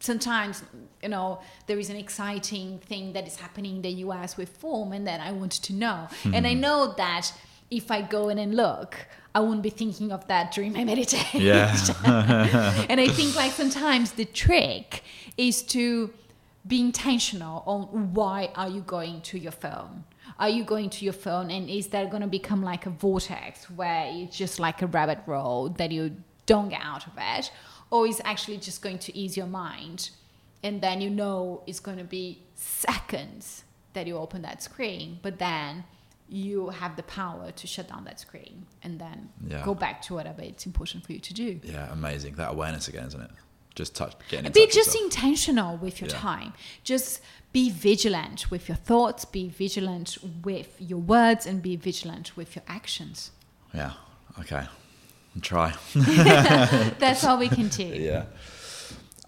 [0.00, 0.62] Sometimes,
[1.02, 4.92] you know, there is an exciting thing that is happening in the US with form,
[4.92, 6.08] and then I want to know.
[6.24, 6.60] And I mm-hmm.
[6.60, 7.32] know that
[7.70, 11.40] if I go in and look, I won't be thinking of that during my meditation.
[11.40, 11.76] Yeah.
[12.88, 15.02] and I think like sometimes the trick
[15.36, 16.12] is to
[16.66, 20.04] be intentional on why are you going to your phone
[20.38, 23.68] are you going to your phone and is that going to become like a vortex
[23.70, 26.14] where it's just like a rabbit hole that you
[26.46, 27.50] don't get out of it
[27.90, 30.10] or is actually just going to ease your mind
[30.62, 33.64] and then you know it's going to be seconds
[33.94, 35.84] that you open that screen but then
[36.28, 39.64] you have the power to shut down that screen and then Yeah.
[39.64, 42.34] go back to whatever it's important for you to do Yeah, amazing.
[42.34, 43.30] That awareness again, isn't it?
[43.74, 45.04] Just touch, getting in be just yourself.
[45.04, 46.18] intentional with your Yeah.
[46.18, 46.52] time
[46.84, 47.20] just
[47.52, 52.64] be vigilant with your thoughts be vigilant with your words and be vigilant with your
[52.66, 53.30] actions
[53.72, 53.92] Yeah.
[54.40, 54.66] Okay.
[55.40, 55.74] Try.
[56.98, 58.24] that's all we can do Yeah.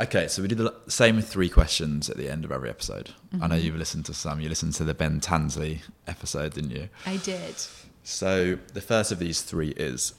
[0.01, 3.11] Okay, so we do the same three questions at the end of every episode.
[3.41, 4.41] I know you've listened to some.
[4.41, 6.89] You listened to the Ben Tansley episode, didn't you?
[7.05, 7.55] i did
[8.03, 10.15] So the first of these three is: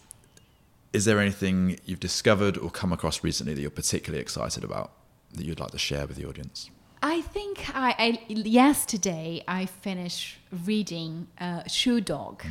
[0.94, 4.92] Is there anything you've discovered or come across recently that you're particularly excited about
[5.34, 6.70] that you'd like to share with the audience?
[7.04, 12.44] i think i, I yesterday i finished reading uh, shoe dog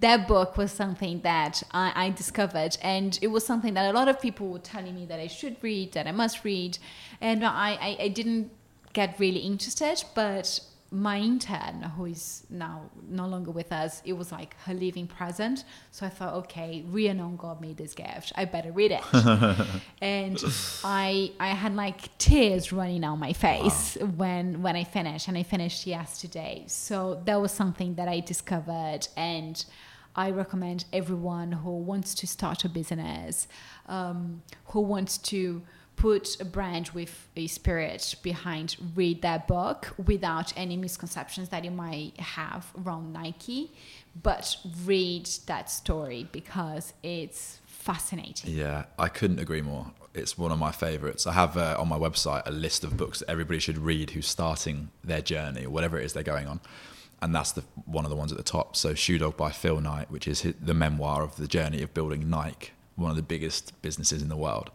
[0.00, 4.08] that book was something that I, I discovered, and it was something that a lot
[4.08, 6.78] of people were telling me that I should read, that I must read,
[7.20, 8.50] and I, I, I didn't
[8.92, 10.04] get really interested.
[10.14, 10.60] But
[10.90, 15.64] my intern, who is now no longer with us, it was like her living present.
[15.90, 18.32] So I thought, okay, Rhiannon got me this gift.
[18.36, 19.02] I better read it.
[20.00, 20.42] and
[20.84, 25.42] I I had like tears running down my face when when I finished, and I
[25.42, 26.64] finished yesterday.
[26.68, 29.64] So that was something that I discovered, and
[30.14, 33.48] I recommend everyone who wants to start a business,
[33.86, 35.62] um, who wants to
[35.96, 41.70] put a brand with a spirit behind read that book without any misconceptions that you
[41.70, 43.72] might have around Nike
[44.22, 49.92] but read that story because it's fascinating Yeah, I couldn't agree more.
[50.14, 51.26] It's one of my favorites.
[51.26, 54.26] I have uh, on my website a list of books that everybody should read who's
[54.26, 56.60] starting their journey or whatever it is they're going on.
[57.22, 58.76] And that's the one of the ones at the top.
[58.76, 61.92] So Shoe Dog by Phil Knight, which is hi- the memoir of the journey of
[61.94, 64.70] building Nike, one of the biggest businesses in the world.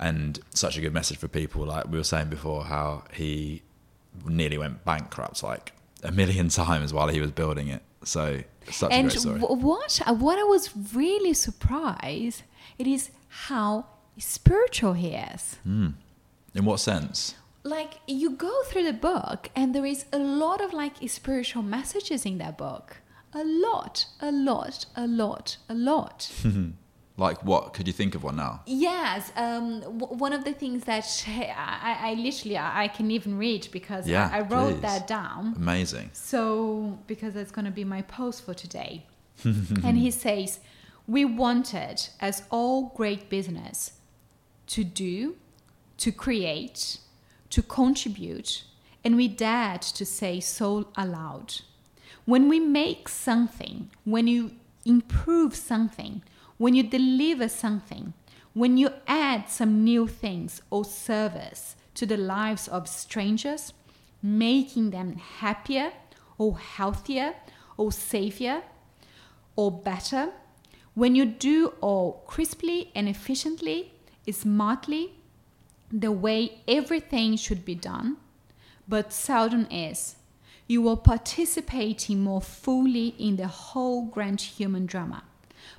[0.00, 1.64] And such a good message for people.
[1.66, 3.62] Like we were saying before, how he
[4.24, 5.72] nearly went bankrupt like
[6.02, 7.82] a million times while he was building it.
[8.02, 9.38] So such a and great story.
[9.40, 12.42] w- what what I was really surprised
[12.78, 13.86] it is how
[14.16, 15.56] spiritual he is.
[15.64, 15.88] Hmm.
[16.54, 17.34] In what sense?
[17.62, 22.24] Like you go through the book and there is a lot of like spiritual messages
[22.24, 22.96] in that book.
[23.34, 26.32] A lot, a lot, a lot, a lot.
[27.20, 27.74] Like what?
[27.74, 28.62] Could you think of one now?
[28.66, 33.36] Yes, um, w- one of the things that I, I, literally I, I can even
[33.36, 34.80] read because Yeah, I, I wrote please.
[34.80, 35.52] that down.
[35.56, 36.08] Amazing.
[36.14, 39.04] So, because that's going to be my post for today.
[39.44, 40.60] and he says,
[41.06, 43.92] We wanted, as all great business,
[44.68, 45.36] to do,
[45.98, 47.00] to create,
[47.50, 48.64] to contribute,
[49.04, 51.56] and we dared to say so aloud.
[52.24, 54.52] When we make something, when you
[54.86, 56.22] improve something,
[56.60, 58.12] when you deliver something,
[58.52, 63.72] when you add some new things or service to the lives of strangers,
[64.22, 65.90] making them happier
[66.36, 67.34] or healthier
[67.78, 68.60] or safer
[69.56, 70.32] or better.
[70.92, 73.94] When you do all crisply and efficiently,
[74.30, 75.14] smartly,
[75.90, 78.18] the way everything should be done,
[78.86, 80.16] but seldom is,
[80.66, 85.22] you are participating more fully in the whole grand human drama.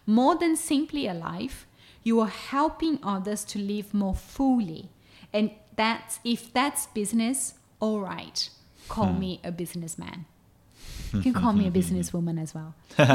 [0.06, 1.66] More than simply alive,
[2.04, 4.90] you are helping others to live more fully.
[5.32, 8.50] And that's if that's business, all right.
[8.88, 9.20] Call hmm.
[9.20, 10.26] me a businessman.
[11.14, 12.74] You can call me a businesswoman as well.
[12.98, 13.08] but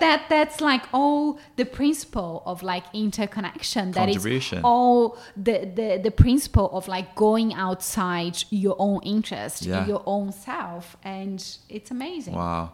[0.00, 3.92] that that's like all the principle of like interconnection.
[3.92, 4.26] That is
[4.64, 9.86] all the, the the principle of like going outside your own interest, Yeah.
[9.86, 12.34] your own self, and it's amazing.
[12.34, 12.72] Wow.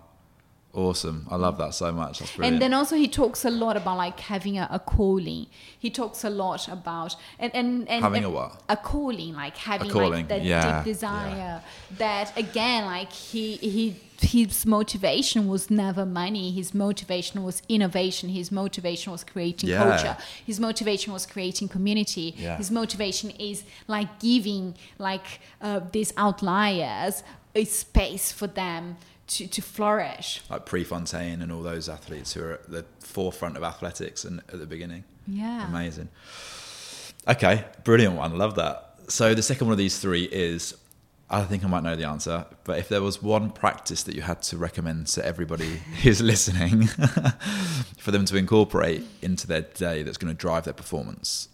[0.74, 1.26] Awesome.
[1.30, 2.18] I love that so much.
[2.18, 2.54] That's brilliant.
[2.54, 5.46] And then also he talks a lot about like having a, a calling.
[5.78, 8.60] He talks a lot about and and, and Having and a what?
[8.68, 11.62] A calling, like having calling, like that yeah, deep desire.
[11.98, 16.50] That again, like he he his motivation was never money.
[16.50, 18.30] His motivation was innovation.
[18.30, 19.84] His motivation was creating Yeah.
[19.84, 20.16] culture.
[20.44, 22.34] His motivation was creating community.
[22.36, 22.56] Yeah.
[22.56, 27.22] His motivation is like giving like uh, these outliers
[27.54, 28.96] a space for them
[29.26, 30.42] to, to flourish.
[30.50, 34.58] like Prefontaine and all those athletes who are at the forefront of athletics and at
[34.58, 35.04] the beginning.
[35.26, 35.66] Yeah.
[35.68, 36.08] Amazing.
[37.26, 38.36] Okay, brilliant one.
[38.36, 38.96] Love that.
[39.08, 40.76] So the second one of these three is
[41.30, 44.22] I think I might know the answer, but if there was one practice that you
[44.22, 46.86] had to recommend to everybody who's listening
[47.98, 51.48] for them to incorporate into their day that's going to drive their performance,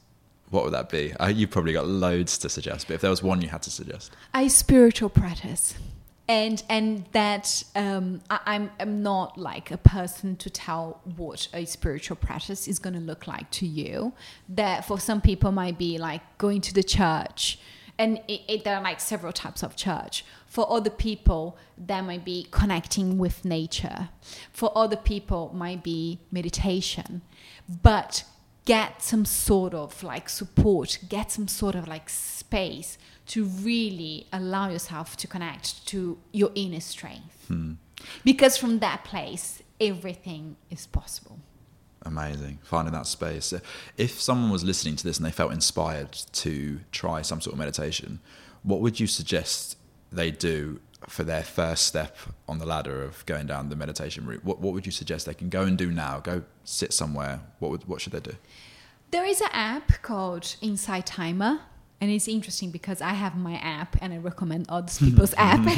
[0.50, 1.14] what would that be?
[1.14, 3.70] Uh, You've probably got loads to suggest, but if there was one you had to
[3.70, 5.74] suggest, a spiritual practice
[6.30, 11.64] and and that um, I, I'm I'm not like a person to tell what a
[11.64, 14.12] spiritual practice is going to look like to you.
[14.48, 17.58] That for some people might be like going to the church,
[17.98, 20.24] and it, it, there are like several types of church.
[20.46, 24.10] For other people, that might be connecting with nature.
[24.52, 27.22] For other people, might be meditation,
[27.82, 28.22] but
[28.66, 32.98] get some sort of like support, get some sort of like space
[33.30, 37.44] to really allow yourself to connect to your inner strength.
[37.46, 37.74] Hmm.
[38.24, 41.38] Because from that place, everything is possible.
[42.02, 42.58] Amazing.
[42.64, 43.54] Finding that space.
[43.96, 47.58] If someone was listening to this and they felt inspired to try some sort of
[47.58, 48.18] meditation,
[48.64, 49.76] what would you suggest
[50.10, 52.16] they do for their first step
[52.48, 54.44] on the ladder of going down the meditation route?
[54.44, 56.18] What, what would you suggest they can go and do now?
[56.18, 57.40] Go sit somewhere.
[57.60, 58.34] What, would, what should they do?
[59.12, 61.60] There is an app called Insight Timer.
[62.00, 65.60] And it's interesting because I have my app and I recommend other people's app.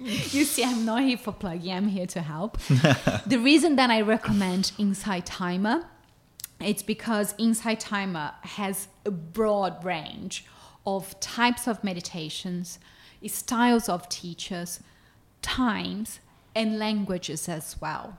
[0.00, 2.58] You see, I'm not here for plugging, I'm here to help.
[3.26, 5.84] the reason that I recommend Insight Timer
[6.60, 10.44] it's because Insight Timer has a broad range
[10.86, 12.78] of types of meditations,
[13.26, 14.80] styles of teachers,
[15.40, 16.18] times,
[16.54, 18.18] and languages as well.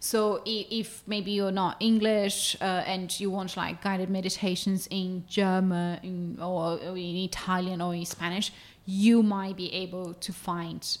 [0.00, 6.00] So if maybe you're not English uh, and you want like guided meditations in German
[6.02, 8.52] in, or or in Italian or in Spanish,
[8.86, 10.98] you might be able to find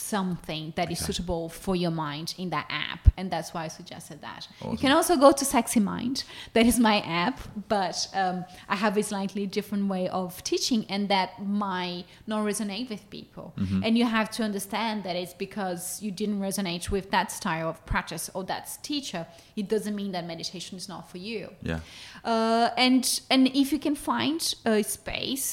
[0.00, 1.06] something that is Okay.
[1.12, 4.42] suitable for your mind in that app and that's why i suggested that.
[4.72, 6.24] You can also go to sexy mind.
[6.54, 11.08] That is my app but um, i have a slightly different way of teaching and
[11.14, 11.30] that
[11.64, 13.46] might not resonate with people.
[13.84, 17.76] And you have to understand that it's because you didn't resonate with that style of
[17.92, 19.22] practice or that teacher.
[19.60, 21.42] It doesn't mean that meditation is not for you.
[21.70, 21.80] Yeah.
[22.24, 25.48] uh, and and if you can find a space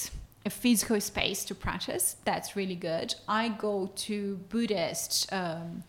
[0.47, 3.73] a physical space to practice that's really good i go
[4.07, 4.15] to
[4.51, 5.83] buddhist um,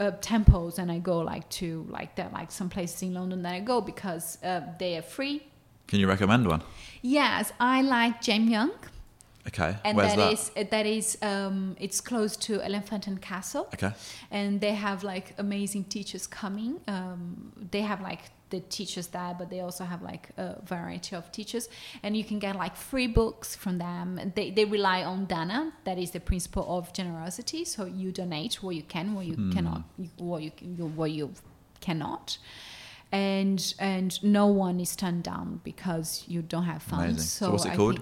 [0.00, 3.54] uh, temples and i go like to like are like some places in london that
[3.54, 5.36] i go because uh, they are free
[5.90, 6.62] Can you recommend one?
[7.02, 8.70] yes i like Jamyang
[9.50, 9.72] Okay.
[9.84, 10.32] and Where's that that?
[10.32, 13.92] is uh, that is um, it's close to Elephant and Castle Okay.
[14.38, 16.72] and they have like amazing teachers coming.
[16.88, 21.30] Um, they have like the teachers there, but they also have like a variety of
[21.32, 21.68] teachers,
[22.02, 24.32] and you can get like free books from them.
[24.34, 27.64] They they rely on Dana, that is the principle of generosity.
[27.64, 29.82] So you donate what you can, what you cannot,
[30.16, 30.50] what you
[30.94, 31.32] what you
[31.80, 32.38] cannot.
[33.12, 37.04] And and no one is turned down because you don't have funds.
[37.04, 37.22] Amazing.
[37.22, 38.00] So, So what's it I called?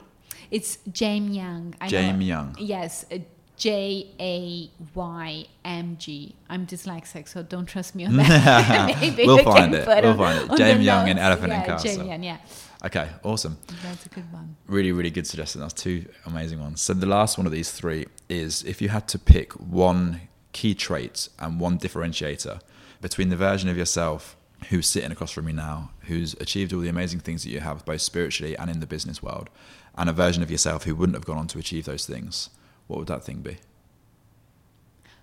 [0.51, 1.75] it's Jamyang.
[1.81, 2.57] I Jamyang.
[2.59, 3.19] Yes, uh,
[3.57, 6.35] J A Y M G.
[6.49, 8.97] I'm dyslexic, so don't trust me on that.
[9.01, 9.87] Maybe We'll find it.
[9.87, 10.51] We'll find it.
[10.51, 11.25] on Jame the Young and notes.
[11.27, 12.07] Elephant and Castle.
[12.07, 12.39] Young, yeah,
[12.85, 13.09] Okay.
[13.23, 13.57] Awesome.
[13.83, 14.57] that's a good one.
[14.67, 15.61] Really, really good suggestion.
[15.61, 16.83] That's two amazing ones.
[16.83, 20.21] So the last one of these three is if you had to pick one
[20.53, 22.61] key trait and one differentiator
[23.01, 24.37] between the version of yourself
[24.71, 27.85] who's sitting across from you now, who's achieved all the amazing things that you have,
[27.85, 29.49] both spiritually and in the business world,
[29.97, 32.49] and a version of yourself who wouldn't have gone on to achieve those things,
[32.87, 33.57] what would that thing be?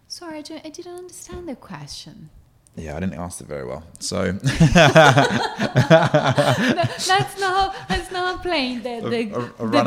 [0.08, 2.32] Sorry, I, don't, I didn't understand the question.
[2.76, 3.84] Yeah, I didn't answer it very well.
[4.00, 4.76] So no, that's
[7.40, 9.86] not that's not playing the the, I- I the of-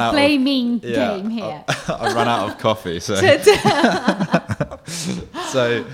[0.84, 1.64] yeah, game here.
[1.88, 3.00] I, run out of coffee.
[3.00, 3.14] So
[5.48, 5.86] so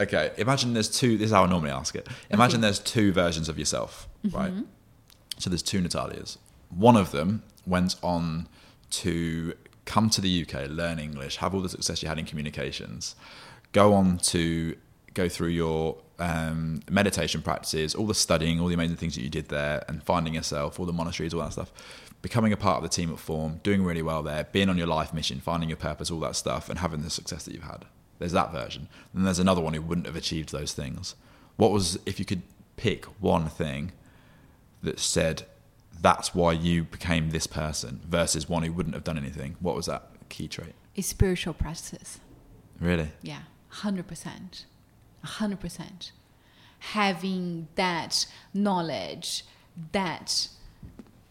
[0.00, 0.32] okay.
[0.38, 1.16] Imagine there's two.
[1.16, 2.08] This is how I normally ask it.
[2.30, 4.36] Imagine there's two versions of yourself, mm-hmm.
[4.36, 4.52] right?
[5.38, 6.38] So there's two Natalias.
[6.70, 8.48] One of them went on
[8.90, 9.54] to
[9.88, 13.16] come to the UK, learn English, have all the success you had in communications,
[13.72, 14.76] go on to
[15.14, 19.30] go through your um, meditation practices, all the studying, all the amazing things that you
[19.30, 21.72] did there, and finding yourself, all the monasteries, all that stuff,
[22.20, 24.86] becoming a part of the team at Form, doing really well there, being on your
[24.86, 27.86] life mission, finding your purpose, all that stuff, and having the success that you've had.
[28.18, 28.88] There's that version.
[29.14, 31.14] Then there's another one who wouldn't have achieved those things.
[31.56, 32.42] What was, if you could
[32.76, 33.92] pick one thing
[34.82, 35.44] that said
[36.00, 39.86] that's why you became this person versus one who wouldn't have done anything, what was
[39.86, 40.74] that key trait?
[40.94, 42.18] It's spiritual practices.
[42.80, 43.10] Really?
[43.22, 44.66] Yeah, hundred percent,
[45.22, 46.12] hundred percent.
[46.80, 49.44] Having that knowledge
[49.92, 50.48] that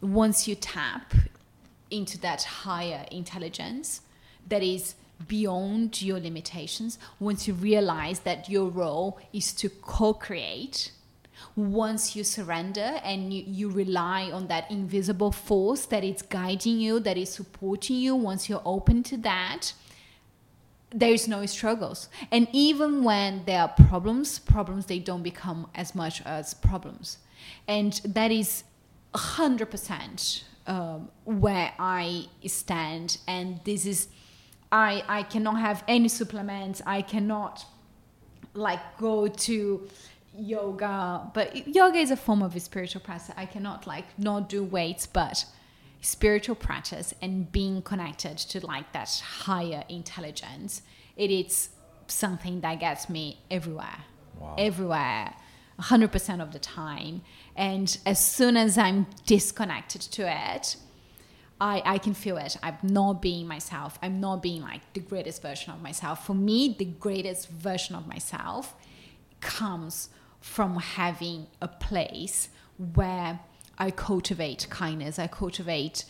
[0.01, 1.13] once you tap
[1.89, 4.01] into that higher intelligence
[4.47, 4.95] that is
[5.27, 10.91] beyond your limitations, once you realize that your role is to co-create,
[11.57, 16.99] once you surrender and you, you rely on that invisible force that is guiding you,
[16.99, 19.73] that is supporting you, once you're open to that,
[20.91, 22.09] there is no struggles.
[22.31, 27.17] And even when there are problems problems they don't become as much as problems.
[27.67, 28.63] And that is
[29.15, 33.17] 100% um, where i stand.
[33.27, 34.09] And this is
[34.71, 36.83] i i cannot have any supplements.
[36.85, 37.65] I cannot
[38.53, 39.87] like go to
[40.37, 44.63] yoga but yoga is a form of a spiritual practice i cannot like not do
[44.63, 45.45] weights but
[46.01, 49.09] spiritual practice and being connected to like that
[49.41, 50.81] higher intelligence
[51.15, 51.69] it is
[52.07, 53.99] something that gets me everywhere
[54.39, 54.53] Wow.
[54.57, 55.33] everywhere
[55.79, 57.21] 100% of the time
[57.55, 60.75] and as soon as i'm disconnected to it
[61.59, 62.55] I, I can feel it.
[62.61, 63.97] I'm not being myself.
[64.03, 66.23] I'm not being like the greatest version of myself.
[66.23, 68.75] For me, the greatest version of myself
[69.41, 70.09] comes
[70.47, 72.49] from having a place
[72.95, 73.39] where
[73.77, 76.05] I cultivate kindness, I cultivate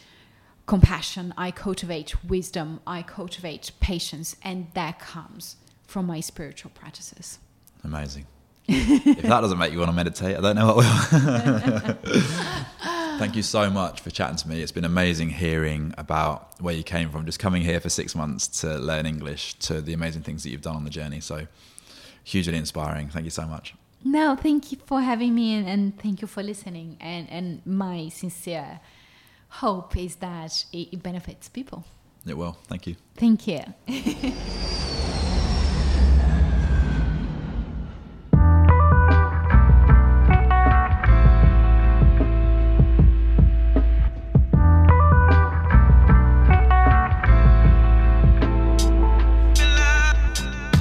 [0.67, 7.39] compassion, I cultivate wisdom, I cultivate patience, and that comes from my spiritual practices.
[7.83, 8.25] Amazing.
[8.69, 11.97] if that doesn't make you want to meditate, I don't know what will.
[13.17, 14.61] Thank you so much for chatting to me.
[14.61, 18.47] It's been amazing hearing about where you came from, just coming here for six months
[18.61, 21.21] to learn English, to the amazing things that you've done on the journey.
[21.21, 21.47] So
[22.23, 23.09] hugely inspiring.
[23.09, 23.73] Thank you so much.
[24.03, 26.97] No, thank you for having me and, and thank you for listening.
[26.99, 28.79] And, and my sincere
[29.49, 31.83] hope is that it, it benefits people.
[32.25, 32.57] It will.
[32.67, 32.95] Thank you.
[33.15, 33.61] Thank you.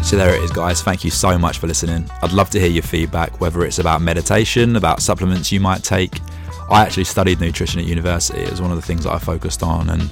[0.07, 0.83] So there it is, guys.
[0.83, 2.09] Thank you so much for listening.
[2.23, 6.21] I'd love to hear your feedback, whether it's about meditation, about supplements you might take.
[6.71, 8.39] I actually studied nutrition at university.
[8.39, 10.09] It was one of the things that I focused on and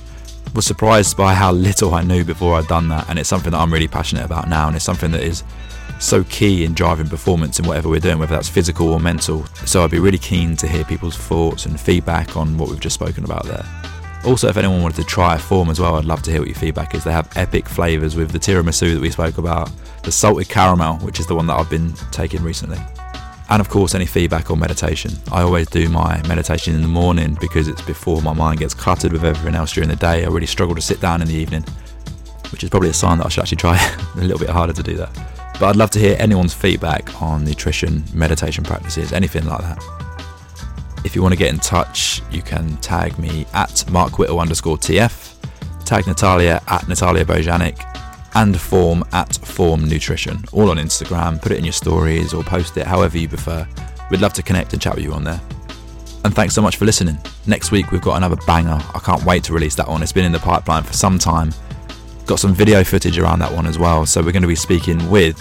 [0.53, 3.09] was surprised by how little I knew before I'd done that.
[3.09, 4.67] And it's something that I'm really passionate about now.
[4.67, 5.45] And it's something that is
[6.01, 9.47] so key in driving performance in whatever we're doing, whether that's physical or mental.
[9.65, 12.95] So I'd be really keen to hear people's thoughts and feedback on what we've just
[12.95, 13.65] spoken about there.
[14.25, 16.49] Also, if anyone wanted to try a form as well, I'd love to hear what
[16.49, 17.05] your feedback is.
[17.05, 19.71] They have epic flavours with the tiramisu that we spoke about,
[20.05, 22.79] the salted caramel, which is the one that I've been taking recently.
[23.51, 25.13] And of course, any feedback on meditation.
[25.31, 29.13] I always do my meditation in the morning because it's before my mind gets cluttered
[29.13, 30.25] with everything else during the day.
[30.25, 31.63] I really struggle to sit down in the evening,
[32.53, 33.77] which is probably a sign that I should actually try
[34.17, 35.13] a little bit harder to do that.
[35.61, 39.83] But I'd love to hear anyone's feedback on nutrition, meditation practices, anything like that.
[41.05, 44.79] If you want to get in touch, you can tag me at Mark Whittle underscore
[44.79, 45.35] TF,
[45.85, 47.79] tag Natalia at Natalia Bojanic,
[48.35, 51.41] and Form at Form Nutrition, all on Instagram.
[51.41, 53.67] Put it in your stories or post it however you prefer.
[54.11, 55.41] We'd love to connect and chat with you on there.
[56.25, 57.19] And thanks so much for listening.
[57.47, 58.79] Next week, we've got another banger.
[58.95, 60.03] I can't wait to release that one.
[60.03, 61.53] It's been in the pipeline for some time.
[62.27, 64.07] Got some video footage around that one as well.
[64.07, 65.39] So we're going to be speaking with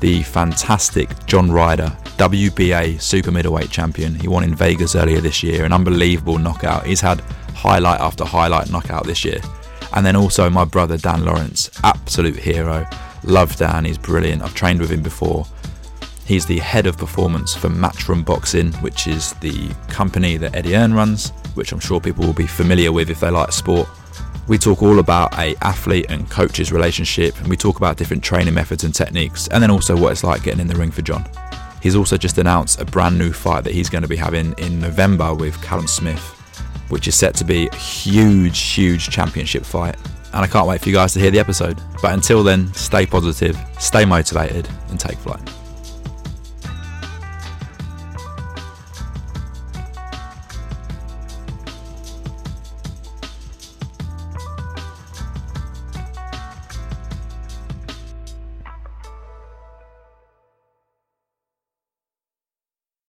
[0.00, 4.14] the fantastic John Ryder, WBA super middleweight champion.
[4.14, 6.84] He won in Vegas earlier this year, an unbelievable knockout.
[6.86, 7.20] He's had
[7.54, 9.40] highlight after highlight knockout this year.
[9.92, 12.86] And then also my brother Dan Lawrence, absolute hero.
[13.24, 14.42] Love Dan, he's brilliant.
[14.42, 15.46] I've trained with him before.
[16.24, 20.94] He's the head of performance for Matchroom Boxing, which is the company that Eddie Hearn
[20.94, 23.88] runs, which I'm sure people will be familiar with if they like sport.
[24.46, 28.54] We talk all about a athlete and coach's relationship, and we talk about different training
[28.54, 31.28] methods and techniques, and then also what it's like getting in the ring for John.
[31.82, 34.80] He's also just announced a brand new fight that he's going to be having in
[34.80, 36.39] November with Callum Smith,
[36.90, 39.96] which is set to be a huge, huge championship fight.
[40.32, 41.80] And I can't wait for you guys to hear the episode.
[42.02, 45.40] But until then, stay positive, stay motivated, and take flight.